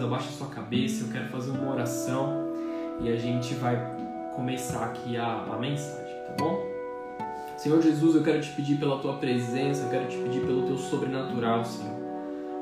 abaixa 0.00 0.30
sua 0.30 0.48
cabeça, 0.48 1.04
eu 1.04 1.12
quero 1.12 1.28
fazer 1.28 1.50
uma 1.50 1.72
oração 1.72 2.52
e 3.00 3.10
a 3.10 3.16
gente 3.16 3.54
vai 3.54 3.76
começar 4.34 4.84
aqui 4.86 5.16
a, 5.16 5.44
a 5.52 5.58
mensagem, 5.58 6.14
tá 6.26 6.34
bom? 6.38 6.74
Senhor 7.56 7.80
Jesus, 7.80 8.16
eu 8.16 8.22
quero 8.22 8.40
te 8.40 8.50
pedir 8.50 8.76
pela 8.76 8.98
tua 8.98 9.14
presença, 9.14 9.84
eu 9.84 9.90
quero 9.90 10.08
te 10.08 10.16
pedir 10.16 10.40
pelo 10.40 10.66
teu 10.66 10.76
sobrenatural, 10.76 11.64
Senhor. 11.64 11.94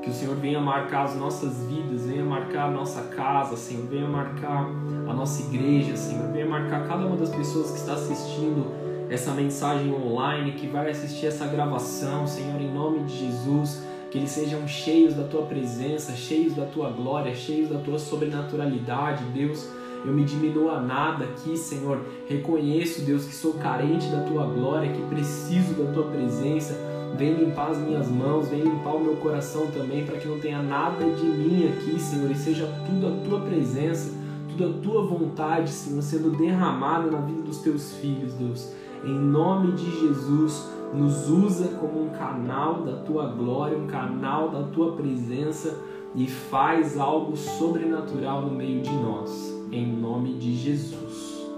Que 0.02 0.10
o 0.10 0.12
Senhor 0.12 0.36
venha 0.36 0.60
marcar 0.60 1.04
as 1.04 1.16
nossas 1.16 1.62
vidas, 1.64 2.06
venha 2.06 2.24
marcar 2.24 2.66
a 2.66 2.70
nossa 2.70 3.02
casa, 3.04 3.56
Senhor, 3.56 3.86
venha 3.86 4.06
marcar 4.06 4.66
a 5.08 5.14
nossa 5.14 5.42
igreja, 5.42 5.96
Senhor, 5.96 6.30
venha 6.32 6.46
marcar 6.46 6.86
cada 6.86 7.06
uma 7.06 7.16
das 7.16 7.30
pessoas 7.30 7.70
que 7.70 7.78
está 7.78 7.94
assistindo 7.94 8.70
essa 9.08 9.32
mensagem 9.32 9.94
online, 9.94 10.52
que 10.52 10.66
vai 10.66 10.90
assistir 10.90 11.26
essa 11.26 11.46
gravação, 11.46 12.26
Senhor, 12.26 12.60
em 12.60 12.72
nome 12.72 13.04
de 13.04 13.18
Jesus 13.18 13.91
que 14.12 14.18
eles 14.18 14.30
sejam 14.30 14.68
cheios 14.68 15.14
da 15.14 15.22
tua 15.22 15.46
presença, 15.46 16.12
cheios 16.12 16.54
da 16.54 16.66
tua 16.66 16.90
glória, 16.90 17.34
cheios 17.34 17.70
da 17.70 17.78
tua 17.78 17.98
sobrenaturalidade, 17.98 19.24
Deus. 19.32 19.66
Eu 20.04 20.12
me 20.12 20.22
diminua 20.22 20.82
nada 20.82 21.24
aqui, 21.24 21.56
Senhor. 21.56 21.98
Reconheço, 22.28 23.00
Deus, 23.06 23.24
que 23.24 23.34
sou 23.34 23.54
carente 23.54 24.06
da 24.08 24.20
tua 24.20 24.44
glória, 24.44 24.92
que 24.92 25.00
preciso 25.04 25.72
da 25.72 25.90
tua 25.92 26.10
presença. 26.10 26.76
Vem 27.16 27.32
limpar 27.32 27.70
as 27.70 27.78
minhas 27.78 28.08
mãos, 28.08 28.48
vem 28.48 28.60
limpar 28.60 28.96
o 28.96 29.00
meu 29.00 29.16
coração 29.16 29.68
também, 29.68 30.04
para 30.04 30.18
que 30.18 30.28
não 30.28 30.38
tenha 30.38 30.62
nada 30.62 31.06
de 31.06 31.24
mim 31.24 31.68
aqui, 31.68 31.98
Senhor, 31.98 32.30
e 32.30 32.34
seja 32.34 32.66
tudo 32.84 33.06
a 33.06 33.10
tua 33.26 33.40
presença, 33.40 34.12
tudo 34.50 34.66
a 34.66 34.82
tua 34.82 35.06
vontade, 35.06 35.70
Senhor, 35.70 36.02
sendo 36.02 36.36
derramada 36.36 37.10
na 37.10 37.20
vida 37.20 37.40
dos 37.40 37.58
teus 37.58 37.94
filhos, 37.94 38.34
Deus. 38.34 38.72
Em 39.04 39.18
nome 39.18 39.72
de 39.72 39.90
Jesus, 40.00 40.68
nos 40.92 41.28
usa 41.28 41.68
como 41.78 42.04
um 42.04 42.10
canal 42.10 42.82
da 42.82 42.96
tua 42.98 43.26
glória, 43.26 43.76
um 43.76 43.86
canal 43.86 44.50
da 44.50 44.62
tua 44.64 44.92
presença 44.92 45.78
e 46.14 46.26
faz 46.26 46.98
algo 46.98 47.36
sobrenatural 47.36 48.42
no 48.42 48.50
meio 48.50 48.82
de 48.82 48.92
nós, 48.92 49.30
em 49.72 49.86
nome 49.86 50.34
de 50.34 50.54
Jesus. 50.54 51.48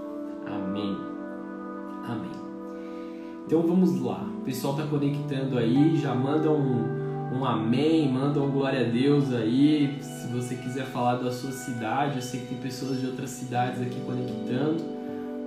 Amém. 0.45 0.97
Amém. 2.07 2.45
Então 3.45 3.61
vamos 3.61 3.99
lá, 4.01 4.25
o 4.39 4.41
pessoal 4.41 4.73
está 4.75 4.87
conectando 4.87 5.57
aí, 5.57 5.97
já 5.97 6.15
manda 6.15 6.49
um, 6.49 7.37
um 7.37 7.45
amém, 7.45 8.11
manda 8.11 8.41
um 8.41 8.49
glória 8.49 8.87
a 8.87 8.89
Deus 8.89 9.33
aí. 9.33 10.01
Se 10.01 10.27
você 10.27 10.55
quiser 10.55 10.85
falar 10.85 11.15
da 11.15 11.31
sua 11.31 11.51
cidade, 11.51 12.15
eu 12.15 12.21
sei 12.21 12.39
que 12.39 12.47
tem 12.47 12.57
pessoas 12.57 12.99
de 12.99 13.07
outras 13.07 13.29
cidades 13.31 13.81
aqui 13.81 13.99
conectando 14.05 14.94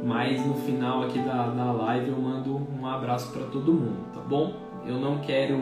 mas 0.02 0.44
no 0.46 0.54
final 0.54 1.02
aqui 1.02 1.18
da, 1.18 1.48
da 1.48 1.72
live 1.72 2.10
eu 2.10 2.18
mando 2.18 2.66
um 2.78 2.86
abraço 2.86 3.32
para 3.32 3.46
todo 3.46 3.72
mundo, 3.72 4.12
tá 4.14 4.20
bom? 4.20 4.54
Eu 4.86 4.98
não 4.98 5.18
quero 5.18 5.58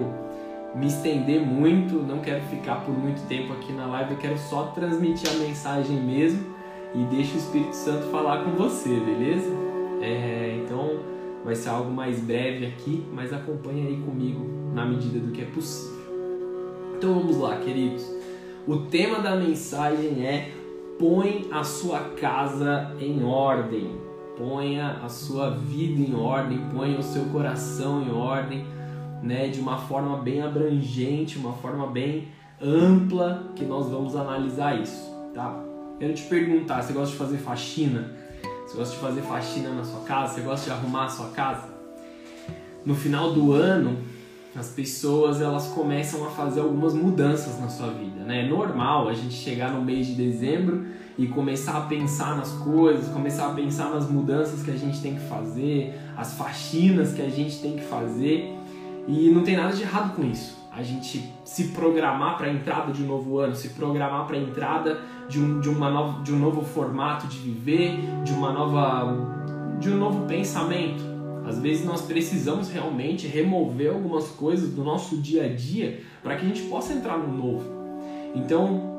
me 0.75 0.87
estender 0.87 1.41
muito, 1.41 1.95
não 1.95 2.19
quero 2.19 2.43
ficar 2.45 2.85
por 2.85 2.97
muito 2.97 3.27
tempo 3.29 3.53
aqui 3.53 3.73
na 3.73 3.87
live, 3.87 4.13
eu 4.13 4.19
quero 4.19 4.39
só 4.39 4.65
transmitir 4.75 5.31
a 5.31 5.35
mensagem 5.35 5.97
mesmo 5.97 6.55
e 6.95 7.05
deixa 7.05 7.35
o 7.35 7.39
Espírito 7.39 7.75
Santo 7.75 8.07
falar 8.11 8.45
com 8.45 8.51
você, 8.53 8.89
beleza? 8.89 9.51
É, 10.03 10.61
então 10.63 11.01
vai 11.45 11.55
ser 11.55 11.71
algo 11.71 11.91
mais 11.91 12.21
breve 12.21 12.67
aqui, 12.67 13.05
mas 13.13 13.33
acompanha 13.33 13.87
aí 13.87 13.97
comigo 14.05 14.45
na 14.75 14.85
medida 14.85 15.19
do 15.19 15.33
que 15.33 15.43
é 15.43 15.47
possível. 15.47 15.97
Então 16.97 17.15
vamos 17.15 17.39
lá, 17.39 17.57
queridos. 17.57 18.05
O 18.67 18.79
tema 18.79 19.21
da 19.21 19.37
mensagem 19.37 20.27
é 20.27 20.51
Põe 20.99 21.49
a 21.53 21.63
sua 21.63 22.01
casa 22.19 22.97
em 22.99 23.23
ordem 23.23 24.06
ponha 24.37 25.01
a 25.03 25.09
sua 25.09 25.51
vida 25.51 26.01
em 26.01 26.15
ordem, 26.15 26.59
ponha 26.73 26.99
o 26.99 27.03
seu 27.03 27.25
coração 27.27 28.03
em 28.03 28.11
ordem, 28.11 28.65
né, 29.23 29.49
de 29.49 29.61
uma 29.61 29.79
forma 29.79 30.19
bem 30.19 30.43
abrangente, 30.43 31.39
uma 31.39 31.55
forma 31.55 31.87
bem 31.87 32.29
ampla 32.61 33.51
que 33.55 33.65
nós 33.65 33.89
vamos 33.89 34.15
analisar 34.15 34.81
isso, 34.81 35.11
tá? 35.35 35.63
Quero 35.99 36.15
te 36.15 36.25
perguntar, 36.25 36.83
você 36.83 36.93
gosta 36.93 37.13
de 37.13 37.19
fazer 37.19 37.39
faxina? 37.39 38.13
Você 38.67 38.77
gosta 38.77 38.95
de 38.95 39.01
fazer 39.01 39.23
faxina 39.23 39.71
na 39.71 39.85
sua 39.85 40.01
casa? 40.01 40.35
Você 40.35 40.41
gosta 40.43 40.67
de 40.67 40.73
arrumar 40.73 41.05
a 41.05 41.09
sua 41.09 41.29
casa? 41.31 41.69
No 42.85 42.95
final 42.95 43.33
do 43.33 43.53
ano, 43.53 43.99
as 44.55 44.69
pessoas 44.69 45.41
elas 45.41 45.69
começam 45.69 46.27
a 46.27 46.31
fazer 46.31 46.61
algumas 46.61 46.95
mudanças 46.95 47.59
na 47.61 47.69
sua 47.69 47.89
vida, 47.89 48.25
né? 48.25 48.45
É 48.45 48.49
normal 48.49 49.09
a 49.09 49.15
gente 49.15 49.35
chegar 49.35 49.73
no 49.73 49.83
mês 49.83 50.07
de 50.07 50.15
dezembro 50.15 50.87
e 51.19 51.27
começar 51.27 51.77
a 51.79 51.81
pensar 51.83 52.37
nas 52.37 52.51
coisas, 52.53 53.09
começar 53.09 53.47
a 53.47 53.55
pensar 53.55 53.91
nas 53.91 54.09
mudanças 54.11 54.63
que 54.63 54.71
a 54.71 54.77
gente 54.77 55.01
tem 55.01 55.15
que 55.15 55.29
fazer, 55.29 55.95
as 56.17 56.35
faxinas 56.35 57.13
que 57.13 57.23
a 57.23 57.29
gente 57.29 57.59
tem 57.61 57.77
que 57.77 57.85
fazer. 57.85 58.55
E 59.09 59.31
não 59.31 59.43
tem 59.43 59.57
nada 59.57 59.75
de 59.75 59.83
errado 59.83 60.15
com 60.15 60.25
isso. 60.25 60.57
A 60.73 60.83
gente 60.83 61.33
se 61.45 61.69
programar 61.69 62.37
para 62.37 62.49
a 62.49 62.53
entrada 62.53 62.93
de 62.93 63.03
um 63.03 63.07
novo 63.07 63.39
ano, 63.39 63.55
se 63.55 63.71
programar 63.71 64.27
para 64.27 64.37
a 64.37 64.41
entrada 64.41 65.01
de 65.29 65.41
um, 65.41 65.61
de, 65.61 65.69
uma 65.69 65.91
nova, 65.91 66.23
de 66.23 66.33
um 66.33 66.39
novo 66.39 66.63
formato 66.63 67.27
de 67.29 67.39
viver, 67.39 67.99
de 68.25 68.33
uma 68.33 68.53
nova 68.53 69.35
de 69.79 69.91
um 69.91 69.97
novo 69.97 70.27
pensamento. 70.27 71.03
Às 71.47 71.59
vezes 71.59 71.85
nós 71.85 72.03
precisamos 72.03 72.69
realmente 72.69 73.27
remover 73.27 73.93
algumas 73.93 74.27
coisas 74.29 74.71
do 74.71 74.83
nosso 74.83 75.19
dia 75.19 75.45
a 75.45 75.49
dia 75.49 76.03
para 76.23 76.37
que 76.37 76.45
a 76.45 76.49
gente 76.49 76.63
possa 76.63 76.93
entrar 76.93 77.17
no 77.17 77.33
novo. 77.33 77.65
Então, 78.35 78.96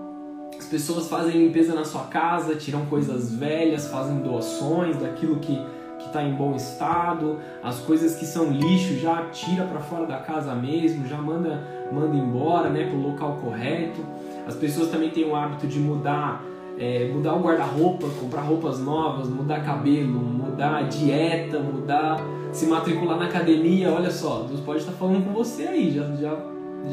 as 0.68 0.72
pessoas 0.72 1.08
fazem 1.08 1.46
limpeza 1.46 1.74
na 1.74 1.86
sua 1.86 2.04
casa, 2.04 2.54
tiram 2.54 2.86
coisas 2.88 3.34
velhas, 3.34 3.88
fazem 3.88 4.18
doações 4.18 4.98
daquilo 4.98 5.38
que 5.38 5.58
que 5.98 6.06
está 6.06 6.22
em 6.22 6.36
bom 6.36 6.56
estado, 6.56 7.40
as 7.64 7.80
coisas 7.80 8.16
que 8.18 8.26
são 8.26 8.52
lixo 8.52 9.00
já 9.00 9.30
tira 9.32 9.64
para 9.64 9.80
fora 9.80 10.06
da 10.06 10.18
casa 10.18 10.54
mesmo, 10.54 11.08
já 11.08 11.18
manda 11.18 11.64
manda 11.92 12.16
embora, 12.16 12.70
né, 12.70 12.86
para 12.86 12.96
o 12.96 13.02
local 13.02 13.40
correto. 13.42 14.06
As 14.46 14.56
pessoas 14.56 14.90
também 14.92 15.10
têm 15.10 15.26
o 15.26 15.36
hábito 15.36 15.66
de 15.68 15.80
mudar 15.80 16.44
é, 16.78 17.10
mudar 17.14 17.34
o 17.34 17.40
guarda-roupa, 17.40 18.06
comprar 18.20 18.42
roupas 18.42 18.78
novas, 18.80 19.30
mudar 19.30 19.64
cabelo, 19.64 20.20
mudar 20.20 20.84
dieta, 20.90 21.60
mudar 21.60 22.20
se 22.52 22.66
matricular 22.66 23.18
na 23.18 23.26
academia. 23.26 23.90
Olha 23.90 24.12
só, 24.12 24.46
Deus 24.48 24.60
pode 24.60 24.80
estar 24.80 24.92
falando 24.92 25.26
com 25.26 25.32
você 25.32 25.64
aí, 25.64 25.92
já 25.92 26.04
já 26.18 26.38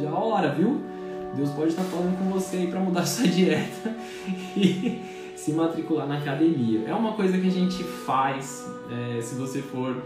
já 0.01 0.11
a 0.11 0.19
hora, 0.19 0.51
viu? 0.51 0.94
Deus 1.37 1.51
pode 1.51 1.71
estar 1.71 1.83
falando 1.83 2.19
com 2.19 2.31
você 2.31 2.57
aí 2.57 2.67
para 2.69 2.81
mudar 2.81 3.05
sua 3.07 3.27
dieta 3.27 3.95
e 4.57 5.01
se 5.37 5.53
matricular 5.53 6.07
na 6.07 6.19
academia. 6.19 6.85
É 6.87 6.95
uma 6.95 7.13
coisa 7.13 7.37
que 7.37 7.47
a 7.47 7.51
gente 7.51 7.83
faz. 7.83 8.71
É, 8.91 9.21
se 9.21 9.35
você 9.35 9.61
for 9.61 9.97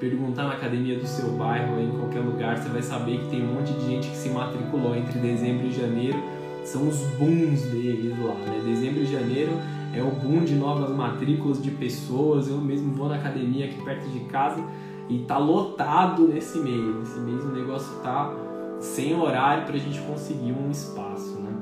perguntar 0.00 0.44
na 0.44 0.52
academia 0.52 0.98
do 0.98 1.06
seu 1.06 1.30
bairro 1.32 1.80
em 1.80 1.90
qualquer 1.90 2.20
lugar, 2.20 2.56
você 2.56 2.68
vai 2.68 2.82
saber 2.82 3.18
que 3.18 3.28
tem 3.28 3.42
um 3.42 3.54
monte 3.54 3.72
de 3.72 3.86
gente 3.86 4.08
que 4.08 4.16
se 4.16 4.28
matriculou 4.28 4.96
entre 4.96 5.18
dezembro 5.18 5.66
e 5.66 5.72
janeiro. 5.72 6.18
São 6.64 6.88
os 6.88 6.98
booms 7.18 7.62
deles 7.62 8.12
lá, 8.22 8.34
né? 8.34 8.62
Dezembro 8.64 9.02
e 9.02 9.06
janeiro 9.06 9.52
é 9.94 10.02
o 10.02 10.10
boom 10.10 10.44
de 10.44 10.54
novas 10.54 10.90
matrículas 10.90 11.62
de 11.62 11.70
pessoas. 11.70 12.48
Eu 12.48 12.58
mesmo 12.58 12.92
vou 12.92 13.08
na 13.08 13.16
academia 13.16 13.66
aqui 13.66 13.82
perto 13.82 14.08
de 14.08 14.20
casa 14.20 14.62
e 15.08 15.18
tá 15.20 15.38
lotado 15.38 16.28
nesse 16.28 16.58
mês. 16.58 16.96
Nesse 16.96 17.18
mês 17.20 17.42
o 17.44 17.48
negócio 17.48 17.96
tá 18.02 18.32
sem 18.80 19.14
horário 19.18 19.64
para 19.64 19.74
a 19.74 19.78
gente 19.78 20.00
conseguir 20.00 20.52
um 20.52 20.70
espaço, 20.70 21.38
né? 21.40 21.52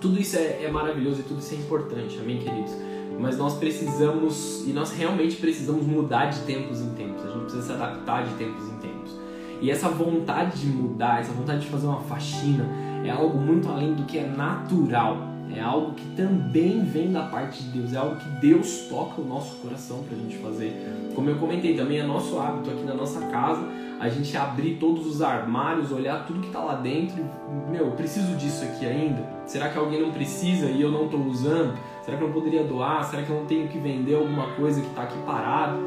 Tudo 0.00 0.18
isso 0.18 0.36
é, 0.36 0.64
é 0.64 0.70
maravilhoso 0.70 1.20
e 1.20 1.22
tudo 1.22 1.40
isso 1.40 1.54
é 1.54 1.58
importante, 1.58 2.18
amém, 2.18 2.38
queridos? 2.38 2.72
Mas 3.20 3.38
nós 3.38 3.54
precisamos, 3.54 4.66
e 4.66 4.72
nós 4.72 4.90
realmente 4.92 5.36
precisamos 5.36 5.86
mudar 5.86 6.26
de 6.26 6.40
tempos 6.40 6.80
em 6.80 6.90
tempos, 6.90 7.24
a 7.24 7.28
gente 7.28 7.42
precisa 7.42 7.62
se 7.62 7.72
adaptar 7.72 8.24
de 8.24 8.34
tempos 8.34 8.64
em 8.64 8.76
tempos. 8.78 9.16
E 9.60 9.70
essa 9.70 9.88
vontade 9.88 10.60
de 10.60 10.66
mudar, 10.66 11.20
essa 11.20 11.32
vontade 11.32 11.60
de 11.60 11.66
fazer 11.68 11.86
uma 11.86 12.00
faxina, 12.00 12.66
é 13.04 13.10
algo 13.10 13.38
muito 13.38 13.68
além 13.68 13.94
do 13.94 14.02
que 14.04 14.18
é 14.18 14.26
natural. 14.26 15.32
É 15.54 15.60
algo 15.60 15.92
que 15.92 16.04
também 16.16 16.82
vem 16.82 17.12
da 17.12 17.24
parte 17.24 17.62
de 17.62 17.78
Deus, 17.78 17.92
é 17.92 17.98
algo 17.98 18.16
que 18.16 18.28
Deus 18.40 18.86
toca 18.88 19.20
o 19.20 19.24
nosso 19.24 19.56
coração 19.56 20.02
para 20.02 20.16
a 20.16 20.20
gente 20.20 20.38
fazer. 20.38 20.72
Como 21.14 21.28
eu 21.28 21.36
comentei, 21.36 21.76
também 21.76 21.98
é 21.98 22.02
nosso 22.02 22.38
hábito 22.38 22.70
aqui 22.70 22.82
na 22.84 22.94
nossa 22.94 23.20
casa 23.26 23.62
a 24.02 24.08
gente 24.08 24.36
abrir 24.36 24.78
todos 24.80 25.06
os 25.06 25.22
armários, 25.22 25.92
olhar 25.92 26.26
tudo 26.26 26.40
que 26.40 26.48
está 26.48 26.58
lá 26.58 26.74
dentro 26.74 27.22
meu, 27.70 27.86
eu 27.86 27.92
preciso 27.92 28.34
disso 28.34 28.64
aqui 28.64 28.84
ainda? 28.84 29.24
Será 29.46 29.68
que 29.68 29.78
alguém 29.78 30.02
não 30.02 30.10
precisa 30.10 30.66
e 30.66 30.82
eu 30.82 30.90
não 30.90 31.04
estou 31.04 31.24
usando? 31.24 31.78
Será 32.04 32.16
que 32.16 32.24
eu 32.24 32.26
não 32.26 32.34
poderia 32.34 32.64
doar? 32.64 33.04
Será 33.04 33.22
que 33.22 33.30
eu 33.30 33.36
não 33.36 33.46
tenho 33.46 33.68
que 33.68 33.78
vender 33.78 34.16
alguma 34.16 34.48
coisa 34.54 34.80
que 34.80 34.88
está 34.88 35.04
aqui 35.04 35.16
parado? 35.24 35.78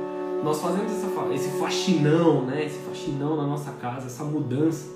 Nós 0.42 0.62
fazemos 0.62 0.92
essa, 0.94 1.08
esse 1.34 1.60
faxinão, 1.60 2.46
né? 2.46 2.66
Esse 2.66 2.80
faxinão 2.80 3.36
na 3.36 3.46
nossa 3.46 3.72
casa, 3.74 4.08
essa 4.08 4.24
mudança. 4.24 4.96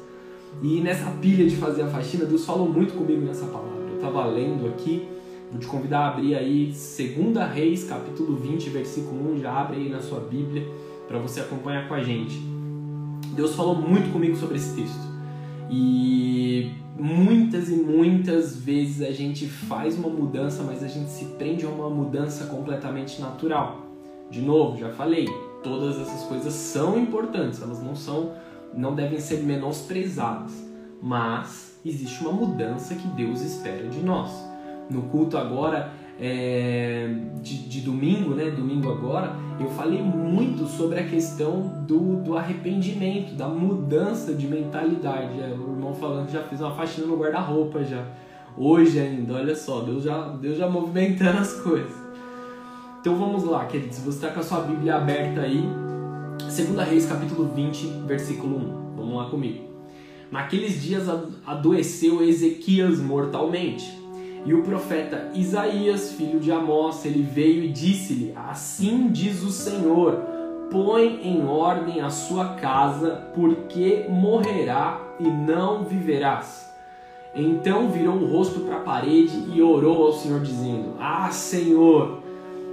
E 0.63 0.79
nessa 0.79 1.11
pilha 1.21 1.45
de 1.45 1.57
fazer 1.57 1.81
a 1.81 1.87
faxina, 1.89 2.23
Deus 2.23 2.45
falou 2.45 2.69
muito 2.69 2.93
comigo 2.93 3.25
nessa 3.25 3.45
palavra. 3.47 3.89
Eu 3.89 3.95
estava 3.95 4.25
lendo 4.27 4.65
aqui, 4.67 5.05
vou 5.51 5.59
te 5.59 5.67
convidar 5.67 5.99
a 5.99 6.07
abrir 6.07 6.35
aí 6.35 6.67
2 6.67 7.53
Reis, 7.53 7.83
capítulo 7.83 8.37
20, 8.37 8.69
versículo 8.69 9.33
1. 9.33 9.39
Já 9.41 9.51
abre 9.51 9.75
aí 9.75 9.89
na 9.89 9.99
sua 9.99 10.21
Bíblia 10.21 10.65
para 11.05 11.19
você 11.19 11.41
acompanhar 11.41 11.87
com 11.87 11.93
a 11.93 12.01
gente. 12.01 12.48
Deus 13.35 13.55
falou 13.55 13.75
muito 13.75 14.11
comigo 14.11 14.35
sobre 14.35 14.57
esse 14.57 14.75
texto. 14.75 15.09
E 15.69 16.71
muitas 16.97 17.69
e 17.69 17.75
muitas 17.75 18.57
vezes 18.57 19.01
a 19.07 19.11
gente 19.11 19.47
faz 19.47 19.97
uma 19.97 20.09
mudança, 20.09 20.63
mas 20.63 20.83
a 20.83 20.87
gente 20.87 21.09
se 21.09 21.25
prende 21.37 21.65
a 21.65 21.69
uma 21.69 21.89
mudança 21.89 22.45
completamente 22.45 23.21
natural. 23.21 23.85
De 24.29 24.41
novo, 24.41 24.77
já 24.77 24.89
falei, 24.89 25.27
todas 25.63 25.99
essas 25.99 26.23
coisas 26.23 26.53
são 26.53 26.97
importantes, 26.99 27.61
elas 27.61 27.81
não 27.81 27.95
são, 27.95 28.33
não 28.73 28.93
devem 28.93 29.19
ser 29.19 29.43
menosprezadas, 29.43 30.53
mas 31.01 31.79
existe 31.85 32.21
uma 32.21 32.31
mudança 32.31 32.93
que 32.95 33.07
Deus 33.09 33.41
espera 33.41 33.87
de 33.87 33.99
nós. 33.99 34.31
no 34.89 35.03
culto 35.03 35.37
agora 35.37 35.91
é, 36.19 37.09
de, 37.41 37.69
de, 37.69 37.81
domingo, 37.81 38.35
né? 38.35 38.51
Domingo 38.51 38.91
agora, 38.91 39.35
eu 39.59 39.69
falei 39.69 40.01
muito 40.01 40.65
sobre 40.67 40.99
a 40.99 41.07
questão 41.07 41.83
do, 41.87 42.17
do 42.17 42.37
arrependimento, 42.37 43.35
da 43.35 43.47
mudança 43.47 44.33
de 44.33 44.45
mentalidade. 44.45 45.39
É, 45.39 45.47
o 45.47 45.71
irmão 45.71 45.93
falando 45.95 46.27
que 46.27 46.33
já 46.33 46.43
fez 46.43 46.59
uma 46.59 46.71
faxina 46.71 47.07
no 47.07 47.17
guarda-roupa 47.17 47.83
já. 47.83 48.05
Hoje 48.57 48.99
ainda, 48.99 49.35
olha 49.35 49.55
só, 49.55 49.79
Deus 49.81 50.03
já, 50.03 50.27
Deus 50.29 50.57
já 50.57 50.69
movimentando 50.69 51.39
as 51.39 51.53
coisas. 51.53 51.95
Então 52.99 53.15
vamos 53.15 53.45
lá, 53.45 53.65
queridos. 53.65 53.99
Você 53.99 54.17
está 54.17 54.29
com 54.29 54.41
a 54.41 54.43
sua 54.43 54.59
Bíblia 54.61 54.95
aberta 54.95 55.41
aí, 55.41 55.63
2 56.39 56.89
Reis 56.89 57.05
capítulo 57.05 57.49
20, 57.55 57.85
versículo 58.05 58.57
1. 58.57 58.95
Vamos 58.97 59.15
lá 59.15 59.29
comigo. 59.29 59.63
Naqueles 60.29 60.81
dias 60.81 61.07
adoeceu 61.45 62.21
Ezequias 62.21 62.99
mortalmente 62.99 63.98
e 64.45 64.53
o 64.53 64.63
profeta 64.63 65.29
Isaías, 65.33 66.13
filho 66.13 66.39
de 66.39 66.51
Amós, 66.51 67.05
ele 67.05 67.21
veio 67.21 67.63
e 67.63 67.69
disse-lhe: 67.69 68.33
Assim 68.35 69.09
diz 69.09 69.43
o 69.43 69.51
Senhor: 69.51 70.13
Põe 70.71 71.19
em 71.23 71.45
ordem 71.45 72.01
a 72.01 72.09
sua 72.09 72.53
casa, 72.55 73.27
porque 73.35 74.05
morrerá 74.09 74.99
e 75.19 75.27
não 75.27 75.83
viverás. 75.83 76.69
Então 77.35 77.89
virou 77.89 78.15
o 78.15 78.25
rosto 78.25 78.61
para 78.61 78.77
a 78.77 78.81
parede 78.81 79.45
e 79.53 79.61
orou 79.61 80.07
ao 80.07 80.13
Senhor, 80.13 80.39
dizendo: 80.39 80.95
Ah, 80.99 81.29
Senhor, 81.31 82.19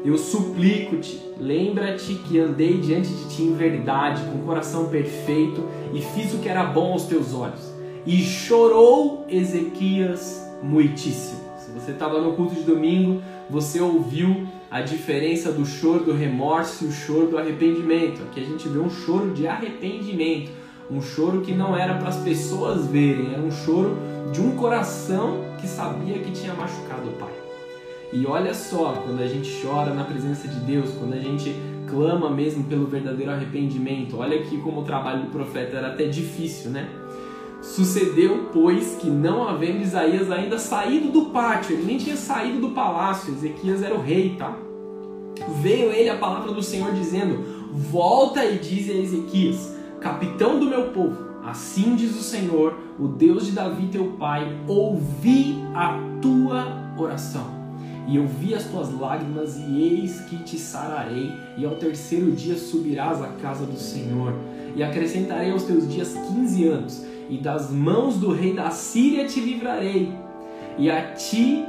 eu 0.04 0.16
suplico-te, 0.16 1.20
lembra-te 1.38 2.14
que 2.14 2.38
andei 2.38 2.80
diante 2.80 3.08
de 3.08 3.28
ti 3.28 3.42
em 3.42 3.54
verdade, 3.54 4.22
com 4.30 4.46
coração 4.46 4.86
perfeito, 4.86 5.62
e 5.92 6.00
fiz 6.00 6.32
o 6.32 6.38
que 6.38 6.48
era 6.48 6.64
bom 6.64 6.92
aos 6.92 7.04
teus 7.04 7.34
olhos. 7.34 7.74
E 8.06 8.22
chorou 8.22 9.26
Ezequias 9.28 10.40
muitíssimo 10.62 11.45
você 11.86 11.92
estava 11.92 12.20
no 12.20 12.32
culto 12.32 12.56
de 12.56 12.62
domingo, 12.62 13.22
você 13.48 13.80
ouviu 13.80 14.48
a 14.68 14.80
diferença 14.80 15.52
do 15.52 15.64
choro 15.64 16.04
do 16.04 16.12
remorso 16.12 16.84
e 16.84 16.88
o 16.88 16.92
choro 16.92 17.28
do 17.28 17.38
arrependimento. 17.38 18.22
Aqui 18.24 18.40
a 18.40 18.44
gente 18.44 18.68
vê 18.68 18.80
um 18.80 18.90
choro 18.90 19.30
de 19.30 19.46
arrependimento, 19.46 20.50
um 20.90 21.00
choro 21.00 21.42
que 21.42 21.54
não 21.54 21.76
era 21.76 21.94
para 21.94 22.08
as 22.08 22.16
pessoas 22.16 22.86
verem, 22.86 23.32
era 23.32 23.40
um 23.40 23.52
choro 23.52 23.96
de 24.32 24.40
um 24.40 24.56
coração 24.56 25.44
que 25.60 25.68
sabia 25.68 26.18
que 26.18 26.32
tinha 26.32 26.52
machucado 26.54 27.08
o 27.08 27.12
Pai. 27.12 27.32
E 28.12 28.26
olha 28.26 28.52
só, 28.52 28.94
quando 29.04 29.22
a 29.22 29.28
gente 29.28 29.48
chora 29.62 29.94
na 29.94 30.02
presença 30.02 30.48
de 30.48 30.58
Deus, 30.60 30.90
quando 30.98 31.14
a 31.14 31.20
gente 31.20 31.54
clama 31.88 32.28
mesmo 32.28 32.64
pelo 32.64 32.86
verdadeiro 32.86 33.30
arrependimento, 33.30 34.18
olha 34.18 34.40
aqui 34.40 34.58
como 34.58 34.80
o 34.80 34.84
trabalho 34.84 35.22
do 35.22 35.30
profeta 35.30 35.76
era 35.76 35.88
até 35.88 36.04
difícil, 36.06 36.70
né? 36.70 36.88
Sucedeu, 37.74 38.48
pois, 38.52 38.94
que 38.94 39.10
não 39.10 39.46
havendo 39.46 39.82
Isaías 39.82 40.30
ainda 40.30 40.56
saído 40.56 41.10
do 41.10 41.26
pátio, 41.26 41.74
ele 41.74 41.84
nem 41.84 41.98
tinha 41.98 42.16
saído 42.16 42.60
do 42.60 42.70
palácio, 42.70 43.34
Ezequias 43.34 43.82
era 43.82 43.94
o 43.94 44.00
rei, 44.00 44.36
tá? 44.38 44.56
Veio 45.60 45.90
ele 45.90 46.08
a 46.08 46.16
palavra 46.16 46.52
do 46.52 46.62
Senhor 46.62 46.92
dizendo: 46.94 47.44
Volta 47.72 48.44
e 48.44 48.58
diz 48.58 48.88
a 48.88 48.94
Ezequias, 48.94 49.74
capitão 50.00 50.60
do 50.60 50.66
meu 50.66 50.90
povo, 50.90 51.16
assim 51.44 51.96
diz 51.96 52.16
o 52.16 52.22
Senhor, 52.22 52.78
o 53.00 53.08
Deus 53.08 53.46
de 53.46 53.52
Davi 53.52 53.88
teu 53.88 54.12
pai, 54.12 54.56
ouvi 54.68 55.56
a 55.74 55.98
tua 56.22 56.94
oração. 56.96 57.44
E 58.06 58.16
eu 58.16 58.26
vi 58.28 58.54
as 58.54 58.64
tuas 58.64 58.96
lágrimas, 58.96 59.56
e 59.58 59.82
eis 59.82 60.20
que 60.20 60.38
te 60.44 60.56
sararei, 60.56 61.32
e 61.58 61.66
ao 61.66 61.74
terceiro 61.74 62.30
dia 62.30 62.56
subirás 62.56 63.20
à 63.20 63.26
casa 63.42 63.66
do 63.66 63.76
Senhor, 63.76 64.32
e 64.76 64.82
acrescentarei 64.84 65.50
aos 65.50 65.64
teus 65.64 65.92
dias 65.92 66.14
quinze 66.28 66.64
anos 66.68 67.04
e 67.28 67.38
das 67.38 67.70
mãos 67.70 68.16
do 68.16 68.32
rei 68.32 68.52
da 68.52 68.70
Síria 68.70 69.26
te 69.26 69.40
livrarei, 69.40 70.12
e 70.78 70.90
a 70.90 71.12
ti 71.12 71.64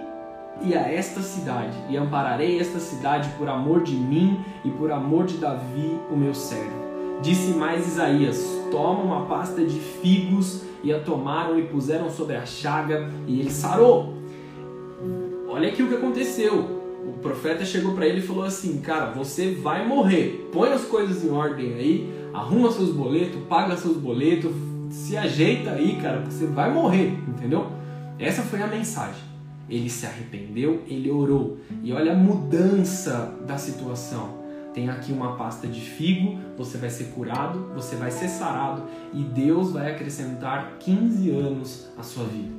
e 0.62 0.74
a 0.74 0.92
esta 0.92 1.22
cidade, 1.22 1.78
e 1.90 1.98
ampararei 1.98 2.60
esta 2.60 2.80
cidade 2.80 3.30
por 3.38 3.48
amor 3.48 3.84
de 3.84 3.96
mim 3.96 4.40
e 4.66 4.70
por 4.72 4.92
amor 4.92 5.26
de 5.26 5.38
Davi, 5.38 6.00
o 6.12 6.18
meu 6.18 6.34
servo. 6.34 6.88
Disse 7.22 7.52
mais 7.52 7.88
Isaías: 7.88 8.44
Toma 8.72 9.02
uma 9.02 9.26
pasta 9.26 9.64
de 9.64 9.80
figos, 9.80 10.64
e 10.84 10.94
a 10.94 11.00
tomaram 11.00 11.60
e 11.60 11.64
puseram 11.64 12.10
sobre 12.10 12.36
a 12.36 12.46
chaga, 12.46 13.10
e 13.28 13.40
ele 13.40 13.52
sarou. 13.52 14.14
Olha 15.48 15.70
aqui 15.70 15.82
o 15.82 15.88
que 15.88 15.96
aconteceu. 15.96 16.78
O 17.08 17.20
profeta 17.22 17.64
chegou 17.64 17.94
para 17.94 18.06
ele 18.06 18.20
e 18.20 18.24
falou 18.24 18.44
assim: 18.44 18.80
Cara, 18.82 19.12
você 19.12 19.52
vai 19.52 19.88
morrer. 19.88 20.50
Põe 20.52 20.70
as 20.70 20.86
coisas 20.86 21.24
em 21.24 21.32
ordem 21.32 21.74
aí, 21.74 22.14
arruma 22.34 22.72
seus 22.72 22.92
boletos, 22.92 23.40
paga 23.48 23.76
seus 23.78 23.98
boletos, 23.98 24.52
se 24.90 25.18
ajeita 25.18 25.72
aí, 25.72 25.98
cara, 26.02 26.18
porque 26.22 26.34
você 26.34 26.46
vai 26.48 26.72
morrer, 26.74 27.18
entendeu? 27.28 27.68
Essa 28.20 28.42
foi 28.42 28.62
a 28.62 28.68
mensagem. 28.68 29.22
Ele 29.70 29.90
se 29.90 30.06
arrependeu, 30.06 30.84
ele 30.88 31.12
orou. 31.12 31.58
E 31.84 31.92
olha 31.92 32.14
a 32.14 32.16
mudança 32.16 33.36
da 33.46 33.58
situação. 33.58 34.38
Tem 34.74 34.90
aqui 34.90 35.12
uma 35.12 35.36
pasta 35.36 35.68
de 35.68 35.82
figo, 35.82 36.40
você 36.56 36.78
vai 36.78 36.90
ser 36.90 37.06
curado, 37.06 37.72
você 37.74 37.96
vai 37.96 38.12
ser 38.12 38.28
sarado 38.28 38.84
e 39.14 39.24
Deus 39.24 39.72
vai 39.72 39.92
acrescentar 39.92 40.78
15 40.80 41.32
anos 41.32 41.88
à 41.98 42.04
sua 42.04 42.26
vida. 42.26 42.56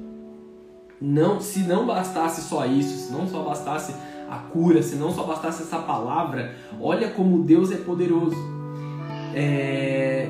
Não, 1.01 1.41
se 1.41 1.61
não 1.61 1.87
bastasse 1.87 2.43
só 2.43 2.67
isso, 2.67 3.07
se 3.07 3.13
não 3.13 3.29
só 3.29 3.45
bastasse 3.45 3.95
a 4.29 4.37
cura, 4.37 4.83
se 4.83 4.97
não 4.97 5.13
só 5.13 5.23
bastasse 5.23 5.63
essa 5.63 5.79
palavra, 5.79 6.55
olha 6.81 7.09
como 7.11 7.45
Deus 7.45 7.71
é 7.71 7.77
poderoso. 7.77 8.37
É, 9.33 10.29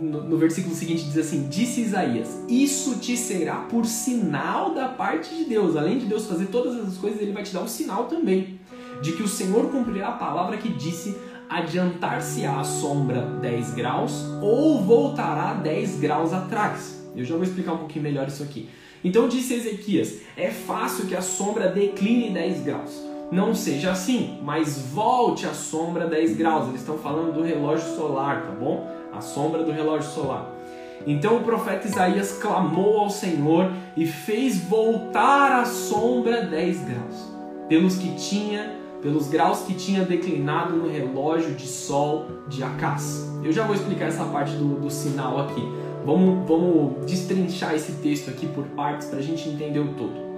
no, 0.00 0.24
no, 0.24 0.36
versículo 0.36 0.74
seguinte 0.74 1.04
diz 1.04 1.18
assim: 1.18 1.48
Disse 1.48 1.80
Isaías: 1.80 2.28
Isso 2.48 2.96
te 2.96 3.16
será 3.16 3.56
por 3.56 3.86
sinal 3.86 4.74
da 4.74 4.88
parte 4.88 5.34
de 5.34 5.44
Deus. 5.44 5.76
Além 5.76 5.98
de 5.98 6.06
Deus 6.06 6.26
fazer 6.26 6.46
todas 6.46 6.76
essas 6.76 6.98
coisas, 6.98 7.20
ele 7.20 7.32
vai 7.32 7.42
te 7.42 7.52
dar 7.52 7.62
um 7.62 7.68
sinal 7.68 8.04
também 8.04 8.58
de 9.02 9.12
que 9.12 9.22
o 9.22 9.28
Senhor 9.28 9.70
cumprirá 9.70 10.08
a 10.08 10.12
palavra 10.12 10.56
que 10.56 10.68
disse: 10.68 11.16
Adiantar-se-á 11.48 12.60
a 12.60 12.64
sombra 12.64 13.22
10 13.40 13.74
graus 13.74 14.24
ou 14.42 14.82
voltará 14.82 15.54
10 15.54 16.00
graus 16.00 16.32
atrás. 16.32 16.98
Eu 17.16 17.24
já 17.24 17.34
vou 17.34 17.44
explicar 17.44 17.72
um 17.72 17.78
pouquinho 17.78 18.04
melhor 18.04 18.28
isso 18.28 18.42
aqui. 18.42 18.68
Então 19.02 19.28
disse 19.28 19.54
Ezequias: 19.54 20.20
É 20.36 20.50
fácil 20.50 21.06
que 21.06 21.14
a 21.14 21.22
sombra 21.22 21.68
decline 21.68 22.30
10 22.30 22.62
graus. 22.62 23.08
Não 23.30 23.54
seja 23.54 23.90
assim, 23.90 24.38
mas 24.42 24.78
volte 24.92 25.46
a 25.46 25.52
sombra 25.52 26.06
10 26.06 26.36
graus. 26.36 26.68
Eles 26.68 26.80
estão 26.80 26.96
falando 26.96 27.34
do 27.34 27.42
relógio 27.42 27.94
solar, 27.94 28.46
tá 28.46 28.52
bom? 28.52 28.97
A 29.12 29.20
sombra 29.20 29.62
do 29.62 29.72
relógio 29.72 30.10
solar. 30.10 30.58
Então 31.06 31.36
o 31.36 31.42
profeta 31.42 31.86
Isaías 31.86 32.32
clamou 32.32 32.98
ao 32.98 33.10
Senhor 33.10 33.72
e 33.96 34.06
fez 34.06 34.58
voltar 34.58 35.60
a 35.60 35.64
sombra 35.64 36.42
10 36.42 36.84
graus, 36.84 37.32
pelos 37.68 37.96
que 37.96 38.14
tinha, 38.16 38.76
pelos 39.00 39.28
graus 39.28 39.60
que 39.60 39.74
tinha 39.74 40.04
declinado 40.04 40.76
no 40.76 40.88
relógio 40.88 41.54
de 41.54 41.66
sol 41.66 42.26
de 42.48 42.62
Acás. 42.62 43.26
Eu 43.44 43.52
já 43.52 43.64
vou 43.64 43.74
explicar 43.74 44.06
essa 44.06 44.24
parte 44.24 44.52
do, 44.56 44.80
do 44.80 44.90
sinal 44.90 45.40
aqui. 45.40 45.62
Vamos, 46.04 46.48
vamos 46.48 47.06
destrinchar 47.06 47.74
esse 47.74 47.92
texto 47.92 48.30
aqui 48.30 48.46
por 48.46 48.64
partes 48.68 49.08
para 49.08 49.18
a 49.18 49.22
gente 49.22 49.48
entender 49.48 49.80
o 49.80 49.94
todo. 49.94 50.28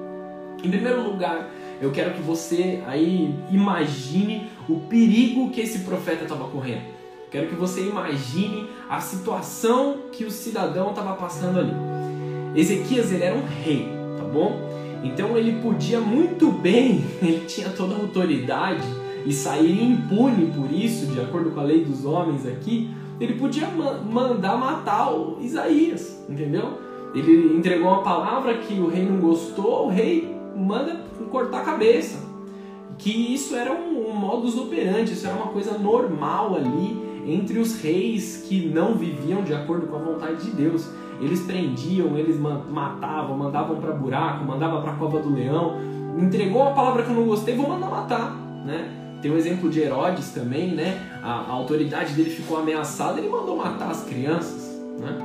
Em 0.62 0.68
primeiro 0.68 1.02
lugar, 1.02 1.48
eu 1.80 1.90
quero 1.90 2.12
que 2.12 2.20
você 2.20 2.82
aí 2.86 3.34
imagine 3.50 4.50
o 4.68 4.80
perigo 4.80 5.50
que 5.50 5.62
esse 5.62 5.80
profeta 5.80 6.24
estava 6.24 6.46
correndo. 6.48 6.99
Quero 7.30 7.46
que 7.46 7.54
você 7.54 7.82
imagine 7.86 8.68
a 8.88 9.00
situação 9.00 9.98
que 10.10 10.24
o 10.24 10.30
cidadão 10.32 10.90
estava 10.90 11.14
passando 11.14 11.60
ali. 11.60 11.72
Ezequias 12.56 13.12
ele 13.12 13.22
era 13.22 13.36
um 13.36 13.44
rei, 13.46 13.88
tá 14.18 14.24
bom? 14.24 14.68
Então 15.04 15.38
ele 15.38 15.62
podia 15.62 16.00
muito 16.00 16.50
bem, 16.50 17.04
ele 17.22 17.44
tinha 17.46 17.70
toda 17.70 17.94
a 17.94 17.98
autoridade 17.98 18.82
e 19.24 19.32
sair 19.32 19.80
impune 19.80 20.46
por 20.46 20.72
isso, 20.72 21.06
de 21.06 21.20
acordo 21.20 21.50
com 21.50 21.60
a 21.60 21.62
lei 21.62 21.84
dos 21.84 22.04
homens 22.04 22.44
aqui, 22.46 22.90
ele 23.20 23.34
podia 23.34 23.68
mandar 23.68 24.56
matar 24.56 25.12
o 25.12 25.38
Isaías, 25.40 26.24
entendeu? 26.28 26.78
Ele 27.14 27.56
entregou 27.56 27.88
uma 27.88 28.02
palavra 28.02 28.54
que 28.58 28.74
o 28.74 28.88
rei 28.88 29.04
não 29.04 29.20
gostou, 29.20 29.86
o 29.86 29.88
rei 29.88 30.34
manda 30.56 31.00
cortar 31.30 31.60
a 31.60 31.64
cabeça. 31.64 32.28
Que 32.98 33.34
isso 33.34 33.54
era 33.54 33.72
um, 33.72 34.10
um 34.10 34.14
modus 34.14 34.56
operandi, 34.56 35.12
isso 35.12 35.26
era 35.26 35.36
uma 35.36 35.48
coisa 35.48 35.78
normal 35.78 36.56
ali 36.56 37.09
entre 37.26 37.58
os 37.58 37.80
reis 37.80 38.44
que 38.48 38.68
não 38.68 38.94
viviam 38.94 39.42
de 39.42 39.54
acordo 39.54 39.86
com 39.86 39.96
a 39.96 39.98
vontade 39.98 40.44
de 40.44 40.50
Deus. 40.50 40.88
Eles 41.20 41.40
prendiam, 41.42 42.16
eles 42.16 42.38
matavam, 42.38 43.36
mandavam 43.36 43.76
para 43.76 43.92
buraco, 43.92 44.44
mandavam 44.44 44.80
para 44.80 44.92
a 44.92 44.96
cova 44.96 45.20
do 45.20 45.34
leão. 45.34 45.76
Entregou 46.18 46.62
a 46.62 46.70
palavra 46.72 47.02
que 47.02 47.10
eu 47.10 47.14
não 47.14 47.26
gostei, 47.26 47.54
vou 47.54 47.68
mandar 47.68 47.88
matar, 47.88 48.34
né? 48.64 48.96
Tem 49.20 49.30
o 49.30 49.36
exemplo 49.36 49.68
de 49.68 49.80
Herodes 49.80 50.30
também, 50.30 50.74
né? 50.74 50.98
A, 51.22 51.32
a 51.40 51.52
autoridade 51.52 52.14
dele 52.14 52.30
ficou 52.30 52.58
ameaçada, 52.58 53.18
ele 53.18 53.28
mandou 53.28 53.56
matar 53.56 53.90
as 53.90 54.02
crianças, 54.04 54.80
né? 54.98 55.18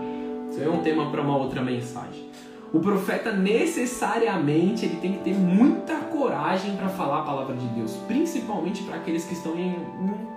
Isso 0.51 0.61
é 0.61 0.69
um 0.69 0.81
tema 0.81 1.09
para 1.09 1.21
uma 1.21 1.37
outra 1.37 1.61
mensagem. 1.61 2.29
O 2.73 2.79
profeta 2.79 3.31
necessariamente 3.31 4.85
ele 4.85 4.97
tem 4.97 5.13
que 5.13 5.19
ter 5.19 5.33
muita 5.33 5.95
coragem 5.95 6.75
para 6.75 6.89
falar 6.89 7.19
a 7.19 7.21
palavra 7.21 7.55
de 7.55 7.65
Deus, 7.67 7.93
principalmente 8.05 8.83
para 8.83 8.97
aqueles 8.97 9.23
que 9.23 9.33
estão 9.33 9.53
em, 9.55 9.69
em 9.69 10.27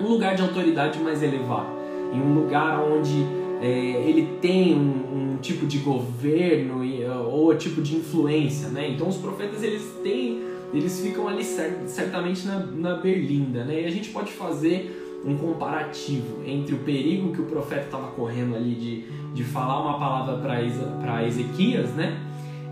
um 0.00 0.08
lugar 0.08 0.34
de 0.34 0.42
autoridade 0.42 0.98
mais 0.98 1.22
elevado, 1.22 1.68
em 2.12 2.20
um 2.20 2.34
lugar 2.34 2.80
onde 2.80 3.24
é, 3.60 3.68
ele 4.06 4.38
tem 4.40 4.74
um, 4.74 5.34
um, 5.34 5.36
tipo 5.40 5.66
de 5.66 5.78
governo 5.78 6.82
ou 7.30 7.54
tipo 7.54 7.80
de 7.82 7.96
influência, 7.96 8.68
né? 8.68 8.90
Então 8.90 9.08
os 9.08 9.16
profetas 9.16 9.62
eles 9.62 9.82
têm, 10.02 10.42
eles 10.72 11.00
ficam 11.00 11.28
ali 11.28 11.44
certamente 11.44 12.46
na, 12.46 12.58
na 12.58 12.94
berlinda, 12.96 13.64
né? 13.64 13.82
E 13.82 13.84
a 13.86 13.90
gente 13.90 14.10
pode 14.10 14.32
fazer 14.32 15.22
um 15.24 15.36
comparativo 15.36 16.42
entre 16.46 16.74
o 16.74 16.78
perigo 16.78 17.32
que 17.32 17.40
o 17.40 17.46
profeta 17.46 17.84
estava 17.86 18.08
correndo 18.08 18.54
ali 18.54 18.74
de, 18.74 19.04
de 19.32 19.44
falar 19.44 19.80
uma 19.80 19.98
palavra 19.98 20.36
para 20.38 21.26
Ezequias, 21.26 21.90
né? 21.90 22.18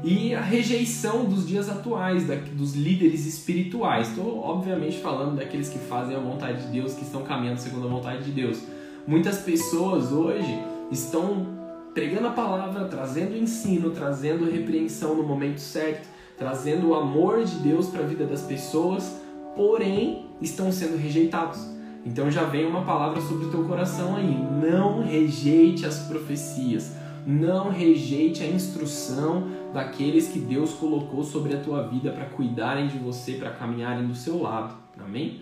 E 0.04 0.34
a 0.34 0.40
rejeição 0.40 1.24
dos 1.24 1.46
dias 1.46 1.68
atuais, 1.68 2.26
da, 2.26 2.34
dos 2.34 2.74
líderes 2.74 3.24
espirituais. 3.24 4.08
Estou, 4.08 4.40
obviamente, 4.40 4.98
falando 4.98 5.36
daqueles 5.36 5.68
que 5.68 5.78
fazem 5.78 6.16
a 6.16 6.18
vontade 6.18 6.66
de 6.66 6.72
Deus, 6.72 6.94
que 6.94 7.02
estão 7.02 7.22
caminhando 7.22 7.58
segundo 7.58 7.86
a 7.86 7.90
vontade 7.90 8.24
de 8.24 8.32
Deus. 8.32 8.58
Muitas 9.06 9.38
pessoas 9.38 10.10
hoje 10.10 10.58
estão 10.90 11.46
pregando 11.94 12.26
a 12.26 12.32
palavra, 12.32 12.86
trazendo 12.86 13.36
ensino, 13.36 13.90
trazendo 13.90 14.50
repreensão 14.50 15.14
no 15.14 15.22
momento 15.22 15.60
certo, 15.60 16.08
trazendo 16.36 16.88
o 16.88 16.94
amor 16.94 17.44
de 17.44 17.54
Deus 17.56 17.86
para 17.86 18.00
a 18.00 18.06
vida 18.06 18.24
das 18.24 18.42
pessoas, 18.42 19.20
porém 19.54 20.26
estão 20.40 20.72
sendo 20.72 20.96
rejeitados. 20.96 21.60
Então 22.04 22.28
já 22.28 22.42
vem 22.42 22.66
uma 22.66 22.82
palavra 22.82 23.20
sobre 23.20 23.46
o 23.46 23.50
teu 23.50 23.64
coração 23.64 24.16
aí. 24.16 24.36
Não 24.60 25.02
rejeite 25.02 25.86
as 25.86 26.00
profecias. 26.00 26.92
Não 27.24 27.70
rejeite 27.70 28.42
a 28.42 28.46
instrução 28.46 29.46
daqueles 29.72 30.28
que 30.28 30.38
Deus 30.38 30.72
colocou 30.74 31.22
sobre 31.24 31.54
a 31.54 31.60
tua 31.60 31.86
vida 31.86 32.12
para 32.12 32.26
cuidarem 32.26 32.88
de 32.88 32.98
você, 32.98 33.32
para 33.32 33.50
caminharem 33.50 34.06
do 34.06 34.14
seu 34.14 34.40
lado. 34.40 34.74
Amém? 35.02 35.40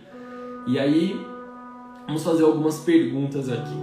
E 0.67 0.79
aí, 0.79 1.19
vamos 2.07 2.23
fazer 2.23 2.45
algumas 2.45 2.81
perguntas 2.81 3.49
aqui. 3.49 3.75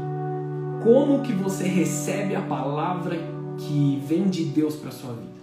Como 0.84 1.22
que 1.22 1.34
você 1.34 1.68
recebe 1.68 2.36
a 2.36 2.42
palavra 2.42 3.18
que 3.58 4.02
vem 4.06 4.30
de 4.30 4.46
Deus 4.46 4.76
para 4.76 4.92
sua 4.92 5.14
vida? 5.14 5.38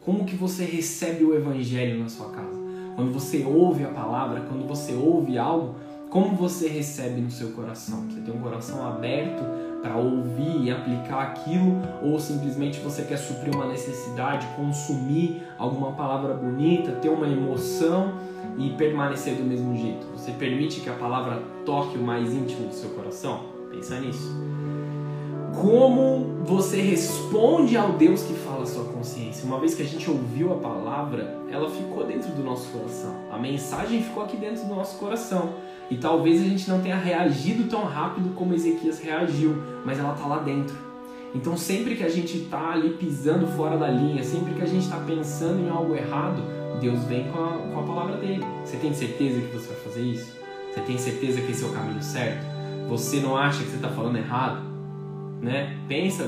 Como 0.00 0.24
que 0.24 0.36
você 0.36 0.64
recebe 0.64 1.24
o 1.24 1.34
evangelho 1.34 1.98
na 2.00 2.08
sua 2.08 2.30
casa? 2.30 2.58
Quando 2.96 3.12
você 3.12 3.44
ouve 3.44 3.84
a 3.84 3.88
palavra, 3.88 4.40
quando 4.40 4.66
você 4.66 4.94
ouve 4.94 5.36
algo, 5.36 5.74
como 6.10 6.34
você 6.36 6.68
recebe 6.68 7.20
no 7.20 7.30
seu 7.30 7.50
coração? 7.50 8.06
Você 8.08 8.20
tem 8.20 8.34
um 8.34 8.40
coração 8.40 8.86
aberto 8.86 9.42
para 9.82 9.96
ouvir 9.96 10.64
e 10.64 10.70
aplicar 10.70 11.22
aquilo 11.22 11.80
ou 12.02 12.18
simplesmente 12.18 12.80
você 12.80 13.02
quer 13.02 13.18
suprir 13.18 13.54
uma 13.54 13.66
necessidade, 13.66 14.46
consumir 14.56 15.42
alguma 15.58 15.92
palavra 15.92 16.34
bonita, 16.34 16.92
ter 16.92 17.08
uma 17.08 17.28
emoção 17.28 18.14
e 18.56 18.70
permanecer 18.70 19.36
do 19.36 19.44
mesmo 19.44 19.76
jeito? 19.76 20.06
Você 20.16 20.32
permite 20.32 20.80
que 20.80 20.88
a 20.88 20.94
palavra 20.94 21.42
toque 21.64 21.98
o 21.98 22.02
mais 22.02 22.32
íntimo 22.32 22.68
do 22.68 22.74
seu 22.74 22.90
coração? 22.90 23.44
Pensa 23.70 24.00
nisso. 24.00 24.34
Como 25.54 26.44
você 26.44 26.80
responde 26.80 27.76
ao 27.76 27.92
Deus 27.92 28.22
que 28.22 28.34
fala 28.34 28.62
a 28.62 28.66
sua 28.66 28.84
consciência? 28.84 29.46
Uma 29.46 29.58
vez 29.58 29.74
que 29.74 29.82
a 29.82 29.86
gente 29.86 30.08
ouviu 30.08 30.52
a 30.52 30.56
palavra, 30.56 31.38
ela 31.50 31.68
ficou 31.68 32.04
dentro 32.04 32.30
do 32.32 32.42
nosso 32.42 32.68
coração. 32.68 33.14
A 33.30 33.38
mensagem 33.38 34.02
ficou 34.02 34.22
aqui 34.22 34.36
dentro 34.36 34.64
do 34.66 34.74
nosso 34.74 34.98
coração. 34.98 35.54
E 35.90 35.96
talvez 35.96 36.40
a 36.40 36.44
gente 36.44 36.68
não 36.68 36.80
tenha 36.80 36.96
reagido 36.96 37.68
tão 37.68 37.84
rápido 37.84 38.34
como 38.34 38.54
Ezequias 38.54 39.00
reagiu, 39.00 39.56
mas 39.84 39.98
ela 39.98 40.12
está 40.12 40.26
lá 40.26 40.38
dentro. 40.38 40.76
Então 41.34 41.56
sempre 41.56 41.96
que 41.96 42.04
a 42.04 42.08
gente 42.08 42.38
está 42.38 42.72
ali 42.72 42.90
pisando 42.90 43.46
fora 43.46 43.76
da 43.76 43.88
linha, 43.88 44.22
sempre 44.22 44.54
que 44.54 44.62
a 44.62 44.66
gente 44.66 44.84
está 44.84 44.98
pensando 44.98 45.60
em 45.60 45.68
algo 45.68 45.94
errado, 45.94 46.42
Deus 46.80 47.02
vem 47.04 47.24
com 47.24 47.42
a, 47.42 47.48
com 47.72 47.80
a 47.80 47.82
palavra 47.82 48.16
dele. 48.16 48.44
Você 48.64 48.76
tem 48.76 48.92
certeza 48.94 49.40
que 49.40 49.52
você 49.52 49.68
vai 49.68 49.76
fazer 49.76 50.02
isso? 50.02 50.36
Você 50.72 50.80
tem 50.82 50.98
certeza 50.98 51.40
que 51.40 51.52
esse 51.52 51.64
é 51.64 51.66
o 51.66 51.72
caminho 51.72 52.02
certo? 52.02 52.46
Você 52.88 53.20
não 53.20 53.36
acha 53.36 53.62
que 53.62 53.70
você 53.70 53.76
está 53.76 53.88
falando 53.88 54.16
errado? 54.16 54.67
Né? 55.40 55.78
Pensa, 55.88 56.24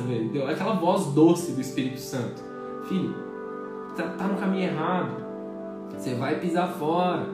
aquela 0.49 0.75
voz 0.75 1.07
doce 1.07 1.53
do 1.53 1.61
Espírito 1.61 1.99
Santo. 1.99 2.43
Filho, 2.89 3.15
tá, 3.97 4.05
tá 4.11 4.25
no 4.29 4.39
caminho 4.39 4.65
errado. 4.65 5.17
Você 5.97 6.15
vai 6.15 6.39
pisar 6.39 6.69
fora. 6.69 7.27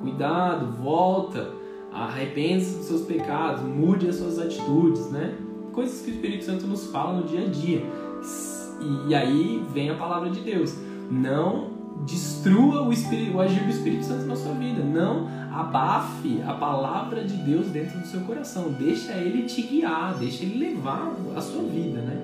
Cuidado, 0.00 0.66
volta 0.82 1.64
arrependa-se 1.94 2.76
dos 2.78 2.86
seus 2.86 3.02
pecados, 3.02 3.62
mude 3.62 4.08
as 4.08 4.16
suas 4.16 4.38
atitudes, 4.38 5.10
né? 5.10 5.36
Coisas 5.72 6.02
que 6.02 6.10
o 6.10 6.14
Espírito 6.14 6.44
Santo 6.44 6.66
nos 6.66 6.90
fala 6.90 7.20
no 7.20 7.26
dia 7.26 7.42
a 7.42 7.48
dia. 7.48 7.82
E 9.06 9.14
aí 9.14 9.64
vem 9.72 9.90
a 9.90 9.94
palavra 9.94 10.30
de 10.30 10.40
Deus. 10.40 10.76
Não 11.10 11.73
destrua 12.04 12.82
o, 12.82 12.92
espírito, 12.92 13.36
o 13.36 13.40
agir 13.40 13.62
do 13.64 13.70
Espírito 13.70 14.04
Santo 14.04 14.26
na 14.26 14.36
sua 14.36 14.52
vida. 14.52 14.82
Não 14.82 15.28
abafe 15.52 16.42
a 16.46 16.54
palavra 16.54 17.24
de 17.24 17.36
Deus 17.36 17.66
dentro 17.68 17.98
do 17.98 18.06
seu 18.06 18.20
coração. 18.20 18.72
Deixa 18.72 19.12
ele 19.12 19.42
te 19.42 19.62
guiar, 19.62 20.14
deixa 20.18 20.44
ele 20.44 20.58
levar 20.58 21.12
a 21.34 21.40
sua 21.40 21.62
vida, 21.62 22.00
né? 22.00 22.20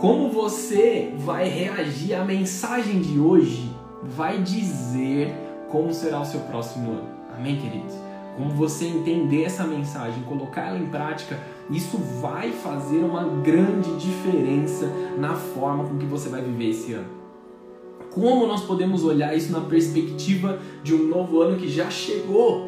Como 0.00 0.30
você 0.30 1.14
vai 1.18 1.48
reagir 1.48 2.14
à 2.14 2.24
mensagem 2.24 3.00
de 3.00 3.18
hoje 3.18 3.70
vai 4.02 4.42
dizer 4.42 5.34
como 5.70 5.92
será 5.92 6.20
o 6.20 6.24
seu 6.24 6.40
próximo 6.40 6.90
ano. 6.90 7.08
Amém, 7.36 7.56
queridos? 7.56 8.06
como 8.36 8.50
você 8.50 8.86
entender 8.86 9.44
essa 9.44 9.64
mensagem, 9.64 10.22
colocar 10.24 10.68
ela 10.68 10.78
em 10.78 10.86
prática, 10.86 11.38
isso 11.70 11.96
vai 12.20 12.52
fazer 12.52 12.98
uma 12.98 13.24
grande 13.24 13.96
diferença 13.96 14.86
na 15.18 15.34
forma 15.34 15.84
com 15.84 15.96
que 15.96 16.04
você 16.04 16.28
vai 16.28 16.42
viver 16.42 16.70
esse 16.70 16.92
ano. 16.92 17.15
Como 18.16 18.46
nós 18.46 18.62
podemos 18.62 19.04
olhar 19.04 19.36
isso 19.36 19.52
na 19.52 19.60
perspectiva 19.60 20.58
de 20.82 20.94
um 20.94 21.06
novo 21.06 21.42
ano 21.42 21.58
que 21.58 21.68
já 21.68 21.90
chegou? 21.90 22.66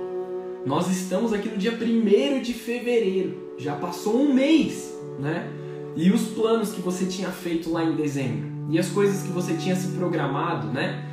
Nós 0.67 0.91
estamos 0.91 1.33
aqui 1.33 1.49
no 1.49 1.57
dia 1.57 1.73
1 1.73 2.43
de 2.43 2.53
fevereiro, 2.53 3.55
já 3.57 3.75
passou 3.75 4.21
um 4.21 4.35
mês, 4.35 4.95
né? 5.19 5.51
E 5.97 6.11
os 6.11 6.27
planos 6.33 6.73
que 6.73 6.83
você 6.83 7.07
tinha 7.07 7.31
feito 7.31 7.73
lá 7.73 7.83
em 7.83 7.97
dezembro, 7.97 8.47
e 8.69 8.79
as 8.79 8.91
coisas 8.91 9.23
que 9.23 9.33
você 9.33 9.55
tinha 9.55 9.75
se 9.75 9.97
programado, 9.97 10.67
né? 10.67 11.07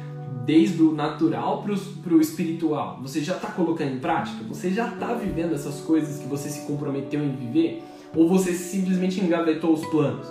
desde 0.45 0.83
o 0.83 0.91
natural 0.91 1.63
para 2.03 2.13
o 2.13 2.19
espiritual, 2.19 2.99
você 3.01 3.21
já 3.21 3.35
está 3.35 3.47
colocando 3.47 3.93
em 3.93 3.99
prática? 3.99 4.43
Você 4.49 4.69
já 4.69 4.89
está 4.89 5.13
vivendo 5.13 5.55
essas 5.55 5.79
coisas 5.79 6.19
que 6.19 6.27
você 6.27 6.49
se 6.49 6.67
comprometeu 6.67 7.23
em 7.23 7.35
viver? 7.35 7.83
Ou 8.13 8.27
você 8.27 8.51
simplesmente 8.51 9.19
engavetou 9.19 9.73
os 9.73 9.85
planos? 9.87 10.27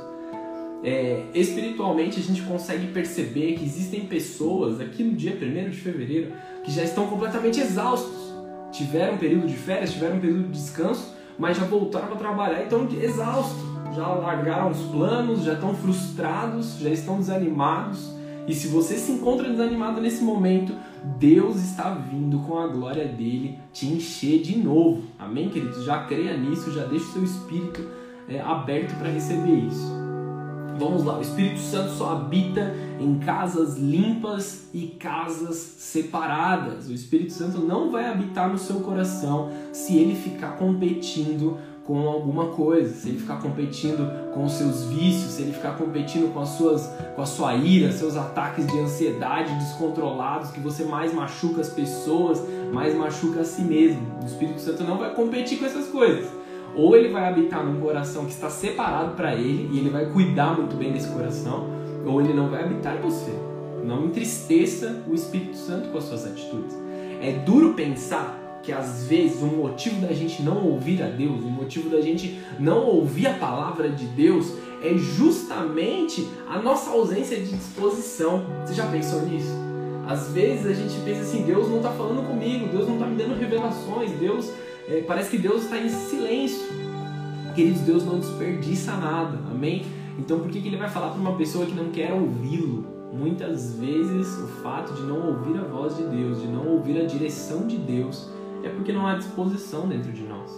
É, 0.85 1.25
espiritualmente, 1.35 2.21
a 2.21 2.23
gente 2.23 2.43
consegue 2.43 2.89
perceber 2.89 3.55
que 3.55 3.65
existem 3.65 4.01
pessoas 4.03 4.81
aqui 4.81 5.03
no 5.03 5.15
dia 5.15 5.33
1 5.33 5.71
de 5.71 5.77
fevereiro 5.79 6.33
que 6.63 6.71
já 6.71 6.85
estão 6.85 7.07
completamente 7.07 7.59
exaustos. 7.59 8.35
Tiveram 8.71 9.15
um 9.15 9.19
período 9.19 9.47
de 9.47 9.57
férias, 9.57 9.93
tiveram 9.93 10.17
um 10.17 10.21
período 10.21 10.43
de 10.45 10.59
descanso, 10.59 11.15
mas 11.39 11.57
já 11.57 11.65
voltaram 11.65 12.09
para 12.09 12.17
trabalhar 12.17 12.61
e 12.61 12.65
estão 12.65 12.87
exaustos. 13.01 13.65
Já 13.97 14.09
largaram 14.09 14.71
os 14.71 14.81
planos, 14.91 15.45
já 15.45 15.55
estão 15.55 15.75
frustrados, 15.75 16.79
já 16.79 16.91
estão 16.91 17.19
desanimados 17.19 18.15
e 18.47 18.53
se 18.53 18.69
você 18.69 18.97
se 18.97 19.13
encontra 19.13 19.49
desanimado 19.49 20.01
nesse 20.01 20.23
momento, 20.23 20.75
Deus 21.19 21.57
está 21.57 21.91
vindo 21.91 22.39
com 22.41 22.59
a 22.59 22.67
glória 22.67 23.07
dele 23.07 23.59
te 23.73 23.87
encher 23.87 24.43
de 24.43 24.59
novo. 24.59 25.05
Amém, 25.19 25.49
queridos? 25.49 25.85
Já 25.85 26.05
creia 26.05 26.37
nisso, 26.37 26.71
já 26.73 26.85
deixa 26.85 27.07
o 27.07 27.13
seu 27.13 27.25
espírito 27.25 27.89
é, 28.29 28.41
aberto 28.41 28.95
para 28.99 29.09
receber 29.09 29.67
isso. 29.67 30.04
Vamos 30.79 31.05
lá, 31.05 31.19
o 31.19 31.23
Espírito 31.23 31.61
Santo 31.61 31.93
só 31.93 32.13
habita 32.13 32.75
em 32.99 33.19
casas 33.19 33.77
limpas 33.77 34.69
e 34.75 34.89
casas 34.89 35.57
separadas. 35.57 36.89
O 36.89 36.93
Espírito 36.93 37.33
Santo 37.33 37.59
não 37.59 37.91
vai 37.91 38.09
habitar 38.09 38.49
no 38.49 38.59
seu 38.59 38.81
coração 38.81 39.51
se 39.73 39.97
ele 39.97 40.15
ficar 40.17 40.57
competindo 40.57 41.57
com 41.85 42.09
alguma 42.09 42.47
coisa, 42.47 42.95
se 42.95 43.11
ele 43.11 43.19
ficar 43.19 43.41
competindo 43.41 44.33
com 44.33 44.45
os 44.45 44.53
seus 44.53 44.85
vícios, 44.85 45.33
se 45.33 45.43
ele 45.43 45.53
ficar 45.53 45.77
competindo 45.77 46.33
com 46.33 46.41
as 46.41 46.49
suas 46.51 46.91
com 47.15 47.23
a 47.23 47.27
sua 47.27 47.55
ira, 47.55 47.93
seus 47.93 48.17
ataques 48.17 48.67
de 48.67 48.79
ansiedade 48.79 49.55
descontrolados, 49.55 50.51
que 50.51 50.61
você 50.61 50.85
mais 50.85 51.13
machuca 51.13 51.61
as 51.61 51.69
pessoas, 51.69 52.43
mais 52.73 52.97
machuca 52.97 53.41
a 53.41 53.45
si 53.45 53.63
mesmo. 53.63 54.01
O 54.23 54.27
Espírito 54.27 54.61
Santo 54.61 54.83
não 54.83 54.99
vai 54.99 55.15
competir 55.15 55.59
com 55.59 55.67
essas 55.67 55.87
coisas. 55.89 56.44
Ou 56.75 56.97
ele 56.97 57.09
vai 57.09 57.29
habitar 57.29 57.65
num 57.65 57.81
coração 57.81 58.25
que 58.25 58.33
está 58.33 58.51
separado 58.51 59.15
para 59.15 59.35
ele 59.35 59.71
e 59.73 59.79
ele 59.79 59.91
vai 59.91 60.07
cuidar 60.07 60.57
muito 60.57 60.77
bem 60.77 60.93
desse 60.93 61.09
coração, 61.09 61.69
ou 62.05 62.21
ele 62.21 62.33
não 62.33 62.49
vai 62.49 62.65
habitar 62.65 62.97
em 62.97 63.01
você. 63.01 63.33
Não 63.85 64.07
entristeça 64.07 65.03
o 65.09 65.15
Espírito 65.15 65.57
Santo 65.57 65.91
com 65.91 65.99
as 65.99 66.05
suas 66.05 66.27
atitudes. 66.27 66.77
É 67.21 67.33
duro 67.45 67.75
pensar 67.75 68.41
que 68.63 68.73
às 68.73 69.07
vezes 69.07 69.43
o 69.43 69.47
motivo 69.47 70.01
da 70.01 70.13
gente 70.13 70.43
não 70.43 70.65
ouvir 70.67 71.03
a 71.03 71.07
Deus, 71.07 71.45
o 71.45 71.51
motivo 71.51 71.91
da 71.91 72.01
gente 72.01 72.41
não 72.59 72.87
ouvir 72.87 73.27
a 73.27 73.35
palavra 73.35 73.91
de 73.91 74.07
Deus 74.07 74.55
é 74.83 74.97
justamente 74.97 76.27
a 76.49 76.59
nossa 76.59 76.91
ausência 76.91 77.37
de 77.37 77.51
disposição. 77.51 78.45
Você 78.65 78.75
já 78.75 78.87
pensou 78.87 79.23
nisso? 79.23 79.53
Às 80.07 80.29
vezes 80.33 80.67
a 80.67 80.75
gente 80.75 80.95
pensa 81.05 81.23
assim, 81.23 81.43
Deus 81.43 81.69
não 81.69 81.79
está 81.79 81.91
falando 81.91 82.27
comigo, 82.27 82.69
Deus 82.69 82.87
não 82.87 82.95
está 82.95 83.07
me 83.07 83.17
dando 83.17 83.39
revelações, 83.39 84.11
Deus 84.13 84.51
é, 84.89 85.03
parece 85.07 85.31
que 85.31 85.39
Deus 85.39 85.65
está 85.65 85.79
em 85.79 85.89
silêncio. 85.89 86.67
Queridos, 87.55 87.81
Deus 87.83 88.05
não 88.05 88.19
desperdiça 88.19 88.93
nada, 88.97 89.39
amém? 89.51 89.87
Então 90.19 90.41
por 90.41 90.51
que, 90.51 90.61
que 90.61 90.69
ele 90.69 90.77
vai 90.77 90.89
falar 90.89 91.11
para 91.11 91.21
uma 91.21 91.37
pessoa 91.37 91.65
que 91.67 91.75
não 91.75 91.91
quer 91.91 92.13
ouvi-lo? 92.13 92.87
Muitas 93.13 93.75
vezes 93.75 94.27
o 94.39 94.47
fato 94.63 94.93
de 94.93 95.03
não 95.03 95.29
ouvir 95.29 95.59
a 95.59 95.63
voz 95.63 95.97
de 95.97 96.03
Deus, 96.03 96.41
de 96.41 96.49
não 96.49 96.67
ouvir 96.67 97.01
a 97.01 97.05
direção 97.05 97.67
de 97.67 97.77
Deus, 97.77 98.29
é 98.63 98.69
porque 98.69 98.93
não 98.93 99.07
há 99.07 99.15
disposição 99.15 99.87
dentro 99.87 100.13
de 100.13 100.23
nós. 100.23 100.51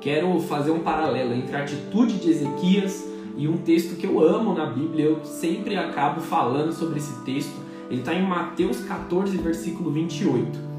quero 0.00 0.38
fazer 0.40 0.70
um 0.70 0.80
paralelo 0.80 1.34
entre 1.34 1.56
a 1.56 1.62
atitude 1.62 2.18
de 2.18 2.30
Ezequias 2.30 3.06
e 3.36 3.48
um 3.48 3.58
texto 3.58 3.96
que 3.96 4.06
eu 4.06 4.20
amo 4.20 4.54
na 4.54 4.66
Bíblia, 4.66 5.06
eu 5.06 5.24
sempre 5.24 5.76
acabo 5.76 6.20
falando 6.20 6.72
sobre 6.72 6.98
esse 6.98 7.18
texto. 7.24 7.54
Ele 7.90 8.00
está 8.00 8.14
em 8.14 8.26
Mateus 8.26 8.80
14, 8.80 9.36
versículo 9.38 9.90
28. 9.90 10.69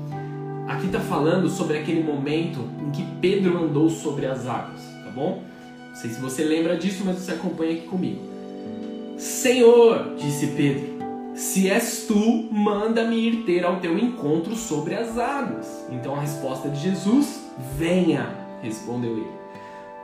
Aqui 0.72 0.86
está 0.86 1.02
falando 1.02 1.50
sobre 1.50 1.78
aquele 1.78 2.02
momento 2.02 2.62
em 2.80 2.92
que 2.92 3.04
Pedro 3.20 3.62
andou 3.62 3.90
sobre 3.90 4.26
as 4.26 4.48
águas, 4.48 4.80
tá 5.04 5.12
bom? 5.14 5.44
Não 5.90 5.96
sei 5.98 6.10
se 6.12 6.22
você 6.22 6.46
lembra 6.46 6.78
disso, 6.78 7.04
mas 7.06 7.18
você 7.18 7.34
acompanha 7.34 7.74
aqui 7.74 7.88
comigo. 7.88 8.22
Senhor, 9.18 10.16
disse 10.16 10.48
Pedro, 10.48 10.88
se 11.36 11.70
és 11.70 12.06
tu, 12.08 12.48
manda-me 12.50 13.18
ir 13.18 13.44
ter 13.44 13.66
ao 13.66 13.82
teu 13.82 14.00
encontro 14.00 14.56
sobre 14.56 14.96
as 14.96 15.18
águas. 15.18 15.68
Então 15.92 16.16
a 16.16 16.22
resposta 16.22 16.70
de 16.70 16.80
Jesus: 16.80 17.52
Venha, 17.78 18.34
respondeu 18.62 19.18
ele. 19.18 19.32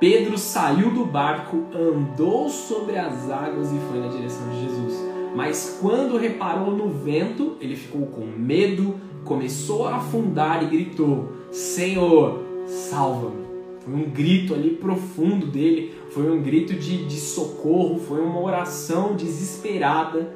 Pedro 0.01 0.37
saiu 0.37 0.91
do 0.91 1.05
barco, 1.05 1.63
andou 1.73 2.49
sobre 2.49 2.97
as 2.97 3.29
águas 3.29 3.71
e 3.71 3.79
foi 3.89 4.01
na 4.01 4.09
direção 4.09 4.49
de 4.49 4.65
Jesus. 4.65 5.07
Mas 5.33 5.77
quando 5.79 6.17
reparou 6.17 6.75
no 6.75 6.89
vento, 6.89 7.55
ele 7.61 7.75
ficou 7.75 8.07
com 8.07 8.25
medo, 8.25 8.99
começou 9.27 9.87
a 9.87 9.97
afundar 9.97 10.63
e 10.63 10.67
gritou: 10.67 11.31
Senhor, 11.51 12.43
salva-me. 12.65 13.45
Foi 13.81 13.93
um 13.93 14.09
grito 14.09 14.53
ali 14.53 14.71
profundo 14.71 15.45
dele, 15.45 15.93
foi 16.11 16.29
um 16.29 16.41
grito 16.41 16.73
de, 16.73 17.05
de 17.05 17.15
socorro, 17.15 17.99
foi 17.99 18.21
uma 18.21 18.41
oração 18.41 19.15
desesperada. 19.15 20.33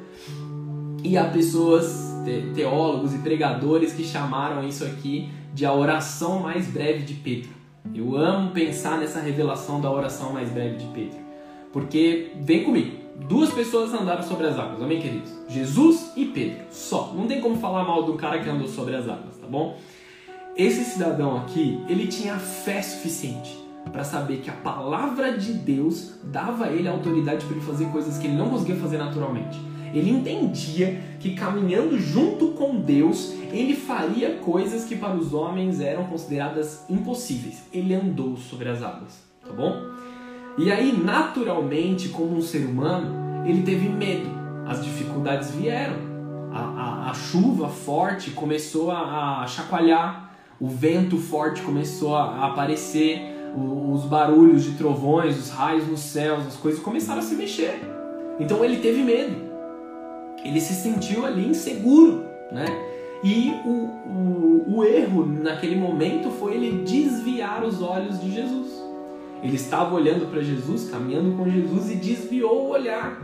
E 1.04 1.18
há 1.18 1.24
pessoas, 1.24 2.14
teólogos 2.54 3.12
e 3.12 3.18
pregadores 3.18 3.92
que 3.92 4.04
chamaram 4.04 4.66
isso 4.66 4.84
aqui 4.84 5.28
de 5.52 5.66
a 5.66 5.74
oração 5.74 6.38
mais 6.38 6.66
breve 6.68 7.02
de 7.02 7.14
Pedro. 7.14 7.50
Eu 7.94 8.16
amo 8.16 8.52
pensar 8.52 8.98
nessa 8.98 9.20
revelação 9.20 9.80
da 9.80 9.90
oração 9.90 10.32
mais 10.32 10.48
breve 10.48 10.76
de 10.76 10.86
Pedro. 10.86 11.18
Porque, 11.72 12.30
vem 12.40 12.64
comigo, 12.64 13.01
duas 13.16 13.50
pessoas 13.50 13.92
andaram 13.92 14.22
sobre 14.22 14.46
as 14.46 14.58
águas, 14.58 14.82
amém, 14.82 15.00
queridos? 15.00 15.32
Jesus 15.48 16.12
e 16.16 16.26
Pedro, 16.26 16.64
só. 16.70 17.12
Não 17.14 17.26
tem 17.26 17.40
como 17.40 17.56
falar 17.56 17.84
mal 17.84 18.04
um 18.10 18.16
cara 18.16 18.38
que 18.40 18.48
andou 18.48 18.68
sobre 18.68 18.96
as 18.96 19.08
águas, 19.08 19.36
tá 19.36 19.46
bom? 19.46 19.78
Esse 20.56 20.84
cidadão 20.84 21.36
aqui, 21.36 21.82
ele 21.88 22.06
tinha 22.06 22.36
fé 22.36 22.82
suficiente 22.82 23.58
para 23.90 24.04
saber 24.04 24.38
que 24.38 24.50
a 24.50 24.54
palavra 24.54 25.36
de 25.36 25.52
Deus 25.52 26.14
dava 26.24 26.66
a 26.66 26.70
ele 26.70 26.88
a 26.88 26.92
autoridade 26.92 27.44
para 27.44 27.56
ele 27.56 27.64
fazer 27.64 27.86
coisas 27.86 28.18
que 28.18 28.26
ele 28.26 28.36
não 28.36 28.50
conseguia 28.50 28.76
fazer 28.76 28.98
naturalmente. 28.98 29.58
Ele 29.94 30.10
entendia 30.10 31.00
que 31.20 31.34
caminhando 31.34 31.98
junto 31.98 32.48
com 32.48 32.80
Deus, 32.80 33.32
ele 33.50 33.74
faria 33.74 34.36
coisas 34.36 34.84
que 34.84 34.96
para 34.96 35.14
os 35.14 35.34
homens 35.34 35.80
eram 35.80 36.04
consideradas 36.04 36.84
impossíveis. 36.88 37.64
Ele 37.72 37.94
andou 37.94 38.36
sobre 38.36 38.68
as 38.68 38.82
águas, 38.82 39.22
tá 39.44 39.52
bom? 39.52 39.74
E 40.58 40.70
aí, 40.70 40.92
naturalmente, 40.92 42.08
como 42.08 42.36
um 42.36 42.42
ser 42.42 42.66
humano, 42.66 43.46
ele 43.46 43.62
teve 43.62 43.88
medo. 43.88 44.28
As 44.66 44.84
dificuldades 44.84 45.50
vieram. 45.50 45.96
A, 46.52 46.60
a, 46.60 47.10
a 47.10 47.14
chuva 47.14 47.68
forte 47.68 48.30
começou 48.30 48.90
a, 48.90 49.42
a, 49.42 49.46
chacoalhar, 49.46 50.34
o 50.60 50.68
vento 50.68 51.16
forte 51.16 51.62
começou 51.62 52.14
a, 52.14 52.46
aparecer, 52.46 53.20
o, 53.56 53.92
os 53.92 54.04
barulhos 54.04 54.64
de 54.64 54.72
trovões, 54.72 55.38
os 55.38 55.50
raios 55.50 55.88
nos 55.88 56.00
céus, 56.00 56.46
as 56.46 56.56
coisas 56.56 56.82
começaram 56.82 57.20
a 57.20 57.22
se 57.22 57.34
mexer. 57.34 57.80
Então 58.38 58.62
ele 58.62 58.78
teve 58.78 59.02
medo 59.02 59.52
ele 60.44 60.60
se 60.60 60.74
sentiu 60.74 61.24
ali 61.24 61.46
inseguro, 61.46 62.24
né? 62.50 62.66
E 63.22 63.52
o, 63.64 63.70
o, 63.70 64.78
o, 64.78 64.84
erro 64.84 65.24
naquele 65.24 65.76
momento 65.76 66.28
foi 66.30 66.54
ele 66.54 66.82
desviar 66.82 67.64
os 67.64 67.80
olhos 67.80 68.20
de 68.20 68.32
Jesus. 68.32 68.81
Ele 69.42 69.56
estava 69.56 69.94
olhando 69.94 70.30
para 70.30 70.40
Jesus, 70.40 70.88
caminhando 70.88 71.36
com 71.36 71.50
Jesus 71.50 71.90
e 71.90 71.96
desviou 71.96 72.66
o 72.66 72.70
olhar. 72.70 73.20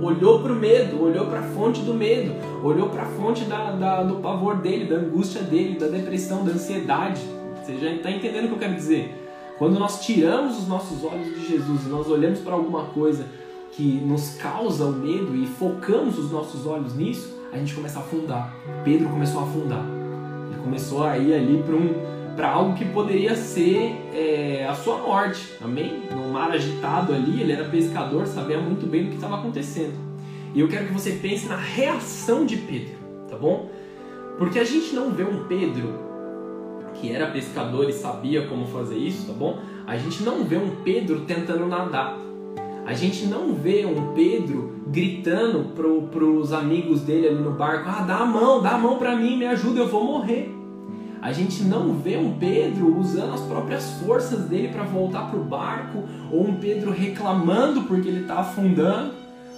Olhou 0.00 0.42
para 0.42 0.52
o 0.52 0.56
medo, 0.56 1.00
olhou 1.00 1.26
para 1.26 1.38
a 1.38 1.42
fonte 1.42 1.80
do 1.82 1.94
medo, 1.94 2.34
olhou 2.64 2.88
para 2.88 3.02
a 3.02 3.06
fonte 3.06 3.44
da, 3.44 3.70
da, 3.70 4.02
do 4.02 4.16
pavor 4.16 4.56
dele, 4.56 4.86
da 4.86 4.96
angústia 4.96 5.42
dele, 5.42 5.78
da 5.78 5.86
depressão, 5.86 6.44
da 6.44 6.50
ansiedade. 6.50 7.20
Você 7.62 7.78
já 7.78 7.92
está 7.92 8.10
entendendo 8.10 8.46
o 8.46 8.48
que 8.48 8.54
eu 8.54 8.58
quero 8.58 8.74
dizer? 8.74 9.14
Quando 9.58 9.78
nós 9.78 10.04
tiramos 10.04 10.58
os 10.58 10.66
nossos 10.66 11.04
olhos 11.04 11.28
de 11.28 11.46
Jesus 11.46 11.86
e 11.86 11.88
nós 11.88 12.08
olhamos 12.08 12.40
para 12.40 12.54
alguma 12.54 12.86
coisa 12.86 13.24
que 13.70 14.00
nos 14.04 14.30
causa 14.34 14.86
o 14.86 14.92
medo 14.92 15.36
e 15.36 15.46
focamos 15.46 16.18
os 16.18 16.32
nossos 16.32 16.66
olhos 16.66 16.96
nisso, 16.96 17.38
a 17.52 17.58
gente 17.58 17.72
começa 17.72 18.00
a 18.00 18.02
afundar. 18.02 18.52
Pedro 18.82 19.08
começou 19.08 19.40
a 19.40 19.44
afundar. 19.44 19.84
Ele 20.50 20.60
começou 20.64 21.04
a 21.04 21.16
ir 21.16 21.32
ali 21.32 21.62
para 21.62 21.76
um 21.76 22.21
para 22.36 22.50
algo 22.50 22.74
que 22.74 22.84
poderia 22.84 23.34
ser 23.34 23.94
é, 24.14 24.66
a 24.68 24.74
sua 24.74 24.98
morte, 24.98 25.52
amém? 25.60 26.02
Num 26.10 26.30
mar 26.30 26.50
agitado 26.50 27.12
ali, 27.12 27.40
ele 27.40 27.52
era 27.52 27.64
pescador, 27.64 28.26
sabia 28.26 28.58
muito 28.58 28.86
bem 28.86 29.04
do 29.04 29.10
que 29.10 29.16
estava 29.16 29.36
acontecendo. 29.36 29.94
E 30.54 30.60
eu 30.60 30.68
quero 30.68 30.86
que 30.86 30.92
você 30.92 31.12
pense 31.12 31.46
na 31.46 31.56
reação 31.56 32.44
de 32.44 32.56
Pedro, 32.56 32.94
tá 33.28 33.36
bom? 33.36 33.70
Porque 34.38 34.58
a 34.58 34.64
gente 34.64 34.94
não 34.94 35.10
vê 35.10 35.24
um 35.24 35.44
Pedro 35.44 36.12
que 36.94 37.10
era 37.10 37.26
pescador 37.28 37.88
e 37.88 37.92
sabia 37.92 38.46
como 38.46 38.66
fazer 38.66 38.96
isso, 38.96 39.26
tá 39.26 39.32
bom? 39.32 39.58
A 39.86 39.96
gente 39.96 40.22
não 40.22 40.44
vê 40.44 40.56
um 40.56 40.76
Pedro 40.84 41.20
tentando 41.20 41.66
nadar. 41.66 42.18
A 42.84 42.92
gente 42.92 43.26
não 43.26 43.54
vê 43.54 43.86
um 43.86 44.12
Pedro 44.12 44.82
gritando 44.88 45.72
para 45.74 46.24
os 46.24 46.52
amigos 46.52 47.00
dele 47.02 47.28
ali 47.28 47.38
no 47.38 47.52
barco: 47.52 47.88
ah, 47.88 48.02
dá 48.02 48.18
a 48.18 48.26
mão, 48.26 48.60
dá 48.60 48.72
a 48.72 48.78
mão 48.78 48.98
para 48.98 49.16
mim, 49.16 49.36
me 49.38 49.46
ajuda, 49.46 49.80
eu 49.80 49.88
vou 49.88 50.04
morrer. 50.04 50.61
A 51.22 51.30
gente 51.32 51.62
não 51.62 51.94
vê 51.94 52.16
um 52.16 52.36
Pedro 52.36 52.98
usando 52.98 53.34
as 53.34 53.40
próprias 53.42 53.92
forças 54.04 54.40
dele 54.48 54.68
para 54.68 54.82
voltar 54.82 55.30
para 55.30 55.38
o 55.38 55.44
barco, 55.44 56.02
ou 56.32 56.48
um 56.48 56.56
Pedro 56.56 56.90
reclamando 56.90 57.84
porque 57.84 58.08
ele 58.08 58.22
está 58.22 58.40
afundando. 58.40 59.14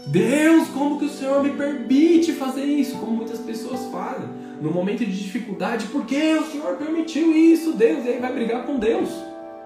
Deus, 0.06 0.68
como 0.68 0.98
que 0.98 1.06
o 1.06 1.08
Senhor 1.08 1.42
me 1.42 1.48
permite 1.52 2.32
fazer 2.32 2.64
isso? 2.64 2.98
Como 2.98 3.12
muitas 3.12 3.38
pessoas 3.38 3.86
fazem. 3.90 4.28
No 4.60 4.70
momento 4.70 5.06
de 5.06 5.18
dificuldade, 5.18 5.86
por 5.86 6.04
que 6.04 6.34
o 6.34 6.44
Senhor 6.44 6.76
permitiu 6.76 7.32
isso, 7.32 7.72
Deus? 7.72 8.04
E 8.04 8.10
aí 8.10 8.20
vai 8.20 8.34
brigar 8.34 8.66
com 8.66 8.78
Deus. 8.78 9.08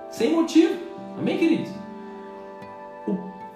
Sem 0.09 0.33
motivo. 0.33 0.75
Amém, 1.19 1.37
queridos? 1.37 1.73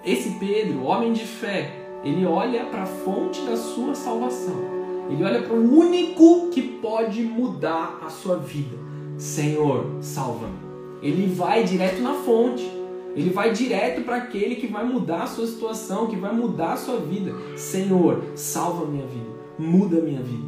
Esse 0.03 0.31
Pedro, 0.31 0.83
homem 0.83 1.13
de 1.13 1.23
fé, 1.25 1.71
ele 2.03 2.25
olha 2.25 2.65
para 2.65 2.83
a 2.83 2.85
fonte 2.85 3.39
da 3.45 3.55
sua 3.55 3.95
salvação. 3.95 4.72
Ele 5.09 5.23
olha 5.23 5.41
para 5.41 5.53
o 5.53 5.79
único 5.79 6.49
que 6.49 6.61
pode 6.61 7.23
mudar 7.23 7.99
a 8.03 8.09
sua 8.09 8.37
vida. 8.37 8.77
Senhor, 9.17 9.97
salva-me. 10.01 10.53
Ele 11.01 11.33
vai 11.33 11.63
direto 11.63 12.01
na 12.01 12.13
fonte. 12.13 12.69
Ele 13.15 13.29
vai 13.29 13.51
direto 13.51 14.01
para 14.01 14.15
aquele 14.15 14.55
que 14.55 14.67
vai 14.67 14.83
mudar 14.83 15.23
a 15.23 15.27
sua 15.27 15.45
situação, 15.45 16.07
que 16.07 16.15
vai 16.15 16.33
mudar 16.33 16.73
a 16.73 16.77
sua 16.77 16.97
vida. 16.97 17.33
Senhor, 17.55 18.23
salva 18.35 18.85
a 18.85 18.87
minha 18.87 19.05
vida. 19.05 19.29
Muda 19.59 19.99
a 19.99 20.01
minha 20.01 20.21
vida. 20.21 20.47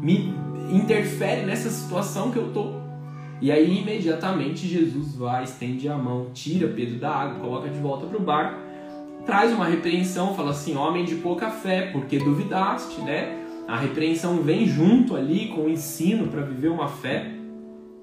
Me 0.00 0.34
interfere 0.70 1.44
nessa 1.44 1.68
situação 1.68 2.30
que 2.30 2.38
eu 2.38 2.50
tô. 2.52 2.72
E 3.40 3.50
aí 3.50 3.80
imediatamente 3.80 4.66
Jesus 4.68 5.14
vai, 5.16 5.42
estende 5.44 5.88
a 5.88 5.98
mão, 5.98 6.28
tira 6.32 6.68
Pedro 6.68 6.98
da 6.98 7.10
água, 7.10 7.40
coloca 7.40 7.68
de 7.68 7.78
volta 7.78 8.06
para 8.06 8.16
o 8.16 8.22
barco 8.22 8.72
traz 9.24 9.52
uma 9.52 9.66
repreensão, 9.66 10.34
fala 10.34 10.50
assim: 10.50 10.76
homem 10.76 11.04
de 11.04 11.16
pouca 11.16 11.50
fé, 11.50 11.90
porque 11.92 12.18
duvidaste, 12.18 13.00
né? 13.02 13.41
A 13.66 13.78
repreensão 13.78 14.42
vem 14.42 14.66
junto 14.66 15.16
ali 15.16 15.48
com 15.48 15.62
o 15.62 15.70
ensino 15.70 16.28
para 16.28 16.42
viver 16.42 16.68
uma 16.68 16.88
fé. 16.88 17.32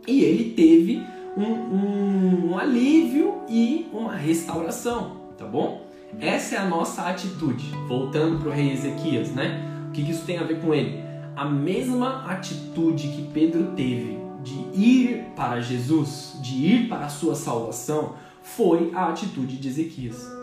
E 0.07 0.21
ele 0.21 0.53
teve 0.53 1.03
um, 1.37 1.43
um, 1.43 2.51
um 2.51 2.57
alívio 2.57 3.41
e 3.47 3.87
uma 3.93 4.15
restauração, 4.15 5.17
tá 5.37 5.45
bom? 5.45 5.87
Essa 6.19 6.55
é 6.55 6.57
a 6.57 6.65
nossa 6.65 7.03
atitude. 7.03 7.65
Voltando 7.87 8.39
para 8.39 8.49
o 8.49 8.51
rei 8.51 8.71
Ezequias, 8.71 9.31
né? 9.31 9.65
O 9.89 9.91
que, 9.91 10.03
que 10.03 10.11
isso 10.11 10.25
tem 10.25 10.37
a 10.37 10.43
ver 10.43 10.59
com 10.59 10.73
ele? 10.73 11.03
A 11.35 11.45
mesma 11.45 12.25
atitude 12.29 13.07
que 13.09 13.29
Pedro 13.33 13.71
teve 13.75 14.17
de 14.43 14.57
ir 14.73 15.25
para 15.35 15.61
Jesus, 15.61 16.37
de 16.41 16.55
ir 16.55 16.89
para 16.89 17.05
a 17.05 17.09
sua 17.09 17.35
salvação, 17.35 18.13
foi 18.41 18.91
a 18.93 19.09
atitude 19.09 19.57
de 19.57 19.67
Ezequias. 19.67 20.38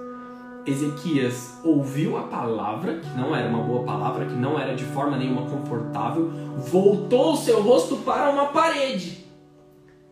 Ezequias 0.66 1.54
ouviu 1.62 2.16
a 2.16 2.22
palavra, 2.22 2.98
que 2.98 3.16
não 3.16 3.34
era 3.34 3.48
uma 3.48 3.62
boa 3.62 3.84
palavra, 3.84 4.26
que 4.26 4.34
não 4.34 4.58
era 4.58 4.74
de 4.74 4.82
forma 4.82 5.16
nenhuma 5.16 5.48
confortável, 5.48 6.30
voltou 6.56 7.34
o 7.34 7.36
seu 7.36 7.62
rosto 7.62 7.96
para 7.98 8.30
uma 8.30 8.46
parede. 8.46 9.24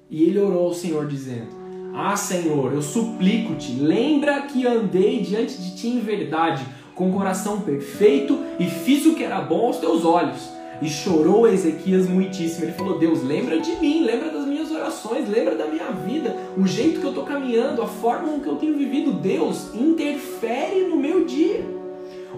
E 0.08 0.22
ele 0.22 0.38
orou 0.38 0.68
ao 0.68 0.74
Senhor, 0.74 1.06
dizendo: 1.06 1.48
Ah, 1.92 2.14
Senhor, 2.14 2.72
eu 2.72 2.82
suplico-te, 2.82 3.72
lembra 3.72 4.42
que 4.42 4.64
andei 4.64 5.20
diante 5.22 5.60
de 5.60 5.76
ti 5.76 5.88
em 5.88 6.00
verdade, 6.00 6.64
com 6.94 7.12
coração 7.12 7.62
perfeito 7.62 8.38
e 8.58 8.66
fiz 8.66 9.04
o 9.06 9.14
que 9.16 9.24
era 9.24 9.40
bom 9.40 9.66
aos 9.66 9.78
teus 9.78 10.04
olhos. 10.04 10.54
E 10.80 10.88
chorou 10.88 11.48
Ezequias 11.48 12.08
muitíssimo. 12.08 12.66
Ele 12.66 12.72
falou: 12.72 12.98
Deus, 12.98 13.22
lembra 13.24 13.58
de 13.60 13.72
mim, 13.76 14.04
lembra 14.04 14.30
orações, 14.94 15.28
lembra 15.28 15.56
da 15.56 15.66
minha 15.66 15.90
vida, 15.90 16.36
o 16.56 16.66
jeito 16.66 17.00
que 17.00 17.06
eu 17.06 17.10
estou 17.10 17.24
caminhando, 17.24 17.82
a 17.82 17.86
forma 17.86 18.28
com 18.28 18.40
que 18.40 18.48
eu 18.48 18.56
tenho 18.56 18.76
vivido. 18.76 19.12
Deus 19.12 19.74
interfere 19.74 20.86
no 20.88 20.96
meu 20.96 21.24
dia. 21.24 21.64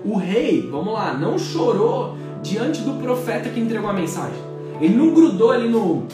O 0.05 0.17
rei, 0.17 0.63
vamos 0.71 0.95
lá, 0.95 1.15
não 1.15 1.39
chorou 1.39 2.17
diante 2.43 2.81
do 2.81 2.95
profeta 3.03 3.51
que 3.51 3.61
entregou 3.61 3.91
a 3.91 3.93
mensagem. 3.93 4.39
Ele 4.81 4.95
não 4.95 5.11
grudou 5.13 5.51
ali 5.51 5.69
no, 5.69 6.07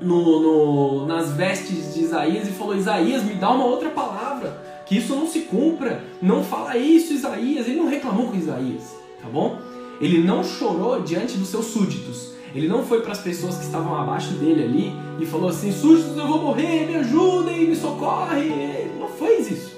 no, 0.00 0.40
no, 0.40 1.06
nas 1.06 1.32
vestes 1.32 1.94
de 1.94 2.00
Isaías 2.00 2.48
e 2.48 2.52
falou: 2.52 2.76
Isaías, 2.76 3.22
me 3.22 3.34
dá 3.34 3.50
uma 3.50 3.64
outra 3.64 3.90
palavra, 3.90 4.82
que 4.86 4.96
isso 4.96 5.14
não 5.14 5.26
se 5.26 5.40
cumpra. 5.40 6.04
Não 6.22 6.42
fala 6.42 6.76
isso, 6.76 7.12
Isaías. 7.12 7.66
Ele 7.66 7.80
não 7.80 7.88
reclamou 7.88 8.28
com 8.28 8.36
Isaías, 8.36 8.94
tá 9.22 9.28
bom? 9.28 9.58
Ele 10.00 10.22
não 10.22 10.44
chorou 10.44 11.00
diante 11.00 11.38
dos 11.38 11.48
seus 11.48 11.66
súditos. 11.66 12.35
Ele 12.54 12.68
não 12.68 12.84
foi 12.84 13.00
para 13.00 13.12
as 13.12 13.20
pessoas 13.20 13.56
que 13.56 13.64
estavam 13.64 13.94
abaixo 13.94 14.32
dele 14.34 14.64
ali 14.64 14.92
e 15.20 15.26
falou 15.26 15.50
assim: 15.50 15.72
súditos, 15.72 16.16
eu 16.16 16.26
vou 16.26 16.42
morrer, 16.42 16.86
me 16.86 16.96
ajudem, 16.96 17.68
me 17.68 17.76
socorre. 17.76 18.40
Ele 18.40 18.98
não 18.98 19.08
fez 19.08 19.50
isso. 19.50 19.76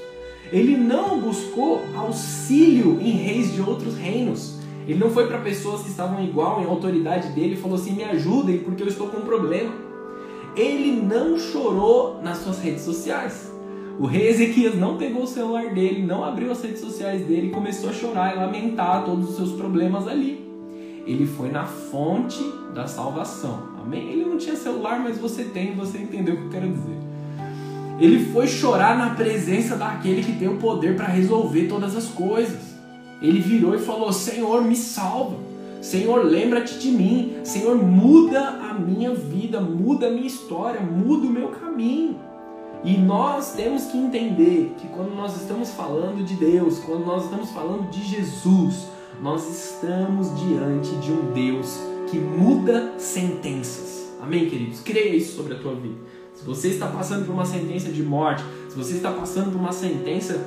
Ele 0.52 0.76
não 0.76 1.20
buscou 1.20 1.82
auxílio 1.96 2.98
em 3.00 3.10
reis 3.10 3.52
de 3.52 3.60
outros 3.60 3.96
reinos. 3.96 4.58
Ele 4.86 4.98
não 4.98 5.10
foi 5.10 5.26
para 5.26 5.38
pessoas 5.38 5.82
que 5.82 5.88
estavam 5.88 6.24
igual 6.24 6.62
em 6.62 6.64
autoridade 6.64 7.28
dele 7.32 7.54
e 7.54 7.56
falou 7.56 7.76
assim: 7.76 7.92
me 7.92 8.04
ajudem 8.04 8.58
porque 8.58 8.82
eu 8.82 8.88
estou 8.88 9.08
com 9.08 9.18
um 9.18 9.26
problema. 9.26 9.72
Ele 10.56 10.92
não 10.92 11.38
chorou 11.38 12.20
nas 12.22 12.38
suas 12.38 12.58
redes 12.58 12.82
sociais. 12.82 13.52
O 13.98 14.06
rei 14.06 14.28
Ezequias 14.28 14.76
não 14.76 14.96
pegou 14.96 15.24
o 15.24 15.26
celular 15.26 15.74
dele, 15.74 16.04
não 16.04 16.24
abriu 16.24 16.52
as 16.52 16.62
redes 16.62 16.80
sociais 16.80 17.26
dele 17.26 17.48
e 17.48 17.50
começou 17.50 17.90
a 17.90 17.92
chorar 17.92 18.34
e 18.34 18.38
lamentar 18.38 19.04
todos 19.04 19.30
os 19.30 19.36
seus 19.36 19.52
problemas 19.52 20.06
ali. 20.06 20.47
Ele 21.08 21.26
foi 21.26 21.50
na 21.50 21.64
fonte 21.64 22.38
da 22.74 22.86
salvação. 22.86 23.62
Amém? 23.82 24.10
Ele 24.10 24.26
não 24.26 24.36
tinha 24.36 24.54
celular, 24.54 25.00
mas 25.00 25.16
você 25.16 25.42
tem, 25.42 25.74
você 25.74 25.96
entendeu 25.96 26.34
o 26.34 26.36
que 26.36 26.44
eu 26.44 26.50
quero 26.50 26.68
dizer. 26.68 26.98
Ele 27.98 28.26
foi 28.30 28.46
chorar 28.46 28.98
na 28.98 29.14
presença 29.14 29.74
daquele 29.74 30.22
que 30.22 30.38
tem 30.38 30.48
o 30.48 30.58
poder 30.58 30.96
para 30.96 31.06
resolver 31.06 31.66
todas 31.66 31.96
as 31.96 32.08
coisas. 32.08 32.76
Ele 33.22 33.40
virou 33.40 33.74
e 33.74 33.78
falou: 33.78 34.12
Senhor, 34.12 34.62
me 34.62 34.76
salva. 34.76 35.36
Senhor, 35.80 36.26
lembra-te 36.26 36.78
de 36.78 36.90
mim. 36.90 37.38
Senhor, 37.42 37.74
muda 37.74 38.40
a 38.46 38.74
minha 38.74 39.14
vida, 39.14 39.62
muda 39.62 40.08
a 40.08 40.10
minha 40.10 40.26
história, 40.26 40.80
muda 40.80 41.26
o 41.26 41.30
meu 41.30 41.48
caminho. 41.48 42.16
E 42.84 42.98
nós 42.98 43.54
temos 43.54 43.84
que 43.86 43.96
entender 43.96 44.74
que 44.78 44.86
quando 44.88 45.14
nós 45.16 45.40
estamos 45.40 45.70
falando 45.70 46.22
de 46.22 46.34
Deus, 46.34 46.78
quando 46.80 47.06
nós 47.06 47.24
estamos 47.24 47.50
falando 47.50 47.90
de 47.90 48.04
Jesus, 48.04 48.97
nós 49.20 49.48
estamos 49.48 50.28
diante 50.38 50.94
de 50.96 51.10
um 51.10 51.32
Deus 51.32 51.78
que 52.10 52.18
muda 52.18 52.94
sentenças. 52.98 54.12
Amém, 54.20 54.48
queridos? 54.48 54.80
Creia 54.80 55.14
isso 55.14 55.36
sobre 55.36 55.54
a 55.54 55.58
tua 55.58 55.74
vida. 55.74 55.96
Se 56.34 56.44
você 56.44 56.68
está 56.68 56.86
passando 56.86 57.26
por 57.26 57.32
uma 57.32 57.44
sentença 57.44 57.90
de 57.90 58.02
morte, 58.02 58.42
se 58.68 58.76
você 58.76 58.94
está 58.94 59.10
passando 59.10 59.50
por 59.50 59.58
uma 59.58 59.72
sentença 59.72 60.38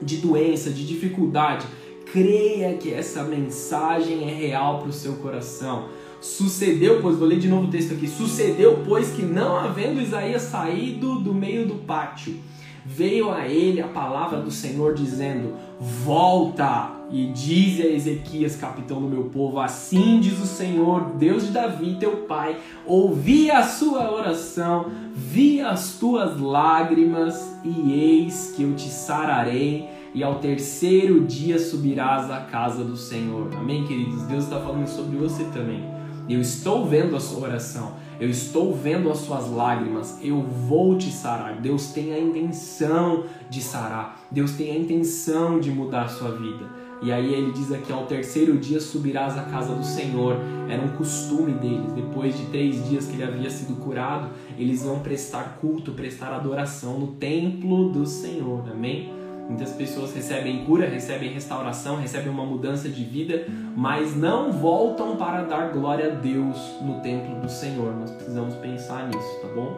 de 0.00 0.18
doença, 0.18 0.70
de 0.70 0.86
dificuldade, 0.86 1.66
creia 2.12 2.74
que 2.74 2.92
essa 2.92 3.24
mensagem 3.24 4.28
é 4.28 4.32
real 4.32 4.78
para 4.78 4.90
o 4.90 4.92
seu 4.92 5.14
coração. 5.14 5.88
Sucedeu, 6.20 7.00
pois, 7.00 7.16
vou 7.16 7.28
ler 7.28 7.38
de 7.38 7.48
novo 7.48 7.66
o 7.66 7.70
texto 7.70 7.94
aqui. 7.94 8.08
Sucedeu, 8.08 8.82
pois, 8.84 9.10
que 9.10 9.22
não 9.22 9.56
havendo 9.56 10.00
Isaías 10.00 10.42
saído 10.42 11.20
do 11.20 11.34
meio 11.34 11.66
do 11.66 11.76
pátio, 11.76 12.36
veio 12.84 13.30
a 13.30 13.46
ele 13.46 13.80
a 13.80 13.88
palavra 13.88 14.40
do 14.40 14.50
Senhor 14.50 14.94
dizendo: 14.94 15.54
Volta 15.80 16.97
e 17.10 17.26
dize 17.26 17.82
a 17.82 17.90
Ezequias, 17.90 18.56
capitão 18.56 19.00
do 19.00 19.08
meu 19.08 19.24
povo: 19.24 19.58
Assim 19.58 20.20
diz 20.20 20.38
o 20.40 20.46
Senhor, 20.46 21.12
Deus 21.16 21.46
de 21.46 21.52
Davi, 21.52 21.96
teu 21.98 22.18
pai: 22.28 22.56
Ouvi 22.86 23.50
a 23.50 23.62
sua 23.62 24.12
oração, 24.12 24.86
vi 25.14 25.60
as 25.60 25.98
tuas 25.98 26.38
lágrimas, 26.38 27.56
e 27.64 27.92
eis 27.92 28.52
que 28.56 28.62
eu 28.62 28.74
te 28.74 28.88
sararei. 28.88 29.88
E 30.14 30.24
ao 30.24 30.36
terceiro 30.36 31.24
dia 31.24 31.58
subirás 31.58 32.30
à 32.30 32.40
casa 32.40 32.82
do 32.82 32.96
Senhor. 32.96 33.50
Amém, 33.54 33.86
queridos? 33.86 34.22
Deus 34.22 34.44
está 34.44 34.58
falando 34.58 34.86
sobre 34.86 35.16
você 35.16 35.44
também. 35.44 35.84
Eu 36.28 36.40
estou 36.40 36.86
vendo 36.86 37.14
a 37.14 37.20
sua 37.20 37.48
oração. 37.48 37.92
Eu 38.20 38.28
estou 38.28 38.74
vendo 38.74 39.10
as 39.10 39.18
suas 39.18 39.48
lágrimas, 39.48 40.18
eu 40.20 40.42
vou 40.42 40.98
te 40.98 41.08
sarar. 41.08 41.60
Deus 41.60 41.92
tem 41.92 42.12
a 42.12 42.18
intenção 42.18 43.24
de 43.48 43.62
sarar, 43.62 44.20
Deus 44.28 44.52
tem 44.52 44.72
a 44.72 44.76
intenção 44.76 45.60
de 45.60 45.70
mudar 45.70 46.02
a 46.02 46.08
sua 46.08 46.32
vida. 46.32 46.66
E 47.00 47.12
aí 47.12 47.32
ele 47.32 47.52
diz 47.52 47.72
aqui: 47.72 47.92
ao 47.92 48.06
terceiro 48.06 48.56
dia 48.58 48.80
subirás 48.80 49.36
à 49.38 49.42
casa 49.42 49.74
do 49.74 49.84
Senhor. 49.84 50.36
Era 50.68 50.82
um 50.82 50.88
costume 50.96 51.52
deles. 51.52 51.92
Depois 51.92 52.36
de 52.36 52.44
três 52.46 52.86
dias 52.88 53.06
que 53.06 53.14
ele 53.14 53.24
havia 53.24 53.50
sido 53.50 53.76
curado, 53.76 54.28
eles 54.58 54.82
vão 54.82 55.00
prestar 55.00 55.58
culto, 55.60 55.92
prestar 55.92 56.32
adoração 56.32 56.98
no 56.98 57.08
templo 57.08 57.90
do 57.90 58.04
Senhor. 58.06 58.64
Amém? 58.70 59.18
Muitas 59.48 59.72
pessoas 59.72 60.14
recebem 60.14 60.62
cura, 60.66 60.86
recebem 60.86 61.32
restauração, 61.32 61.96
recebem 61.96 62.28
uma 62.28 62.44
mudança 62.44 62.86
de 62.86 63.02
vida, 63.02 63.46
mas 63.74 64.14
não 64.14 64.52
voltam 64.52 65.16
para 65.16 65.42
dar 65.42 65.72
glória 65.72 66.12
a 66.12 66.14
Deus 66.14 66.58
no 66.82 67.00
templo 67.00 67.40
do 67.40 67.48
Senhor. 67.48 67.96
Nós 67.96 68.10
precisamos 68.10 68.54
pensar 68.56 69.08
nisso, 69.08 69.40
tá 69.40 69.48
bom? 69.54 69.74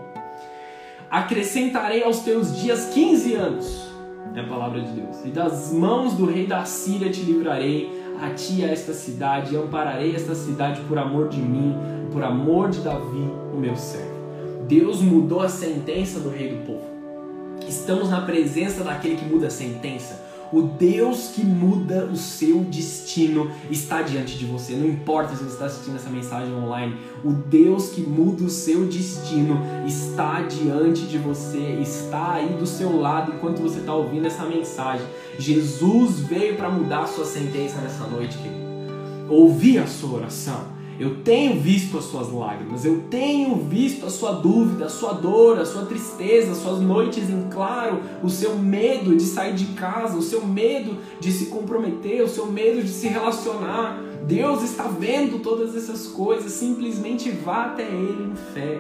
Acrescentarei 1.08 2.02
aos 2.02 2.20
teus 2.20 2.60
dias 2.60 2.86
15 2.86 3.34
anos, 3.34 3.89
é 4.34 4.40
a 4.40 4.44
palavra 4.44 4.80
de 4.80 4.92
Deus, 4.92 5.24
e 5.24 5.28
das 5.28 5.72
mãos 5.72 6.14
do 6.14 6.26
rei 6.26 6.46
da 6.46 6.64
Síria 6.64 7.10
te 7.10 7.20
livrarei, 7.22 7.90
a 8.20 8.30
ti 8.30 8.64
a 8.64 8.68
esta 8.68 8.92
cidade, 8.92 9.54
e 9.54 9.56
ampararei 9.56 10.14
esta 10.14 10.34
cidade 10.34 10.80
por 10.82 10.98
amor 10.98 11.28
de 11.28 11.40
mim, 11.40 11.74
por 12.12 12.22
amor 12.22 12.70
de 12.70 12.80
Davi, 12.80 13.30
o 13.52 13.56
meu 13.56 13.76
servo. 13.76 14.20
Deus 14.68 15.00
mudou 15.00 15.40
a 15.40 15.48
sentença 15.48 16.20
do 16.20 16.28
rei 16.28 16.48
do 16.48 16.66
povo. 16.66 16.84
Estamos 17.68 18.08
na 18.08 18.20
presença 18.20 18.84
daquele 18.84 19.16
que 19.16 19.24
muda 19.24 19.48
a 19.48 19.50
sentença. 19.50 20.29
O 20.52 20.62
Deus 20.62 21.30
que 21.34 21.44
muda 21.44 22.06
o 22.06 22.16
seu 22.16 22.60
destino 22.60 23.50
está 23.70 24.02
diante 24.02 24.36
de 24.36 24.46
você. 24.46 24.74
Não 24.74 24.88
importa 24.88 25.36
se 25.36 25.44
você 25.44 25.52
está 25.52 25.66
assistindo 25.66 25.94
essa 25.94 26.10
mensagem 26.10 26.52
online. 26.52 26.96
O 27.24 27.30
Deus 27.32 27.90
que 27.90 28.00
muda 28.00 28.42
o 28.42 28.50
seu 28.50 28.86
destino 28.86 29.60
está 29.86 30.42
diante 30.42 31.02
de 31.02 31.18
você, 31.18 31.78
está 31.80 32.32
aí 32.32 32.54
do 32.54 32.66
seu 32.66 33.00
lado 33.00 33.32
enquanto 33.32 33.62
você 33.62 33.78
está 33.78 33.94
ouvindo 33.94 34.26
essa 34.26 34.44
mensagem. 34.44 35.06
Jesus 35.38 36.18
veio 36.18 36.56
para 36.56 36.68
mudar 36.68 37.04
a 37.04 37.06
sua 37.06 37.24
sentença 37.24 37.80
nessa 37.80 38.04
noite, 38.06 38.36
querido. 38.36 38.60
Ouvi 39.28 39.78
a 39.78 39.86
sua 39.86 40.18
oração 40.18 40.79
eu 41.00 41.22
tenho 41.24 41.58
visto 41.58 41.96
as 41.96 42.04
suas 42.04 42.30
lágrimas, 42.30 42.84
eu 42.84 43.04
tenho 43.08 43.56
visto 43.56 44.04
a 44.04 44.10
sua 44.10 44.32
dúvida, 44.32 44.84
a 44.84 44.88
sua 44.90 45.14
dor, 45.14 45.58
a 45.58 45.64
sua 45.64 45.86
tristeza, 45.86 46.52
as 46.52 46.58
suas 46.58 46.78
noites 46.78 47.30
em 47.30 47.48
claro, 47.48 48.02
o 48.22 48.28
seu 48.28 48.54
medo 48.58 49.16
de 49.16 49.22
sair 49.22 49.54
de 49.54 49.64
casa, 49.68 50.18
o 50.18 50.20
seu 50.20 50.46
medo 50.46 50.98
de 51.18 51.32
se 51.32 51.46
comprometer, 51.46 52.22
o 52.22 52.28
seu 52.28 52.44
medo 52.44 52.82
de 52.82 52.90
se 52.90 53.08
relacionar. 53.08 53.98
Deus 54.26 54.62
está 54.62 54.88
vendo 54.88 55.42
todas 55.42 55.74
essas 55.74 56.06
coisas, 56.06 56.52
simplesmente 56.52 57.30
vá 57.30 57.64
até 57.64 57.84
Ele 57.84 58.32
em 58.32 58.36
fé. 58.52 58.78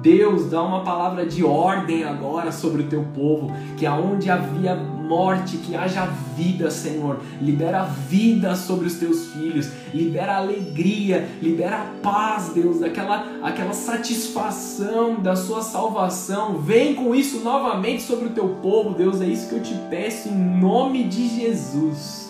Deus 0.00 0.48
dá 0.48 0.62
uma 0.62 0.84
palavra 0.84 1.26
de 1.26 1.42
ordem 1.42 2.04
agora 2.04 2.52
sobre 2.52 2.82
o 2.82 2.86
teu 2.86 3.04
povo, 3.16 3.50
que 3.76 3.84
aonde 3.84 4.30
havia 4.30 4.76
morte, 5.08 5.56
que 5.56 5.74
haja 5.74 6.04
vida, 6.36 6.70
Senhor. 6.70 7.20
Libera 7.40 7.84
vida 7.84 8.54
sobre 8.54 8.86
os 8.86 8.94
teus 8.94 9.32
filhos, 9.32 9.68
libera 9.92 10.36
alegria, 10.36 11.26
libera 11.40 11.90
paz, 12.02 12.50
Deus, 12.50 12.82
aquela, 12.82 13.26
aquela 13.42 13.72
satisfação 13.72 15.20
da 15.20 15.34
sua 15.34 15.62
salvação. 15.62 16.58
Vem 16.58 16.94
com 16.94 17.14
isso 17.14 17.40
novamente 17.40 18.02
sobre 18.02 18.26
o 18.26 18.30
teu 18.30 18.48
povo, 18.62 18.94
Deus. 18.94 19.20
É 19.20 19.26
isso 19.26 19.48
que 19.48 19.54
eu 19.54 19.62
te 19.62 19.74
peço 19.88 20.28
em 20.28 20.60
nome 20.60 21.04
de 21.04 21.26
Jesus. 21.28 22.28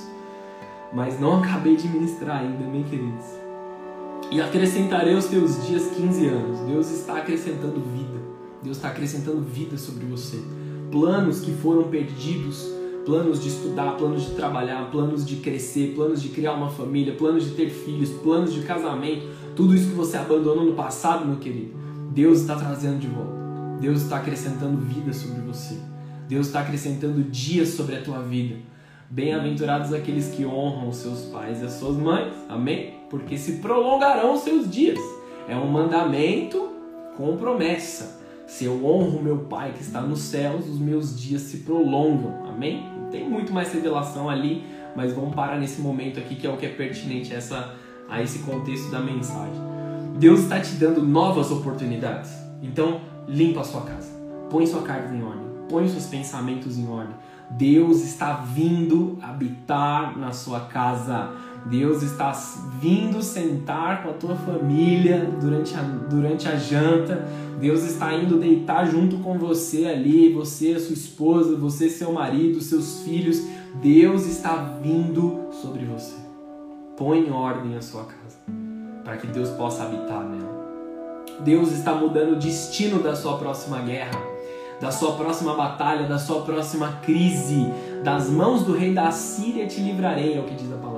Mas 0.93 1.21
não 1.21 1.43
acabei 1.43 1.77
de 1.77 1.89
ministrar 1.89 2.41
ainda, 2.41 2.65
meus 2.65 2.89
queridos. 2.89 3.25
E 4.31 4.41
acrescentarei 4.41 5.15
os 5.15 5.27
teus 5.27 5.67
dias 5.67 5.91
15 5.97 6.29
anos. 6.29 6.61
Deus 6.61 6.91
está 6.91 7.19
acrescentando 7.19 7.81
vida. 7.81 8.19
Deus 8.63 8.77
está 8.77 8.89
acrescentando 8.89 9.41
vida 9.43 9.77
sobre 9.77 10.05
você 10.07 10.43
planos 10.91 11.41
que 11.41 11.53
foram 11.53 11.85
perdidos, 11.85 12.69
planos 13.05 13.43
de 13.43 13.49
estudar, 13.49 13.97
planos 13.97 14.27
de 14.27 14.35
trabalhar, 14.35 14.91
planos 14.91 15.25
de 15.25 15.37
crescer, 15.37 15.95
planos 15.95 16.21
de 16.21 16.29
criar 16.29 16.53
uma 16.53 16.71
família, 16.71 17.15
planos 17.15 17.45
de 17.45 17.51
ter 17.53 17.71
filhos, 17.71 18.11
planos 18.11 18.53
de 18.53 18.61
casamento, 18.63 19.27
tudo 19.57 19.75
isso 19.75 19.89
que 19.89 19.95
você 19.95 20.17
abandonou 20.17 20.65
no 20.65 20.75
passado, 20.75 21.27
meu 21.27 21.37
querido, 21.37 21.73
Deus 22.13 22.41
está 22.41 22.57
trazendo 22.57 22.99
de 22.99 23.07
volta. 23.07 23.39
Deus 23.81 24.03
está 24.03 24.17
acrescentando 24.17 24.77
vida 24.79 25.13
sobre 25.13 25.41
você. 25.41 25.77
Deus 26.29 26.49
está 26.49 26.61
acrescentando 26.61 27.23
dias 27.23 27.71
sobre 27.71 27.97
a 27.97 28.03
tua 28.03 28.21
vida. 28.21 28.57
Bem-aventurados 29.09 29.93
aqueles 29.93 30.29
que 30.29 30.45
honram 30.45 30.89
os 30.89 30.97
seus 30.97 31.23
pais 31.27 31.63
e 31.63 31.65
as 31.65 31.73
suas 31.73 31.97
mães. 31.97 32.33
Amém? 32.49 32.95
Porque 33.09 33.39
se 33.39 33.53
prolongarão 33.53 34.35
os 34.35 34.41
seus 34.41 34.71
dias. 34.71 34.99
É 35.49 35.57
um 35.57 35.69
mandamento 35.69 36.69
com 37.17 37.37
promessa. 37.37 38.18
Se 38.49 38.65
eu 38.65 38.83
honro 38.83 39.23
meu 39.23 39.41
Pai 39.41 39.73
que 39.77 39.83
está 39.83 40.01
nos 40.01 40.21
céus, 40.21 40.67
os 40.67 40.79
meus 40.79 41.21
dias 41.21 41.43
se 41.43 41.59
prolongam. 41.59 42.47
Amém? 42.49 42.83
Não 42.99 43.11
tem 43.11 43.29
muito 43.29 43.53
mais 43.53 43.71
revelação 43.71 44.29
ali, 44.29 44.65
mas 44.97 45.13
vamos 45.13 45.35
parar 45.35 45.61
nesse 45.61 45.83
momento 45.83 46.19
aqui 46.19 46.35
que 46.35 46.47
é 46.47 46.51
o 46.51 46.57
que 46.57 46.65
é 46.65 46.71
pertinente 46.71 47.35
a, 47.35 47.37
essa, 47.37 47.75
a 48.09 48.23
esse 48.23 48.39
contexto 48.39 48.91
da 48.91 49.01
mensagem. 49.01 49.61
Deus 50.19 50.41
está 50.41 50.59
te 50.59 50.73
dando 50.77 51.03
novas 51.03 51.51
oportunidades. 51.51 52.33
Então, 52.63 53.03
limpa 53.29 53.61
a 53.61 53.65
sua 53.65 53.83
casa. 53.83 54.11
Põe 54.49 54.67
sua 54.67 54.81
carga 54.81 55.15
em 55.15 55.23
ordem. 55.23 55.45
Põe 55.69 55.87
seus 55.87 56.07
pensamentos 56.07 56.79
em 56.79 56.89
ordem. 56.89 57.15
Deus 57.51 58.03
está 58.03 58.33
vindo 58.33 59.19
habitar 59.21 60.19
na 60.19 60.33
sua 60.33 60.61
casa. 60.61 61.31
Deus 61.67 62.03
está 62.03 62.33
vindo 62.81 63.23
sentar 63.23 64.03
com 64.03 64.11
a 64.11 64.13
tua 64.15 64.35
família 64.37 65.31
durante 65.41 65.75
a, 65.75 65.83
durante 65.83 66.49
a 66.49 66.57
janta. 66.57 67.27
Deus 67.61 67.83
está 67.83 68.15
indo 68.15 68.39
deitar 68.39 68.87
junto 68.87 69.19
com 69.19 69.39
você 69.39 69.87
ali, 69.87 70.33
você, 70.33 70.79
sua 70.79 70.95
esposa, 70.95 71.57
você, 71.57 71.89
seu 71.89 72.13
marido, 72.13 72.61
seus 72.61 73.03
filhos. 73.03 73.43
Deus 73.83 74.27
está 74.27 74.79
vindo 74.83 75.49
sobre 75.53 75.85
você. 75.85 76.15
Põe 76.97 77.27
em 77.27 77.31
ordem 77.31 77.77
a 77.77 77.83
sua 77.83 78.05
casa, 78.05 78.39
para 79.05 79.17
que 79.17 79.27
Deus 79.27 79.51
possa 79.51 79.85
habitar 79.85 80.25
nela. 80.25 80.59
Deus 81.41 81.73
está 81.73 81.95
mudando 81.95 82.33
o 82.33 82.37
destino 82.37 83.01
da 83.01 83.15
sua 83.15 83.39
próxima 83.39 83.81
guerra, 83.81 84.21
da 84.81 84.91
sua 84.91 85.13
próxima 85.13 85.55
batalha, 85.55 86.09
da 86.09 86.19
sua 86.19 86.43
próxima 86.43 87.01
crise. 87.03 87.67
Das 88.03 88.29
mãos 88.29 88.63
do 88.63 88.73
rei 88.73 88.93
da 88.93 89.11
Síria 89.11 89.67
te 89.67 89.81
livrarei, 89.81 90.37
é 90.37 90.41
o 90.41 90.45
que 90.45 90.55
diz 90.55 90.73
a 90.73 90.77
palavra. 90.77 90.98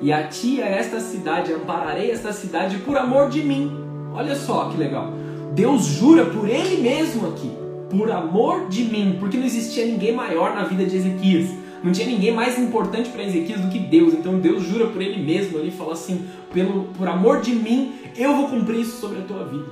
E 0.00 0.12
a 0.12 0.28
ti, 0.28 0.62
a 0.62 0.66
esta 0.66 1.00
cidade, 1.00 1.52
ampararei 1.52 2.10
esta 2.10 2.32
cidade 2.32 2.78
por 2.78 2.96
amor 2.96 3.28
de 3.28 3.42
mim. 3.42 3.72
Olha 4.14 4.36
só 4.36 4.68
que 4.68 4.76
legal. 4.76 5.12
Deus 5.54 5.84
jura 5.86 6.26
por 6.26 6.48
ele 6.48 6.80
mesmo 6.80 7.28
aqui, 7.28 7.50
por 7.90 8.10
amor 8.10 8.68
de 8.68 8.84
mim, 8.84 9.16
porque 9.18 9.36
não 9.36 9.44
existia 9.44 9.84
ninguém 9.86 10.12
maior 10.12 10.54
na 10.54 10.64
vida 10.64 10.84
de 10.84 10.96
Ezequias. 10.96 11.50
Não 11.82 11.92
tinha 11.92 12.06
ninguém 12.06 12.32
mais 12.32 12.58
importante 12.58 13.08
para 13.10 13.24
Ezequias 13.24 13.60
do 13.60 13.68
que 13.68 13.78
Deus. 13.78 14.14
Então 14.14 14.38
Deus 14.38 14.62
jura 14.62 14.86
por 14.86 15.02
ele 15.02 15.20
mesmo 15.20 15.58
ali, 15.58 15.70
fala 15.70 15.94
assim: 15.94 16.26
pelo, 16.52 16.84
por 16.96 17.08
amor 17.08 17.40
de 17.40 17.54
mim, 17.54 17.92
eu 18.16 18.36
vou 18.36 18.48
cumprir 18.48 18.80
isso 18.80 19.00
sobre 19.00 19.18
a 19.18 19.22
tua 19.22 19.44
vida. 19.44 19.66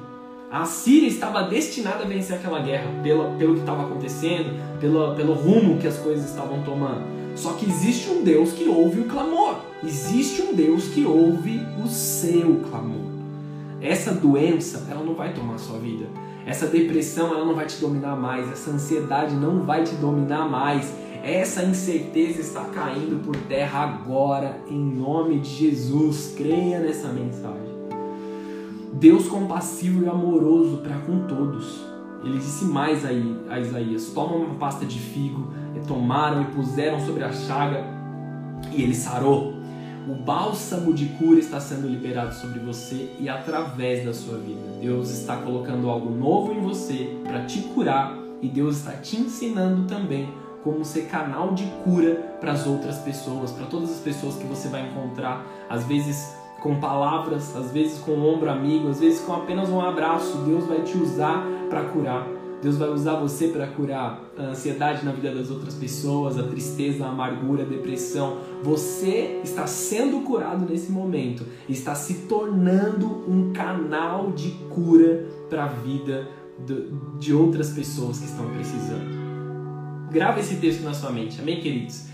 A 0.50 0.64
Síria 0.64 1.08
estava 1.08 1.42
destinada 1.42 2.04
a 2.04 2.06
vencer 2.06 2.36
aquela 2.36 2.60
guerra 2.60 2.88
pelo, 3.02 3.36
pelo 3.36 3.54
que 3.54 3.60
estava 3.60 3.82
acontecendo, 3.82 4.50
pelo, 4.80 5.14
pelo 5.14 5.34
rumo 5.34 5.78
que 5.78 5.86
as 5.86 5.98
coisas 5.98 6.24
estavam 6.30 6.62
tomando. 6.62 7.15
Só 7.36 7.52
que 7.52 7.66
existe 7.66 8.10
um 8.10 8.24
Deus 8.24 8.52
que 8.52 8.66
ouve 8.66 9.00
o 9.00 9.04
clamor. 9.04 9.56
Existe 9.84 10.40
um 10.42 10.54
Deus 10.54 10.88
que 10.88 11.04
ouve 11.04 11.60
o 11.84 11.86
seu 11.86 12.60
clamor. 12.68 13.12
Essa 13.80 14.10
doença, 14.10 14.86
ela 14.90 15.04
não 15.04 15.14
vai 15.14 15.34
tomar 15.34 15.58
sua 15.58 15.78
vida. 15.78 16.06
Essa 16.46 16.66
depressão, 16.66 17.34
ela 17.34 17.44
não 17.44 17.54
vai 17.54 17.66
te 17.66 17.76
dominar 17.78 18.16
mais. 18.16 18.50
Essa 18.50 18.70
ansiedade 18.70 19.34
não 19.34 19.64
vai 19.64 19.84
te 19.84 19.94
dominar 19.96 20.48
mais. 20.48 20.90
Essa 21.22 21.62
incerteza 21.62 22.40
está 22.40 22.64
caindo 22.64 23.22
por 23.22 23.36
terra 23.36 23.80
agora, 23.80 24.58
em 24.70 24.78
nome 24.78 25.38
de 25.40 25.50
Jesus. 25.50 26.34
Creia 26.36 26.78
nessa 26.78 27.08
mensagem. 27.08 27.76
Deus 28.94 29.28
compassivo 29.28 30.04
e 30.04 30.08
amoroso 30.08 30.78
para 30.78 30.96
com 31.00 31.26
todos. 31.26 31.85
Ele 32.26 32.38
disse 32.38 32.64
mais 32.64 33.04
a 33.04 33.58
Isaías: 33.58 34.10
Tomam 34.12 34.38
uma 34.38 34.54
pasta 34.56 34.84
de 34.84 34.98
figo, 34.98 35.52
e 35.76 35.86
tomaram 35.86 36.42
e 36.42 36.44
puseram 36.46 36.98
sobre 37.00 37.22
a 37.22 37.32
chaga, 37.32 37.84
e 38.72 38.82
ele 38.82 38.94
sarou. 38.94 39.54
O 40.08 40.14
bálsamo 40.14 40.92
de 40.92 41.06
cura 41.06 41.38
está 41.38 41.60
sendo 41.60 41.88
liberado 41.88 42.32
sobre 42.34 42.60
você 42.60 43.10
e 43.18 43.28
através 43.28 44.04
da 44.04 44.14
sua 44.14 44.38
vida. 44.38 44.60
Deus 44.80 45.10
está 45.10 45.36
colocando 45.36 45.88
algo 45.88 46.10
novo 46.10 46.52
em 46.52 46.60
você 46.60 47.16
para 47.24 47.44
te 47.44 47.60
curar 47.60 48.16
e 48.40 48.48
Deus 48.48 48.76
está 48.76 48.92
te 48.92 49.16
ensinando 49.16 49.84
também 49.88 50.28
como 50.62 50.84
ser 50.84 51.06
canal 51.06 51.54
de 51.54 51.64
cura 51.82 52.36
para 52.40 52.52
as 52.52 52.66
outras 52.66 52.98
pessoas, 52.98 53.50
para 53.50 53.66
todas 53.66 53.90
as 53.90 53.98
pessoas 53.98 54.36
que 54.36 54.44
você 54.44 54.68
vai 54.68 54.88
encontrar, 54.88 55.44
às 55.68 55.84
vezes 55.84 56.36
com 56.60 56.80
palavras, 56.80 57.54
às 57.56 57.70
vezes 57.70 57.98
com 57.98 58.12
um 58.12 58.34
ombro 58.34 58.50
amigo, 58.50 58.88
às 58.88 59.00
vezes 59.00 59.20
com 59.20 59.32
apenas 59.32 59.68
um 59.68 59.80
abraço. 59.80 60.38
Deus 60.38 60.66
vai 60.66 60.82
te 60.82 60.96
usar 60.96 61.46
para 61.68 61.84
curar. 61.84 62.26
Deus 62.62 62.78
vai 62.78 62.88
usar 62.88 63.16
você 63.16 63.48
para 63.48 63.66
curar 63.66 64.24
a 64.36 64.42
ansiedade 64.44 65.04
na 65.04 65.12
vida 65.12 65.32
das 65.32 65.50
outras 65.50 65.74
pessoas, 65.74 66.38
a 66.38 66.42
tristeza, 66.42 67.04
a 67.04 67.10
amargura, 67.10 67.62
a 67.62 67.66
depressão. 67.66 68.38
Você 68.62 69.40
está 69.44 69.66
sendo 69.66 70.20
curado 70.20 70.64
nesse 70.68 70.90
momento, 70.90 71.44
está 71.68 71.94
se 71.94 72.26
tornando 72.26 73.06
um 73.30 73.52
canal 73.52 74.32
de 74.32 74.50
cura 74.70 75.26
para 75.50 75.64
a 75.64 75.68
vida 75.68 76.26
de 77.18 77.34
outras 77.34 77.70
pessoas 77.70 78.18
que 78.18 78.24
estão 78.24 78.48
precisando. 78.48 79.26
Grava 80.10 80.40
esse 80.40 80.56
texto 80.56 80.82
na 80.82 80.94
sua 80.94 81.10
mente, 81.10 81.40
amém, 81.40 81.60
queridos? 81.60 82.06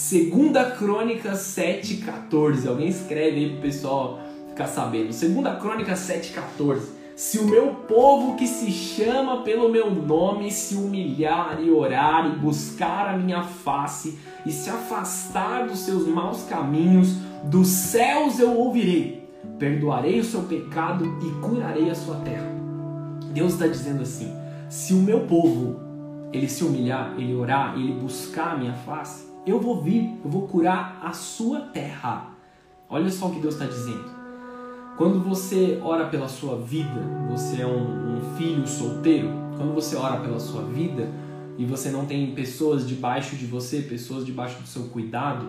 Segunda 0.00 0.70
Crônica 0.70 1.32
7,14. 1.32 2.66
Alguém 2.66 2.88
escreve 2.88 3.36
aí 3.36 3.50
pro 3.50 3.60
pessoal 3.60 4.18
ficar 4.48 4.66
sabendo. 4.66 5.12
Segunda 5.12 5.56
Crônica 5.56 5.92
7,14. 5.92 6.80
Se 7.14 7.38
o 7.38 7.44
meu 7.44 7.74
povo 7.86 8.34
que 8.34 8.46
se 8.46 8.72
chama 8.72 9.42
pelo 9.42 9.68
meu 9.68 9.90
nome 9.90 10.50
se 10.50 10.74
humilhar 10.74 11.62
e 11.62 11.70
orar 11.70 12.26
e 12.32 12.38
buscar 12.38 13.10
a 13.10 13.18
minha 13.18 13.42
face 13.42 14.18
e 14.46 14.50
se 14.50 14.70
afastar 14.70 15.66
dos 15.66 15.80
seus 15.80 16.08
maus 16.08 16.44
caminhos, 16.44 17.16
dos 17.44 17.68
céus 17.68 18.40
eu 18.40 18.56
ouvirei, 18.56 19.28
perdoarei 19.58 20.18
o 20.18 20.24
seu 20.24 20.44
pecado 20.44 21.04
e 21.22 21.46
curarei 21.46 21.90
a 21.90 21.94
sua 21.94 22.16
terra. 22.20 22.50
Deus 23.34 23.52
está 23.52 23.66
dizendo 23.66 24.00
assim: 24.00 24.34
se 24.70 24.94
o 24.94 25.02
meu 25.02 25.26
povo 25.26 25.78
ele 26.32 26.48
se 26.48 26.64
humilhar, 26.64 27.14
ele 27.18 27.34
orar, 27.34 27.74
ele 27.74 27.92
buscar 27.92 28.54
a 28.54 28.56
minha 28.56 28.72
face, 28.72 29.29
eu 29.46 29.60
vou 29.60 29.82
vir, 29.82 30.18
eu 30.24 30.30
vou 30.30 30.46
curar 30.46 31.00
a 31.02 31.12
sua 31.12 31.60
terra. 31.60 32.30
Olha 32.88 33.10
só 33.10 33.26
o 33.26 33.34
que 33.34 33.40
Deus 33.40 33.54
está 33.54 33.66
dizendo. 33.66 34.20
Quando 34.96 35.20
você 35.20 35.80
ora 35.82 36.06
pela 36.06 36.28
sua 36.28 36.56
vida, 36.56 37.00
você 37.30 37.62
é 37.62 37.66
um, 37.66 38.16
um 38.16 38.36
filho 38.36 38.66
solteiro, 38.66 39.30
quando 39.56 39.74
você 39.74 39.96
ora 39.96 40.20
pela 40.20 40.38
sua 40.38 40.62
vida 40.62 41.08
e 41.56 41.64
você 41.64 41.90
não 41.90 42.04
tem 42.04 42.34
pessoas 42.34 42.86
debaixo 42.86 43.36
de 43.36 43.46
você, 43.46 43.80
pessoas 43.80 44.26
debaixo 44.26 44.60
do 44.60 44.68
seu 44.68 44.84
cuidado, 44.84 45.46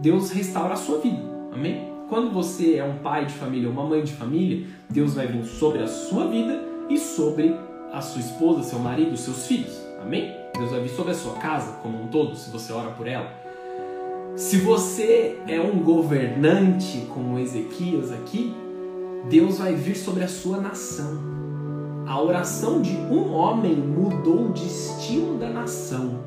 Deus 0.00 0.30
restaura 0.30 0.74
a 0.74 0.76
sua 0.76 0.98
vida. 0.98 1.22
Amém? 1.52 1.88
Quando 2.08 2.32
você 2.32 2.76
é 2.76 2.84
um 2.84 2.98
pai 2.98 3.26
de 3.26 3.34
família, 3.34 3.70
uma 3.70 3.84
mãe 3.84 4.02
de 4.02 4.12
família, 4.12 4.66
Deus 4.88 5.14
vai 5.14 5.28
vir 5.28 5.44
sobre 5.44 5.80
a 5.80 5.86
sua 5.86 6.26
vida 6.26 6.60
e 6.88 6.98
sobre 6.98 7.54
a 7.92 8.00
sua 8.00 8.20
esposa, 8.20 8.64
seu 8.64 8.78
marido, 8.80 9.16
seus 9.16 9.46
filhos. 9.46 9.80
Amém? 10.02 10.39
Deus 10.60 10.72
vai 10.72 10.80
vir 10.82 10.90
sobre 10.90 11.12
a 11.12 11.14
sua 11.14 11.32
casa 11.36 11.78
como 11.82 12.02
um 12.02 12.08
todo, 12.08 12.36
se 12.36 12.50
você 12.50 12.70
ora 12.70 12.90
por 12.90 13.08
ela. 13.08 13.32
Se 14.36 14.58
você 14.58 15.38
é 15.48 15.58
um 15.58 15.82
governante 15.82 17.06
como 17.08 17.38
Ezequias 17.38 18.12
aqui, 18.12 18.54
Deus 19.30 19.58
vai 19.58 19.74
vir 19.74 19.96
sobre 19.96 20.22
a 20.22 20.28
sua 20.28 20.60
nação. 20.60 21.18
A 22.06 22.20
oração 22.20 22.82
de 22.82 22.90
um 22.90 23.32
homem 23.32 23.74
mudou 23.74 24.48
o 24.48 24.52
destino 24.52 25.38
da 25.38 25.48
nação. 25.48 26.20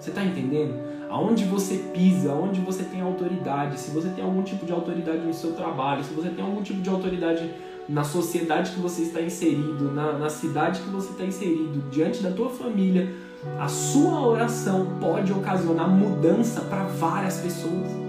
Você 0.00 0.10
está 0.10 0.24
entendendo? 0.24 0.74
Aonde 1.08 1.44
você 1.44 1.76
pisa, 1.94 2.32
aonde 2.32 2.60
você 2.60 2.82
tem 2.82 3.00
autoridade, 3.00 3.78
se 3.78 3.92
você 3.92 4.08
tem 4.08 4.24
algum 4.24 4.42
tipo 4.42 4.66
de 4.66 4.72
autoridade 4.72 5.24
no 5.24 5.34
seu 5.34 5.52
trabalho, 5.52 6.02
se 6.02 6.12
você 6.12 6.30
tem 6.30 6.44
algum 6.44 6.62
tipo 6.62 6.80
de 6.80 6.90
autoridade 6.90 7.48
na 7.90 8.04
sociedade 8.04 8.72
que 8.72 8.80
você 8.80 9.02
está 9.02 9.20
inserido, 9.20 9.92
na, 9.92 10.12
na 10.12 10.30
cidade 10.30 10.80
que 10.80 10.88
você 10.88 11.10
está 11.10 11.24
inserido, 11.24 11.82
diante 11.90 12.22
da 12.22 12.30
tua 12.30 12.48
família, 12.48 13.12
a 13.58 13.68
sua 13.68 14.20
oração 14.26 14.86
pode 15.00 15.32
ocasionar 15.32 15.88
mudança 15.88 16.60
para 16.62 16.84
várias 16.84 17.38
pessoas 17.38 18.00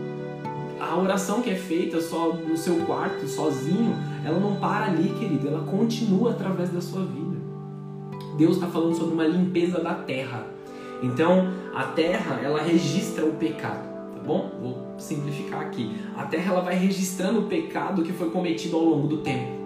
a 0.91 0.98
oração 0.98 1.41
que 1.41 1.50
é 1.50 1.56
feita 1.56 2.02
só 2.02 2.34
no 2.34 2.58
seu 2.58 2.78
quarto, 2.86 3.26
sozinho, 3.28 3.96
ela 4.26 4.39
não 4.39 4.56
para 4.56 4.88
ali, 4.88 5.10
querido, 5.17 5.48
ela 5.48 5.63
continua 5.63 6.32
através 6.32 6.70
da 6.70 6.82
sua 6.82 7.02
vida. 7.06 7.38
Deus 8.38 8.56
está 8.56 8.67
falando 8.67 8.96
sobre 8.96 9.13
uma 9.13 9.26
limpeza 9.26 9.80
da 9.80 9.94
terra. 9.94 10.46
Então, 11.04 11.50
a 11.74 11.84
terra, 11.84 12.41
ela 12.44 12.62
registra 12.62 13.26
o 13.26 13.34
pecado, 13.34 13.88
tá 14.15 14.24
bom? 14.26 14.52
Vou 14.62 14.96
simplificar 14.98 15.62
aqui. 15.62 15.96
A 16.17 16.24
terra, 16.24 16.54
ela 16.54 16.62
vai 16.62 16.76
registrando 16.76 17.39
o 17.39 17.44
pecado 17.44 18.04
que 18.04 18.12
foi 18.12 18.30
cometido 18.30 18.76
ao 18.76 18.84
longo 18.84 19.08
do 19.08 19.17
tempo. 19.17 19.61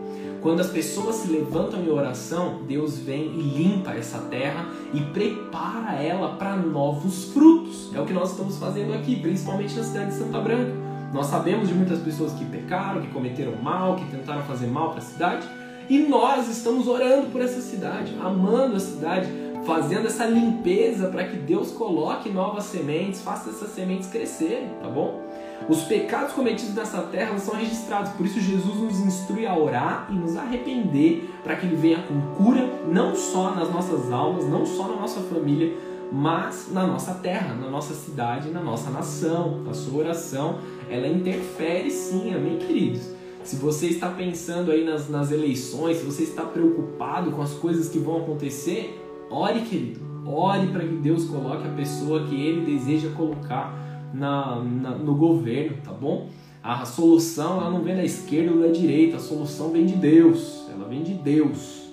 Quando 0.45 0.59
as 0.59 0.69
pessoas 0.69 1.15
se 1.15 1.27
levantam 1.27 1.81
em 1.81 1.89
oração, 1.89 2.59
Deus 2.67 2.99
vem 2.99 3.31
e 3.33 3.41
limpa 3.41 3.93
essa 3.93 4.19
terra 4.29 4.67
e 4.93 5.01
prepara 5.01 5.95
ela 5.95 6.35
para 6.35 6.55
novos 6.55 7.31
frutos. 7.33 7.89
É 7.95 7.99
o 7.99 8.05
que 8.05 8.13
nós 8.13 8.29
estamos 8.29 8.59
fazendo 8.59 8.93
aqui, 8.93 9.15
principalmente 9.15 9.75
na 9.75 9.83
cidade 9.83 10.11
de 10.11 10.17
Santa 10.17 10.39
Branca. 10.39 10.71
Nós 11.11 11.25
sabemos 11.25 11.67
de 11.67 11.73
muitas 11.73 11.97
pessoas 11.97 12.31
que 12.33 12.45
pecaram, 12.45 13.01
que 13.01 13.07
cometeram 13.07 13.55
mal, 13.55 13.95
que 13.95 14.05
tentaram 14.05 14.43
fazer 14.43 14.67
mal 14.67 14.91
para 14.91 14.99
a 14.99 15.01
cidade, 15.01 15.47
e 15.89 15.97
nós 15.97 16.47
estamos 16.47 16.87
orando 16.87 17.25
por 17.31 17.41
essa 17.41 17.59
cidade, 17.59 18.15
amando 18.21 18.75
a 18.75 18.79
cidade, 18.79 19.27
fazendo 19.65 20.05
essa 20.05 20.27
limpeza 20.27 21.07
para 21.07 21.23
que 21.23 21.37
Deus 21.37 21.71
coloque 21.71 22.29
novas 22.29 22.65
sementes, 22.65 23.19
faça 23.19 23.49
essas 23.49 23.69
sementes 23.69 24.09
crescerem, 24.09 24.69
tá 24.79 24.87
bom? 24.87 25.23
Os 25.67 25.83
pecados 25.83 26.33
cometidos 26.33 26.75
nessa 26.75 27.01
terra 27.03 27.37
são 27.39 27.55
registrados, 27.55 28.11
por 28.11 28.25
isso 28.25 28.39
Jesus 28.39 28.75
nos 28.75 28.99
instrui 28.99 29.47
a 29.47 29.57
orar 29.57 30.07
e 30.11 30.13
nos 30.13 30.37
arrepender 30.37 31.29
para 31.43 31.55
que 31.55 31.65
Ele 31.65 31.75
venha 31.75 32.03
com 32.03 32.21
cura, 32.35 32.69
não 32.87 33.15
só 33.15 33.55
nas 33.55 33.71
nossas 33.71 34.11
almas, 34.11 34.47
não 34.47 34.65
só 34.65 34.87
na 34.87 34.95
nossa 34.97 35.21
família, 35.21 35.75
mas 36.11 36.69
na 36.71 36.85
nossa 36.85 37.15
terra, 37.15 37.55
na 37.55 37.69
nossa 37.69 37.95
cidade, 37.95 38.49
na 38.49 38.61
nossa 38.61 38.91
nação. 38.91 39.63
A 39.69 39.73
sua 39.73 40.01
oração, 40.01 40.59
ela 40.89 41.07
interfere 41.07 41.89
sim, 41.89 42.33
amém, 42.33 42.57
queridos? 42.57 43.15
Se 43.43 43.55
você 43.55 43.87
está 43.87 44.09
pensando 44.09 44.71
aí 44.71 44.83
nas, 44.83 45.09
nas 45.09 45.31
eleições, 45.31 45.97
se 45.97 46.05
você 46.05 46.23
está 46.23 46.43
preocupado 46.43 47.31
com 47.31 47.41
as 47.41 47.53
coisas 47.53 47.89
que 47.89 47.99
vão 47.99 48.17
acontecer, 48.17 48.99
ore, 49.29 49.61
querido. 49.61 49.99
Ore 50.25 50.67
para 50.67 50.81
que 50.81 50.95
Deus 50.95 51.25
coloque 51.25 51.67
a 51.67 51.71
pessoa 51.71 52.25
que 52.25 52.35
Ele 52.35 52.65
deseja 52.65 53.09
colocar 53.11 53.84
na, 54.15 54.61
na, 54.63 54.91
no 54.91 55.15
governo, 55.15 55.77
tá 55.83 55.91
bom? 55.91 56.29
A 56.63 56.83
solução 56.85 57.61
ela 57.61 57.69
não 57.69 57.83
vem 57.83 57.95
da 57.95 58.03
esquerda 58.03 58.51
ou 58.51 58.61
da 58.61 58.67
direita, 58.69 59.17
a 59.17 59.19
solução 59.19 59.69
vem 59.69 59.85
de 59.85 59.95
Deus. 59.95 60.65
Ela 60.71 60.87
vem 60.87 61.03
de 61.03 61.13
Deus. 61.13 61.83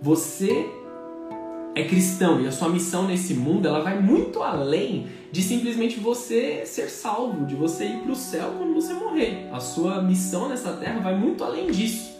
Você 0.00 0.66
é 1.74 1.84
cristão 1.84 2.40
e 2.40 2.46
a 2.46 2.52
sua 2.52 2.68
missão 2.68 3.06
nesse 3.06 3.34
mundo 3.34 3.66
ela 3.66 3.80
vai 3.80 4.00
muito 4.00 4.42
além 4.42 5.06
de 5.30 5.42
simplesmente 5.42 5.98
você 5.98 6.64
ser 6.64 6.88
salvo, 6.88 7.46
de 7.46 7.54
você 7.54 7.86
ir 7.86 7.98
para 7.98 8.12
o 8.12 8.16
céu 8.16 8.54
quando 8.56 8.74
você 8.74 8.94
morrer. 8.94 9.48
A 9.52 9.60
sua 9.60 10.00
missão 10.00 10.48
nessa 10.48 10.72
terra 10.72 11.00
vai 11.00 11.16
muito 11.16 11.44
além 11.44 11.70
disso. 11.70 12.12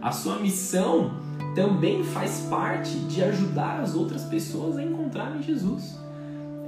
A 0.00 0.12
sua 0.12 0.38
missão 0.38 1.10
também 1.54 2.04
faz 2.04 2.46
parte 2.48 2.90
de 2.90 3.22
ajudar 3.22 3.80
as 3.80 3.94
outras 3.94 4.24
pessoas 4.24 4.76
a 4.76 4.82
encontrarem 4.82 5.42
Jesus 5.42 6.05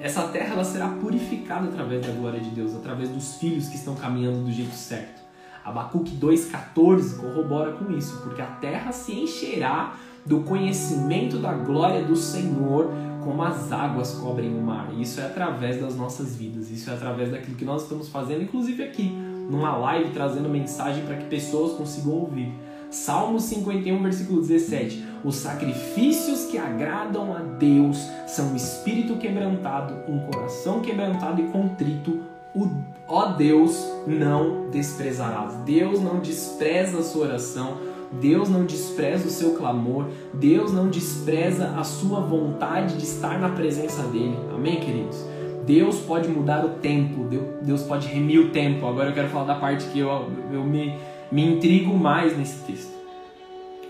essa 0.01 0.29
terra 0.29 0.55
ela 0.55 0.65
será 0.65 0.89
purificada 0.89 1.69
através 1.69 2.07
da 2.07 2.13
glória 2.13 2.41
de 2.41 2.51
Deus, 2.51 2.75
através 2.75 3.09
dos 3.09 3.37
filhos 3.37 3.69
que 3.69 3.77
estão 3.77 3.95
caminhando 3.95 4.45
do 4.45 4.53
jeito 4.53 4.75
certo. 4.75 5.21
Abacuque 5.65 6.17
2,14 6.17 7.17
corrobora 7.17 7.73
com 7.73 7.93
isso, 7.93 8.21
porque 8.23 8.41
a 8.41 8.47
terra 8.47 8.93
se 8.93 9.13
encherá 9.13 9.95
do 10.25 10.41
conhecimento 10.41 11.39
da 11.39 11.53
glória 11.53 12.05
do 12.05 12.17
Senhor, 12.17 12.91
como 13.23 13.43
as 13.43 13.73
águas 13.73 14.13
cobrem 14.15 14.57
o 14.57 14.63
mar. 14.63 14.89
Isso 14.99 15.21
é 15.21 15.27
através 15.27 15.81
das 15.81 15.97
nossas 15.97 16.37
vidas, 16.37 16.71
isso 16.71 16.89
é 16.91 16.95
através 16.95 17.31
daquilo 17.31 17.57
que 17.57 17.65
nós 17.65 17.83
estamos 17.83 18.09
fazendo, 18.09 18.43
inclusive 18.43 18.83
aqui, 18.83 19.11
numa 19.51 19.77
live, 19.77 20.11
trazendo 20.11 20.49
mensagem 20.49 21.05
para 21.05 21.17
que 21.17 21.25
pessoas 21.27 21.73
consigam 21.77 22.13
ouvir. 22.13 22.53
Salmo 22.91 23.39
51, 23.39 24.03
versículo 24.03 24.41
17: 24.41 25.05
Os 25.25 25.37
sacrifícios 25.37 26.47
que 26.47 26.59
agradam 26.59 27.35
a 27.35 27.41
Deus 27.41 27.99
são 28.27 28.53
um 28.53 28.57
espírito 28.57 29.17
quebrantado, 29.17 29.95
um 30.09 30.21
coração 30.21 30.81
quebrantado 30.81 31.41
e 31.41 31.47
contrito. 31.49 32.21
O, 32.55 32.69
ó 33.07 33.27
Deus, 33.33 33.85
não 34.07 34.71
desprezarás. 34.71 35.55
Deus 35.67 36.01
não 36.01 36.21
despreza 36.21 36.99
a 36.99 37.03
sua 37.03 37.27
oração, 37.27 37.77
Deus 38.13 38.49
não 38.49 38.65
despreza 38.65 39.27
o 39.27 39.31
seu 39.31 39.55
clamor, 39.55 40.07
Deus 40.33 40.73
não 40.73 40.89
despreza 40.89 41.75
a 41.77 41.85
sua 41.85 42.21
vontade 42.21 42.97
de 42.97 43.05
estar 43.05 43.39
na 43.39 43.51
presença 43.51 44.03
dele. 44.05 44.39
Amém, 44.55 44.81
queridos? 44.81 45.23
Deus 45.67 45.99
pode 45.99 46.29
mudar 46.29 46.65
o 46.65 46.71
tempo, 46.71 47.29
Deus 47.61 47.83
pode 47.83 48.09
remir 48.09 48.41
o 48.41 48.49
tempo. 48.49 48.87
Agora 48.87 49.11
eu 49.11 49.15
quero 49.15 49.29
falar 49.29 49.45
da 49.45 49.55
parte 49.57 49.85
que 49.89 49.99
eu, 49.99 50.09
eu 50.51 50.65
me 50.65 50.97
me 51.31 51.45
intrigo 51.45 51.95
mais 51.95 52.37
nesse 52.37 52.65
texto. 52.65 52.98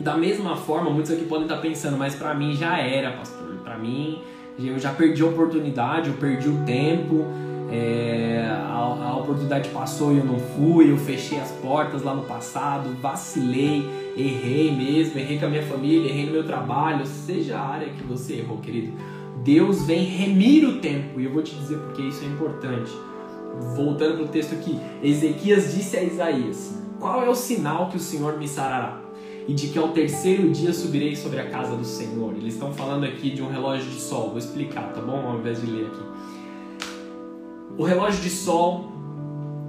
Da 0.00 0.16
mesma 0.16 0.56
forma, 0.56 0.90
muitos 0.90 1.10
aqui 1.10 1.24
podem 1.24 1.44
estar 1.44 1.56
pensando, 1.56 1.96
mas 1.96 2.14
para 2.14 2.32
mim 2.32 2.54
já 2.54 2.78
era, 2.78 3.12
pastor. 3.12 3.56
Para 3.64 3.76
mim, 3.76 4.22
eu 4.58 4.78
já 4.78 4.92
perdi 4.92 5.22
a 5.22 5.26
oportunidade, 5.26 6.08
eu 6.08 6.14
perdi 6.14 6.48
o 6.48 6.64
tempo, 6.64 7.24
é, 7.70 8.48
a, 8.48 8.76
a, 8.76 9.16
oportunidade 9.16 9.68
passou 9.70 10.12
e 10.12 10.18
eu 10.18 10.24
não 10.24 10.38
fui, 10.38 10.90
eu 10.90 10.96
fechei 10.96 11.38
as 11.38 11.50
portas 11.50 12.02
lá 12.02 12.14
no 12.14 12.22
passado, 12.22 12.96
vacilei, 13.00 13.84
errei 14.16 14.74
mesmo, 14.74 15.18
errei 15.18 15.38
com 15.38 15.46
a 15.46 15.48
minha 15.48 15.62
família, 15.64 16.08
errei 16.08 16.26
no 16.26 16.32
meu 16.32 16.44
trabalho, 16.44 17.04
seja 17.04 17.58
a 17.58 17.68
área 17.68 17.88
que 17.88 18.02
você 18.04 18.34
errou, 18.34 18.58
querido. 18.58 18.92
Deus 19.44 19.84
vem 19.84 20.04
remir 20.04 20.66
o 20.66 20.78
tempo 20.78 21.20
e 21.20 21.24
eu 21.24 21.32
vou 21.32 21.42
te 21.42 21.54
dizer 21.54 21.76
porque 21.78 22.02
isso 22.02 22.24
é 22.24 22.26
importante. 22.26 22.90
Voltando 23.74 24.16
para 24.16 24.24
o 24.24 24.28
texto 24.28 24.54
aqui, 24.54 24.78
Ezequias 25.02 25.74
disse 25.74 25.96
a 25.96 26.02
Isaías: 26.02 26.74
qual 26.98 27.22
é 27.22 27.28
o 27.28 27.34
sinal 27.34 27.88
que 27.88 27.96
o 27.96 28.00
Senhor 28.00 28.38
me 28.38 28.48
sarará? 28.48 29.07
E 29.48 29.54
de 29.54 29.68
que 29.68 29.78
ao 29.78 29.88
terceiro 29.88 30.50
dia 30.50 30.74
subirei 30.74 31.16
sobre 31.16 31.40
a 31.40 31.48
casa 31.48 31.74
do 31.74 31.84
Senhor. 31.84 32.34
Eles 32.36 32.52
estão 32.52 32.72
falando 32.74 33.04
aqui 33.04 33.30
de 33.30 33.42
um 33.42 33.50
relógio 33.50 33.90
de 33.90 33.98
sol. 33.98 34.28
Vou 34.28 34.38
explicar, 34.38 34.92
tá 34.92 35.00
bom? 35.00 35.26
Ao 35.26 35.38
invés 35.38 35.62
de 35.62 35.66
ler 35.66 35.86
aqui. 35.86 36.02
O 37.78 37.82
relógio 37.82 38.20
de 38.20 38.28
sol, 38.28 38.92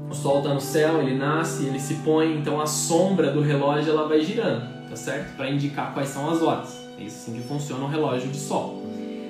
o 0.09 0.13
sol 0.13 0.39
está 0.39 0.53
no 0.53 0.59
céu, 0.59 1.01
ele 1.01 1.15
nasce, 1.15 1.65
ele 1.65 1.79
se 1.79 1.93
põe, 1.95 2.37
então 2.37 2.59
a 2.59 2.65
sombra 2.65 3.31
do 3.31 3.39
relógio 3.39 3.91
ela 3.91 4.07
vai 4.07 4.19
girando, 4.19 4.89
tá 4.89 4.95
certo? 4.97 5.37
Para 5.37 5.49
indicar 5.49 5.93
quais 5.93 6.09
são 6.09 6.29
as 6.29 6.41
horas. 6.41 6.77
É 6.99 7.05
assim 7.05 7.33
que 7.33 7.47
funciona 7.47 7.85
o 7.85 7.87
relógio 7.87 8.29
de 8.29 8.37
sol. 8.37 8.83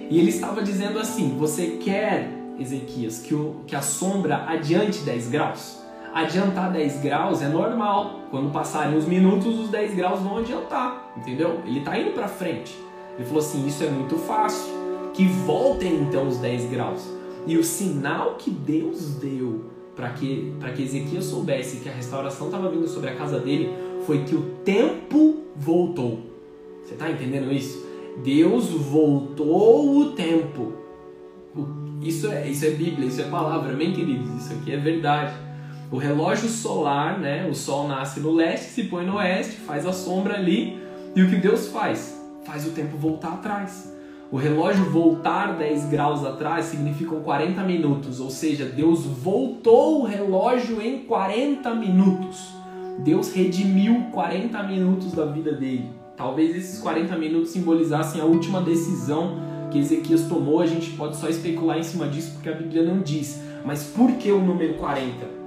E 0.09 0.17
ele 0.17 0.29
estava 0.29 0.63
dizendo 0.63 0.97
assim: 0.97 1.37
Você 1.37 1.77
quer, 1.83 2.27
Ezequias, 2.57 3.19
que, 3.19 3.35
o, 3.35 3.61
que 3.67 3.75
a 3.75 3.81
sombra 3.81 4.45
adiante 4.47 5.01
10 5.01 5.29
graus? 5.29 5.77
Adiantar 6.13 6.71
10 6.71 7.01
graus 7.01 7.41
é 7.41 7.47
normal. 7.47 8.21
Quando 8.31 8.51
passarem 8.51 8.97
os 8.97 9.05
minutos, 9.05 9.59
os 9.59 9.69
10 9.69 9.95
graus 9.95 10.19
vão 10.19 10.37
adiantar, 10.37 11.13
entendeu? 11.17 11.59
Ele 11.65 11.79
está 11.79 11.97
indo 11.97 12.11
para 12.11 12.27
frente. 12.27 12.77
Ele 13.15 13.25
falou 13.25 13.39
assim: 13.39 13.65
Isso 13.67 13.83
é 13.83 13.89
muito 13.89 14.15
fácil. 14.17 14.79
Que 15.13 15.25
voltem 15.25 15.95
então 16.01 16.27
os 16.27 16.37
10 16.37 16.69
graus. 16.69 17.05
E 17.45 17.57
o 17.57 17.63
sinal 17.63 18.35
que 18.35 18.49
Deus 18.49 19.15
deu 19.15 19.65
para 19.95 20.11
que, 20.11 20.53
que 20.75 20.83
Ezequias 20.83 21.25
soubesse 21.25 21.77
que 21.77 21.89
a 21.89 21.91
restauração 21.91 22.47
estava 22.47 22.69
vindo 22.69 22.87
sobre 22.87 23.09
a 23.09 23.15
casa 23.15 23.37
dele 23.39 23.69
foi 24.05 24.23
que 24.23 24.33
o 24.33 24.41
tempo 24.63 25.43
voltou. 25.55 26.19
Você 26.83 26.93
está 26.93 27.11
entendendo 27.11 27.51
isso? 27.51 27.85
Deus 28.23 28.69
voltou 28.69 29.97
o 29.97 30.11
tempo. 30.11 30.73
Isso 32.01 32.31
é, 32.31 32.47
isso 32.47 32.65
é 32.65 32.69
Bíblia, 32.69 33.07
isso 33.07 33.19
é 33.21 33.25
palavra, 33.25 33.73
amém, 33.73 33.91
queridos? 33.91 34.29
Isso 34.41 34.53
aqui 34.53 34.71
é 34.71 34.77
verdade. 34.77 35.33
O 35.91 35.97
relógio 35.97 36.47
solar, 36.47 37.17
né? 37.17 37.47
O 37.49 37.55
sol 37.55 37.87
nasce 37.87 38.19
no 38.19 38.31
leste, 38.31 38.69
se 38.69 38.83
põe 38.83 39.03
no 39.07 39.15
oeste, 39.15 39.55
faz 39.55 39.87
a 39.87 39.91
sombra 39.91 40.35
ali. 40.35 40.77
E 41.15 41.23
o 41.23 41.29
que 41.29 41.37
Deus 41.37 41.69
faz? 41.69 42.15
Faz 42.45 42.67
o 42.67 42.71
tempo 42.71 42.95
voltar 42.95 43.33
atrás. 43.33 43.91
O 44.31 44.37
relógio 44.37 44.85
voltar 44.85 45.57
10 45.57 45.85
graus 45.85 46.23
atrás 46.23 46.65
significam 46.65 47.21
40 47.21 47.63
minutos, 47.63 48.19
ou 48.19 48.29
seja, 48.29 48.65
Deus 48.65 49.03
voltou 49.03 50.01
o 50.01 50.05
relógio 50.05 50.79
em 50.79 50.99
40 50.99 51.73
minutos. 51.73 52.53
Deus 52.99 53.33
redimiu 53.33 54.09
40 54.11 54.61
minutos 54.61 55.13
da 55.13 55.25
vida 55.25 55.53
dele. 55.53 55.89
Talvez 56.15 56.55
esses 56.55 56.79
40 56.79 57.17
minutos 57.17 57.49
simbolizassem 57.49 58.21
a 58.21 58.25
última 58.25 58.61
decisão 58.61 59.39
que 59.71 59.79
Ezequias 59.79 60.27
tomou. 60.27 60.61
A 60.61 60.67
gente 60.67 60.91
pode 60.91 61.17
só 61.17 61.27
especular 61.27 61.79
em 61.79 61.83
cima 61.83 62.07
disso 62.07 62.33
porque 62.33 62.49
a 62.49 62.53
Bíblia 62.53 62.83
não 62.83 63.01
diz. 63.01 63.41
Mas 63.65 63.85
por 63.85 64.11
que 64.17 64.31
o 64.31 64.39
número 64.39 64.75
40? 64.75 65.38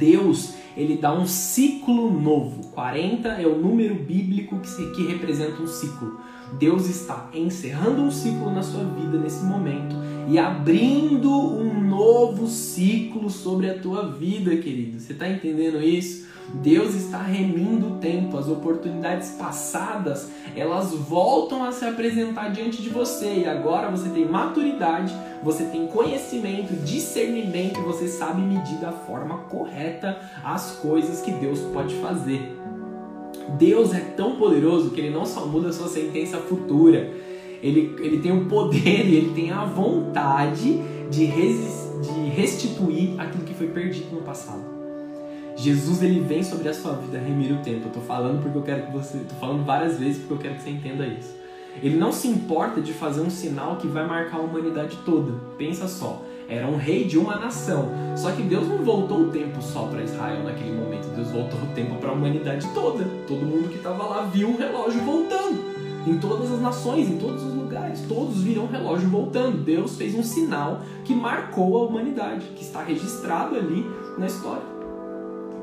Deus 0.00 0.54
ele 0.76 0.96
dá 0.96 1.12
um 1.12 1.26
ciclo 1.26 2.10
novo. 2.10 2.68
40 2.68 3.28
é 3.28 3.46
o 3.46 3.58
número 3.58 3.94
bíblico 3.94 4.58
que, 4.58 4.68
se, 4.68 4.90
que 4.92 5.06
representa 5.06 5.60
um 5.62 5.66
ciclo. 5.66 6.20
Deus 6.58 6.88
está 6.88 7.28
encerrando 7.34 8.02
um 8.02 8.10
ciclo 8.10 8.50
na 8.50 8.62
sua 8.62 8.82
vida 8.84 9.18
nesse 9.18 9.44
momento 9.44 9.94
e 10.28 10.38
abrindo 10.38 11.30
um 11.30 11.80
novo 11.86 12.48
ciclo 12.48 13.28
sobre 13.30 13.68
a 13.68 13.78
tua 13.78 14.10
vida, 14.10 14.56
querido. 14.56 14.98
Você 14.98 15.12
está 15.12 15.28
entendendo 15.28 15.80
isso? 15.82 16.29
Deus 16.54 16.94
está 16.94 17.18
remindo 17.18 17.94
o 17.94 17.98
tempo, 17.98 18.36
as 18.36 18.48
oportunidades 18.48 19.30
passadas, 19.30 20.28
elas 20.56 20.92
voltam 20.92 21.64
a 21.64 21.70
se 21.70 21.84
apresentar 21.84 22.50
diante 22.50 22.82
de 22.82 22.88
você 22.88 23.40
e 23.40 23.46
agora 23.46 23.90
você 23.90 24.08
tem 24.08 24.26
maturidade, 24.26 25.14
você 25.42 25.64
tem 25.64 25.86
conhecimento, 25.86 26.74
discernimento 26.84 27.80
você 27.82 28.08
sabe 28.08 28.42
medir 28.42 28.78
da 28.78 28.90
forma 28.90 29.38
correta 29.48 30.18
as 30.44 30.72
coisas 30.72 31.20
que 31.20 31.30
Deus 31.30 31.60
pode 31.72 31.94
fazer. 31.96 32.56
Deus 33.56 33.94
é 33.94 34.00
tão 34.00 34.36
poderoso 34.36 34.90
que 34.90 35.00
ele 35.00 35.10
não 35.10 35.24
só 35.24 35.46
muda 35.46 35.68
a 35.68 35.72
sua 35.72 35.88
sentença 35.88 36.38
futura, 36.38 37.10
ele, 37.62 37.94
ele 38.00 38.20
tem 38.20 38.32
o 38.32 38.46
poder 38.46 39.06
e 39.06 39.14
ele 39.14 39.32
tem 39.34 39.50
a 39.50 39.64
vontade 39.64 40.80
de, 41.10 41.26
de 41.26 42.28
restituir 42.34 43.20
aquilo 43.20 43.44
que 43.44 43.54
foi 43.54 43.68
perdido 43.68 44.14
no 44.14 44.22
passado. 44.22 44.79
Jesus 45.60 46.02
ele 46.02 46.20
vem 46.20 46.42
sobre 46.42 46.70
a 46.70 46.74
sua 46.74 46.92
vida 46.92 47.18
remir 47.18 47.52
o 47.52 47.58
tempo. 47.58 47.88
Eu 47.88 47.92
tô 47.92 48.00
falando 48.00 48.42
porque 48.42 48.56
eu 48.56 48.62
quero 48.62 48.86
que 48.86 48.92
você, 48.92 49.18
tô 49.18 49.34
falando 49.34 49.62
várias 49.62 49.98
vezes 49.98 50.16
porque 50.16 50.32
eu 50.32 50.38
quero 50.38 50.54
que 50.54 50.62
você 50.62 50.70
entenda 50.70 51.06
isso. 51.06 51.36
Ele 51.82 51.98
não 51.98 52.10
se 52.10 52.28
importa 52.28 52.80
de 52.80 52.94
fazer 52.94 53.20
um 53.20 53.28
sinal 53.28 53.76
que 53.76 53.86
vai 53.86 54.06
marcar 54.06 54.38
a 54.38 54.40
humanidade 54.40 54.96
toda. 55.04 55.32
Pensa 55.58 55.86
só, 55.86 56.22
era 56.48 56.66
um 56.66 56.76
rei 56.76 57.04
de 57.04 57.18
uma 57.18 57.36
nação. 57.36 57.90
Só 58.16 58.32
que 58.32 58.40
Deus 58.42 58.66
não 58.66 58.78
voltou 58.78 59.24
o 59.24 59.30
tempo 59.30 59.60
só 59.60 59.82
para 59.82 60.02
Israel 60.02 60.44
naquele 60.44 60.72
momento. 60.72 61.14
Deus 61.14 61.28
voltou 61.28 61.60
o 61.60 61.74
tempo 61.74 61.96
para 61.96 62.08
a 62.08 62.12
humanidade 62.14 62.66
toda. 62.72 63.04
Todo 63.28 63.44
mundo 63.44 63.68
que 63.68 63.76
estava 63.76 64.02
lá 64.04 64.22
viu 64.22 64.48
o 64.48 64.56
relógio 64.56 65.02
voltando. 65.02 65.62
Em 66.06 66.16
todas 66.16 66.50
as 66.50 66.60
nações, 66.62 67.06
em 67.06 67.18
todos 67.18 67.42
os 67.42 67.54
lugares, 67.54 68.00
todos 68.08 68.42
viram 68.42 68.64
o 68.64 68.66
relógio 68.66 69.10
voltando. 69.10 69.62
Deus 69.62 69.94
fez 69.96 70.14
um 70.14 70.22
sinal 70.22 70.80
que 71.04 71.14
marcou 71.14 71.76
a 71.76 71.86
humanidade, 71.86 72.46
que 72.56 72.62
está 72.62 72.82
registrado 72.82 73.56
ali 73.56 73.84
na 74.16 74.26
história 74.26 74.79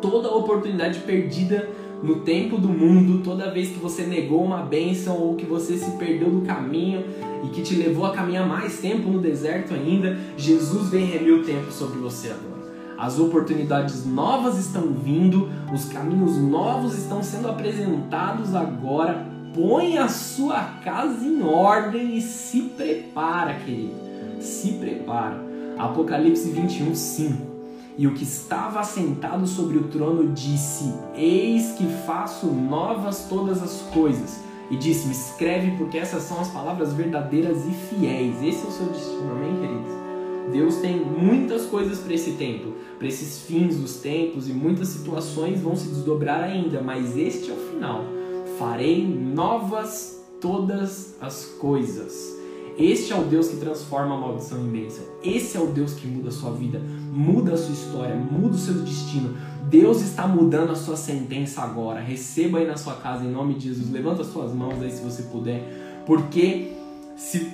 toda 0.01 0.29
oportunidade 0.29 0.99
perdida 0.99 1.67
no 2.01 2.17
tempo 2.17 2.57
do 2.57 2.69
mundo, 2.69 3.23
toda 3.23 3.51
vez 3.51 3.69
que 3.69 3.79
você 3.79 4.03
negou 4.03 4.43
uma 4.43 4.61
bênção 4.61 5.17
ou 5.17 5.35
que 5.35 5.45
você 5.45 5.77
se 5.77 5.91
perdeu 5.91 6.29
do 6.29 6.41
caminho 6.41 7.03
e 7.43 7.47
que 7.49 7.61
te 7.61 7.75
levou 7.75 8.05
a 8.05 8.11
caminhar 8.11 8.47
mais 8.47 8.79
tempo 8.79 9.09
no 9.09 9.19
deserto 9.19 9.73
ainda, 9.73 10.17
Jesus 10.37 10.89
vem 10.89 11.05
remir 11.05 11.33
o 11.33 11.43
tempo 11.43 11.71
sobre 11.71 11.99
você 11.99 12.29
agora. 12.29 12.57
As 12.97 13.19
oportunidades 13.19 14.05
novas 14.05 14.57
estão 14.57 14.91
vindo, 14.91 15.49
os 15.73 15.85
caminhos 15.85 16.37
novos 16.37 16.97
estão 16.97 17.21
sendo 17.21 17.47
apresentados 17.47 18.55
agora. 18.55 19.25
Põe 19.53 19.97
a 19.97 20.07
sua 20.07 20.61
casa 20.83 21.25
em 21.25 21.43
ordem 21.43 22.17
e 22.17 22.21
se 22.21 22.61
prepara, 22.61 23.53
querido. 23.53 23.93
Se 24.39 24.73
prepara. 24.73 25.39
Apocalipse 25.77 26.49
21, 26.49 26.95
5. 26.95 27.56
E 27.97 28.05
o 28.05 28.13
que 28.13 28.23
estava 28.23 28.79
assentado 28.79 29.47
sobre 29.47 29.77
o 29.77 29.87
trono 29.87 30.31
disse: 30.31 30.93
Eis 31.15 31.71
que 31.71 31.85
faço 32.05 32.45
novas 32.45 33.25
todas 33.27 33.63
as 33.63 33.81
coisas. 33.91 34.39
E 34.69 34.75
disse-me: 34.75 35.13
Escreve, 35.13 35.71
porque 35.77 35.97
essas 35.97 36.23
são 36.23 36.39
as 36.39 36.49
palavras 36.49 36.93
verdadeiras 36.93 37.65
e 37.65 37.71
fiéis. 37.71 38.35
Esse 38.43 38.65
é 38.65 38.67
o 38.67 38.71
seu 38.71 38.85
destino, 38.87 39.31
amém, 39.31 39.55
queridos? 39.59 39.97
Deus 40.51 40.75
tem 40.77 40.99
muitas 40.99 41.65
coisas 41.65 41.99
para 41.99 42.13
esse 42.13 42.33
tempo, 42.33 42.73
para 42.97 43.07
esses 43.07 43.41
fins 43.41 43.77
dos 43.77 43.95
tempos, 43.97 44.47
e 44.47 44.53
muitas 44.53 44.89
situações 44.89 45.59
vão 45.59 45.75
se 45.75 45.89
desdobrar 45.89 46.43
ainda, 46.43 46.81
mas 46.81 47.17
este 47.17 47.49
é 47.49 47.53
o 47.53 47.57
final. 47.57 48.05
Farei 48.59 49.05
novas 49.05 50.23
todas 50.39 51.15
as 51.19 51.45
coisas. 51.59 52.37
Este 52.77 53.11
é 53.11 53.15
o 53.15 53.23
Deus 53.23 53.47
que 53.47 53.57
transforma 53.57 54.15
a 54.15 54.19
maldição 54.19 54.59
em 54.59 54.69
bênção. 54.69 55.03
Esse 55.23 55.57
é 55.57 55.59
o 55.59 55.65
Deus 55.65 55.93
que 55.93 56.05
muda 56.05 56.29
a 56.29 56.31
sua 56.31 56.51
vida, 56.51 56.79
muda 57.17 57.55
a 57.55 57.57
sua 57.57 57.73
história, 57.73 58.15
muda 58.15 58.55
o 58.55 58.59
seu 58.59 58.75
destino. 58.75 59.35
Deus 59.63 60.01
está 60.01 60.27
mudando 60.27 60.71
a 60.71 60.75
sua 60.75 60.95
sentença 60.95 61.61
agora. 61.61 61.99
Receba 61.99 62.59
aí 62.59 62.67
na 62.67 62.77
sua 62.77 62.93
casa 62.93 63.25
em 63.25 63.31
nome 63.31 63.55
de 63.55 63.69
Jesus. 63.69 63.91
Levanta 63.91 64.21
as 64.21 64.27
suas 64.27 64.53
mãos 64.53 64.79
aí 64.81 64.91
se 64.91 65.03
você 65.03 65.23
puder, 65.23 66.03
porque 66.05 66.73
se 67.15 67.51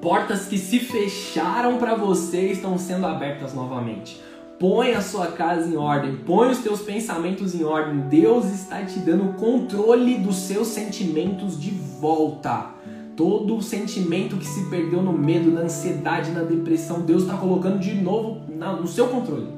portas 0.00 0.46
que 0.46 0.58
se 0.58 0.78
fecharam 0.78 1.78
para 1.78 1.96
você 1.96 2.52
estão 2.52 2.78
sendo 2.78 3.04
abertas 3.04 3.52
novamente. 3.52 4.20
Põe 4.60 4.92
a 4.92 5.00
sua 5.00 5.26
casa 5.26 5.68
em 5.68 5.76
ordem, 5.76 6.18
põe 6.24 6.50
os 6.50 6.58
teus 6.58 6.82
pensamentos 6.82 7.56
em 7.56 7.64
ordem. 7.64 8.02
Deus 8.02 8.46
está 8.46 8.84
te 8.84 9.00
dando 9.00 9.30
o 9.30 9.32
controle 9.32 10.18
dos 10.18 10.36
seus 10.36 10.68
sentimentos 10.68 11.60
de 11.60 11.72
volta. 12.00 12.70
Todo 13.16 13.56
o 13.56 13.62
sentimento 13.62 14.36
que 14.36 14.46
se 14.46 14.70
perdeu 14.70 15.02
no 15.02 15.12
medo, 15.12 15.50
na 15.50 15.62
ansiedade, 15.62 16.30
na 16.30 16.42
depressão, 16.42 17.00
Deus 17.00 17.22
está 17.22 17.36
colocando 17.36 17.78
de 17.78 17.94
novo 17.94 18.51
no 18.70 18.86
seu 18.86 19.08
controle. 19.08 19.48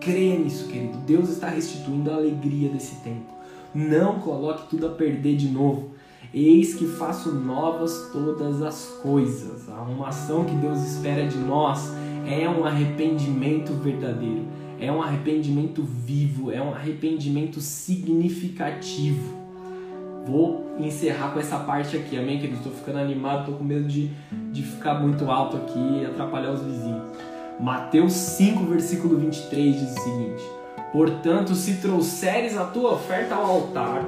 Creia 0.00 0.38
nisso, 0.38 0.68
querido. 0.68 0.98
Deus 0.98 1.28
está 1.28 1.48
restituindo 1.48 2.10
a 2.10 2.14
alegria 2.14 2.68
desse 2.68 2.96
tempo. 2.96 3.32
Não 3.74 4.18
coloque 4.18 4.68
tudo 4.68 4.86
a 4.86 4.90
perder 4.90 5.36
de 5.36 5.48
novo. 5.48 5.92
Eis 6.34 6.74
que 6.74 6.86
faço 6.86 7.32
novas 7.32 8.10
todas 8.12 8.62
as 8.62 8.86
coisas. 9.02 9.68
A 9.68 9.74
arrumação 9.74 10.44
que 10.44 10.54
Deus 10.54 10.78
espera 10.78 11.26
de 11.26 11.36
nós 11.36 11.92
é 12.26 12.48
um 12.48 12.64
arrependimento 12.64 13.72
verdadeiro, 13.74 14.46
é 14.80 14.90
um 14.90 15.02
arrependimento 15.02 15.82
vivo, 15.82 16.50
é 16.50 16.60
um 16.60 16.72
arrependimento 16.72 17.60
significativo. 17.60 19.42
Vou 20.26 20.76
encerrar 20.78 21.32
com 21.32 21.40
essa 21.40 21.58
parte 21.58 21.96
aqui, 21.96 22.16
amém, 22.16 22.38
querido? 22.38 22.58
Estou 22.58 22.72
ficando 22.72 22.98
animado, 22.98 23.40
estou 23.40 23.56
com 23.56 23.64
medo 23.64 23.86
de, 23.86 24.10
de 24.52 24.62
ficar 24.62 24.94
muito 24.94 25.28
alto 25.30 25.56
aqui 25.56 25.78
e 25.78 26.06
atrapalhar 26.06 26.52
os 26.52 26.62
vizinhos. 26.62 27.02
Mateus 27.62 28.14
5, 28.14 28.64
versículo 28.64 29.16
23 29.16 29.76
diz 29.76 29.96
o 29.96 30.00
seguinte: 30.00 30.42
Portanto, 30.90 31.54
se 31.54 31.74
trouxeres 31.74 32.56
a 32.56 32.64
tua 32.64 32.94
oferta 32.94 33.36
ao 33.36 33.44
altar, 33.44 34.04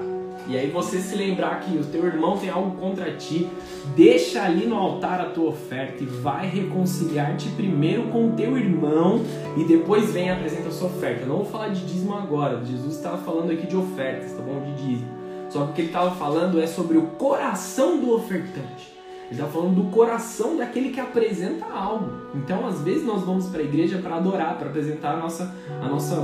e 0.48 0.58
aí 0.58 0.68
você 0.68 0.98
se 0.98 1.14
lembrar 1.14 1.60
que 1.60 1.78
o 1.78 1.84
teu 1.84 2.04
irmão 2.04 2.36
tem 2.36 2.50
algo 2.50 2.76
contra 2.76 3.12
ti, 3.12 3.48
deixa 3.94 4.42
ali 4.42 4.66
no 4.66 4.74
altar 4.74 5.20
a 5.20 5.26
tua 5.26 5.50
oferta 5.50 6.02
e 6.02 6.06
vai 6.06 6.48
reconciliar-te 6.48 7.48
primeiro 7.50 8.08
com 8.08 8.30
o 8.30 8.32
teu 8.32 8.58
irmão 8.58 9.22
e 9.56 9.62
depois 9.62 10.10
vem 10.10 10.26
e 10.26 10.30
apresenta 10.30 10.70
a 10.70 10.72
sua 10.72 10.88
oferta. 10.88 11.24
não 11.24 11.36
vou 11.36 11.46
falar 11.46 11.68
de 11.68 11.86
dízimo 11.86 12.12
agora, 12.12 12.60
Jesus 12.64 12.96
estava 12.96 13.18
falando 13.18 13.52
aqui 13.52 13.68
de 13.68 13.76
ofertas, 13.76 14.32
tá 14.32 14.42
bom? 14.42 14.64
De 14.64 14.82
dízimo. 14.82 15.10
Só 15.48 15.66
que 15.66 15.70
o 15.70 15.74
que 15.74 15.80
ele 15.82 15.88
estava 15.90 16.10
falando 16.16 16.60
é 16.60 16.66
sobre 16.66 16.98
o 16.98 17.02
coração 17.02 18.00
do 18.00 18.12
ofertante. 18.12 18.93
Ele 19.34 19.42
está 19.42 19.52
falando 19.52 19.82
do 19.82 19.90
coração 19.90 20.56
daquele 20.56 20.90
que 20.90 21.00
apresenta 21.00 21.66
algo. 21.66 22.08
Então, 22.36 22.68
às 22.68 22.80
vezes, 22.82 23.04
nós 23.04 23.22
vamos 23.22 23.46
para 23.46 23.60
a 23.60 23.64
igreja 23.64 23.98
para 23.98 24.14
adorar, 24.14 24.56
para 24.56 24.68
apresentar 24.68 25.14
a 25.14 25.16
nossa, 25.16 25.52
a 25.82 25.88
nossa 25.88 26.16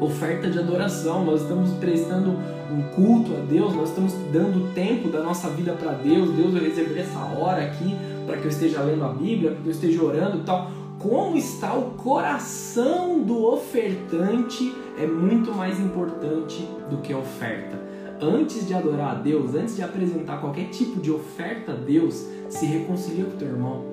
oferta 0.00 0.48
de 0.48 0.56
adoração. 0.56 1.24
Nós 1.24 1.42
estamos 1.42 1.72
prestando 1.72 2.30
um 2.70 2.82
culto 2.94 3.34
a 3.34 3.40
Deus, 3.40 3.74
nós 3.74 3.88
estamos 3.88 4.12
dando 4.32 4.72
tempo 4.74 5.08
da 5.08 5.20
nossa 5.24 5.50
vida 5.50 5.72
para 5.72 5.90
Deus. 5.90 6.30
Deus 6.30 6.52
vai 6.52 6.62
receber 6.62 7.00
essa 7.00 7.18
hora 7.18 7.64
aqui 7.64 7.96
para 8.24 8.36
que 8.36 8.44
eu 8.44 8.50
esteja 8.50 8.80
lendo 8.80 9.04
a 9.04 9.08
Bíblia, 9.08 9.50
para 9.50 9.62
que 9.62 9.66
eu 9.66 9.72
esteja 9.72 10.00
orando 10.00 10.38
e 10.38 10.42
tal. 10.42 10.70
Como 11.00 11.36
está 11.36 11.74
o 11.74 11.94
coração 11.94 13.22
do 13.22 13.44
ofertante 13.44 14.72
é 14.96 15.04
muito 15.04 15.52
mais 15.52 15.80
importante 15.80 16.64
do 16.88 16.98
que 16.98 17.12
a 17.12 17.18
oferta. 17.18 17.89
Antes 18.22 18.66
de 18.66 18.74
adorar 18.74 19.12
a 19.12 19.14
Deus, 19.14 19.54
antes 19.54 19.76
de 19.76 19.82
apresentar 19.82 20.42
qualquer 20.42 20.68
tipo 20.68 21.00
de 21.00 21.10
oferta 21.10 21.72
a 21.72 21.74
Deus, 21.74 22.26
se 22.50 22.66
reconcilia 22.66 23.24
com 23.24 23.30
o 23.30 23.38
teu 23.38 23.48
irmão. 23.48 23.84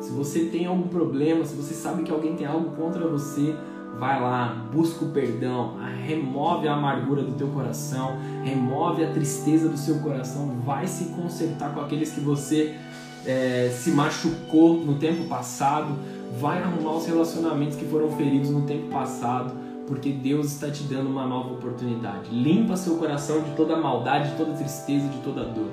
Se 0.00 0.12
você 0.12 0.44
tem 0.44 0.66
algum 0.66 0.86
problema, 0.86 1.44
se 1.44 1.56
você 1.56 1.74
sabe 1.74 2.04
que 2.04 2.12
alguém 2.12 2.36
tem 2.36 2.46
algo 2.46 2.76
contra 2.76 3.08
você, 3.08 3.56
vai 3.98 4.20
lá, 4.20 4.68
busca 4.72 5.04
o 5.04 5.08
perdão, 5.08 5.78
remove 6.06 6.68
a 6.68 6.74
amargura 6.74 7.22
do 7.22 7.32
teu 7.32 7.48
coração, 7.48 8.18
remove 8.44 9.04
a 9.04 9.10
tristeza 9.10 9.68
do 9.68 9.76
seu 9.76 9.98
coração, 9.98 10.60
vai 10.64 10.86
se 10.86 11.06
consertar 11.06 11.74
com 11.74 11.80
aqueles 11.80 12.12
que 12.12 12.20
você 12.20 12.76
é, 13.26 13.68
se 13.76 13.90
machucou 13.90 14.74
no 14.74 14.94
tempo 14.94 15.24
passado, 15.24 15.96
vai 16.38 16.62
arrumar 16.62 16.96
os 16.96 17.06
relacionamentos 17.06 17.76
que 17.76 17.84
foram 17.84 18.10
feridos 18.12 18.50
no 18.50 18.62
tempo 18.62 18.88
passado, 18.90 19.52
porque 19.92 20.10
Deus 20.10 20.46
está 20.46 20.70
te 20.70 20.84
dando 20.84 21.10
uma 21.10 21.26
nova 21.26 21.52
oportunidade. 21.52 22.30
Limpa 22.30 22.76
seu 22.78 22.96
coração 22.96 23.42
de 23.42 23.50
toda 23.50 23.76
maldade, 23.76 24.30
de 24.30 24.36
toda 24.36 24.54
tristeza, 24.54 25.06
de 25.06 25.18
toda 25.18 25.44
dor. 25.44 25.68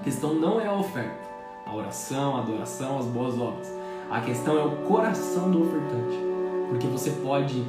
A 0.00 0.04
questão 0.04 0.34
não 0.34 0.60
é 0.60 0.68
a 0.68 0.74
oferta, 0.74 1.28
a 1.66 1.74
oração, 1.74 2.36
a 2.36 2.40
adoração, 2.42 2.96
as 2.96 3.06
boas 3.06 3.36
obras. 3.36 3.68
A 4.08 4.20
questão 4.20 4.56
é 4.56 4.64
o 4.64 4.76
coração 4.86 5.50
do 5.50 5.62
ofertante 5.62 6.34
porque 6.68 6.86
você 6.86 7.10
pode 7.10 7.64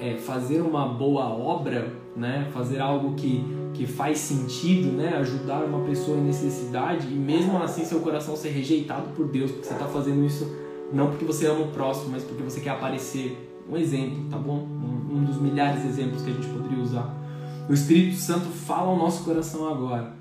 é, 0.00 0.16
fazer 0.16 0.62
uma 0.62 0.86
boa 0.86 1.28
obra, 1.28 1.92
né? 2.16 2.48
fazer 2.52 2.80
algo 2.80 3.14
que, 3.14 3.44
que 3.74 3.86
faz 3.86 4.18
sentido, 4.18 4.90
né? 4.92 5.16
ajudar 5.18 5.64
uma 5.64 5.84
pessoa 5.84 6.16
em 6.16 6.22
necessidade 6.22 7.06
e 7.06 7.14
mesmo 7.14 7.62
assim 7.62 7.84
seu 7.84 8.00
coração 8.00 8.34
ser 8.36 8.50
rejeitado 8.50 9.10
por 9.14 9.26
Deus, 9.28 9.50
porque 9.50 9.66
você 9.66 9.74
está 9.74 9.86
fazendo 9.86 10.24
isso 10.24 10.50
não 10.90 11.08
porque 11.08 11.24
você 11.24 11.46
ama 11.46 11.66
o 11.66 11.68
próximo, 11.68 12.10
mas 12.10 12.24
porque 12.24 12.42
você 12.42 12.60
quer 12.60 12.70
aparecer. 12.70 13.49
Um 13.70 13.76
exemplo, 13.76 14.28
tá 14.30 14.36
bom? 14.36 14.66
Um, 14.66 15.16
um 15.16 15.24
dos 15.24 15.40
milhares 15.40 15.82
de 15.82 15.88
exemplos 15.88 16.22
que 16.22 16.30
a 16.30 16.34
gente 16.34 16.48
poderia 16.48 16.82
usar. 16.82 17.14
O 17.68 17.72
Espírito 17.72 18.16
Santo 18.16 18.46
fala 18.46 18.88
ao 18.88 18.96
nosso 18.96 19.24
coração 19.24 19.68
agora. 19.68 20.12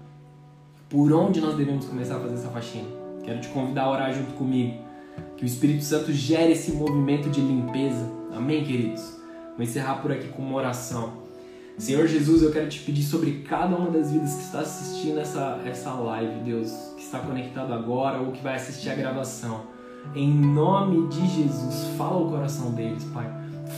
Por 0.88 1.12
onde 1.12 1.42
nós 1.42 1.56
devemos 1.56 1.86
começar 1.86 2.18
a 2.18 2.20
fazer 2.20 2.36
essa 2.36 2.50
faxina? 2.50 2.88
Quero 3.24 3.42
te 3.42 3.48
convidar 3.50 3.84
a 3.84 3.92
orar 3.92 4.14
junto 4.14 4.34
comigo. 4.34 4.78
Que 5.36 5.44
o 5.44 5.48
Espírito 5.48 5.84
Santo 5.84 6.12
gere 6.12 6.52
esse 6.52 6.72
movimento 6.72 7.30
de 7.30 7.42
limpeza 7.42 8.20
Amém, 8.32 8.64
queridos? 8.64 9.18
Vou 9.58 9.64
encerrar 9.66 9.96
por 9.96 10.12
aqui 10.12 10.28
com 10.28 10.42
uma 10.42 10.58
oração. 10.58 11.14
Senhor 11.78 12.08
Jesus, 12.08 12.44
eu 12.44 12.52
quero 12.52 12.70
te 12.70 12.80
pedir 12.80 13.04
sobre 13.04 13.44
cada 13.48 13.76
uma 13.76 13.90
das 13.90 14.12
vidas 14.12 14.36
que 14.36 14.42
está 14.44 14.60
assistindo 14.60 15.20
essa, 15.20 15.60
essa 15.66 15.92
live, 15.94 16.42
Deus, 16.44 16.72
que 16.96 17.04
está 17.04 17.20
conectado 17.20 17.74
agora 17.74 18.20
ou 18.20 18.32
que 18.32 18.44
vai 18.44 18.56
assistir 18.56 18.90
a 18.90 18.96
gravação. 18.96 19.64
Em 20.14 20.30
nome 20.30 21.08
de 21.08 21.28
Jesus, 21.28 21.96
fala 21.98 22.18
o 22.18 22.30
coração 22.30 22.72
deles, 22.72 23.04
Pai. 23.06 23.30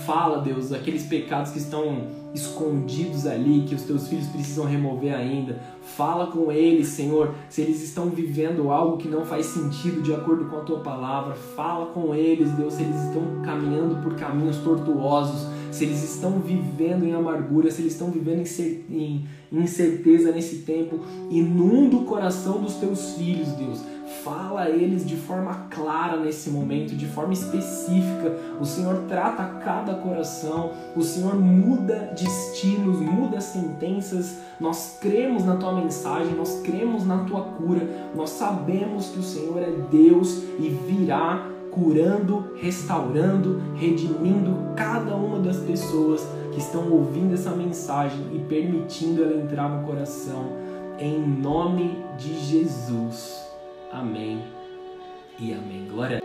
Fala, 0.06 0.42
Deus, 0.42 0.72
aqueles 0.72 1.04
pecados 1.04 1.52
que 1.52 1.60
estão 1.60 2.08
escondidos 2.34 3.28
ali, 3.28 3.66
que 3.68 3.76
os 3.76 3.84
teus 3.84 4.08
filhos 4.08 4.28
precisam 4.28 4.66
remover 4.66 5.14
ainda. 5.14 5.62
Fala 5.98 6.28
com 6.28 6.50
eles, 6.52 6.88
Senhor, 6.88 7.36
se 7.50 7.62
eles 7.62 7.84
estão 7.84 8.10
vivendo 8.10 8.72
algo 8.72 8.98
que 8.98 9.10
não 9.10 9.26
faz 9.26 9.48
sentido 9.48 10.02
de 10.02 10.14
acordo 10.14 10.46
com 10.46 10.58
a 10.58 10.62
tua 10.62 10.80
palavra. 10.80 11.36
Fala 11.36 11.88
com 11.88 12.16
eles, 12.16 12.50
Deus, 12.52 12.76
se 12.76 12.84
eles 12.84 12.96
estão 12.96 13.42
caminhando 13.44 14.02
por 14.02 14.16
caminhos 14.16 14.58
tortuosos, 14.58 15.46
se 15.72 15.84
eles 15.84 16.02
estão 16.04 16.40
vivendo 16.40 17.06
em 17.06 17.14
amargura, 17.14 17.70
se 17.70 17.82
eles 17.82 17.94
estão 17.94 18.10
vivendo 18.10 18.46
em 18.90 19.26
incerteza 19.52 20.32
nesse 20.32 20.60
tempo. 20.60 21.02
Inunda 21.30 21.98
o 21.98 22.06
coração 22.06 22.62
dos 22.62 22.76
teus 22.76 23.16
filhos, 23.16 23.50
Deus 23.50 23.82
fala 24.24 24.62
a 24.62 24.70
eles 24.70 25.06
de 25.06 25.16
forma 25.16 25.68
clara 25.70 26.18
nesse 26.18 26.50
momento, 26.50 26.96
de 26.96 27.08
forma 27.08 27.34
específica. 27.34 28.36
O 28.60 28.66
Senhor 28.66 29.04
trata 29.08 29.44
cada 29.64 29.96
coração, 29.96 30.72
o 30.96 31.02
Senhor 31.02 31.36
muda 31.36 32.14
destinos, 32.16 33.00
muda 33.00 33.42
sentenças. 33.42 34.38
Nós 34.60 34.98
cremos 35.02 35.44
na 35.46 35.56
tua 35.56 35.74
mensagem, 35.74 36.36
nós 36.36 36.62
cremos 36.64 37.06
na 37.06 37.24
tua 37.24 37.42
cura, 37.42 37.88
nós 38.16 38.30
sabemos 38.32 39.08
que 39.10 39.20
o 39.20 39.24
Senhor 39.24 39.62
é 39.62 39.72
Deus 39.90 40.44
e 40.60 40.70
virá 40.88 41.48
curando, 41.72 42.54
restaurando, 42.58 43.62
redimindo 43.76 44.74
cada 44.76 45.16
uma 45.16 45.40
das 45.40 45.58
pessoas 45.58 46.22
que 46.52 46.60
estão 46.60 46.92
ouvindo 46.92 47.34
essa 47.34 47.52
mensagem 47.52 48.20
e 48.34 48.40
permitindo 48.40 49.24
ela 49.24 49.42
entrar 49.42 49.70
no 49.70 49.88
coração. 49.88 50.52
Em 51.00 51.18
nome 51.20 51.98
de 52.18 52.38
Jesus. 52.40 53.51
Amém 53.92 54.42
e 55.38 55.54
amém. 55.54 55.88
Glória 55.88 56.22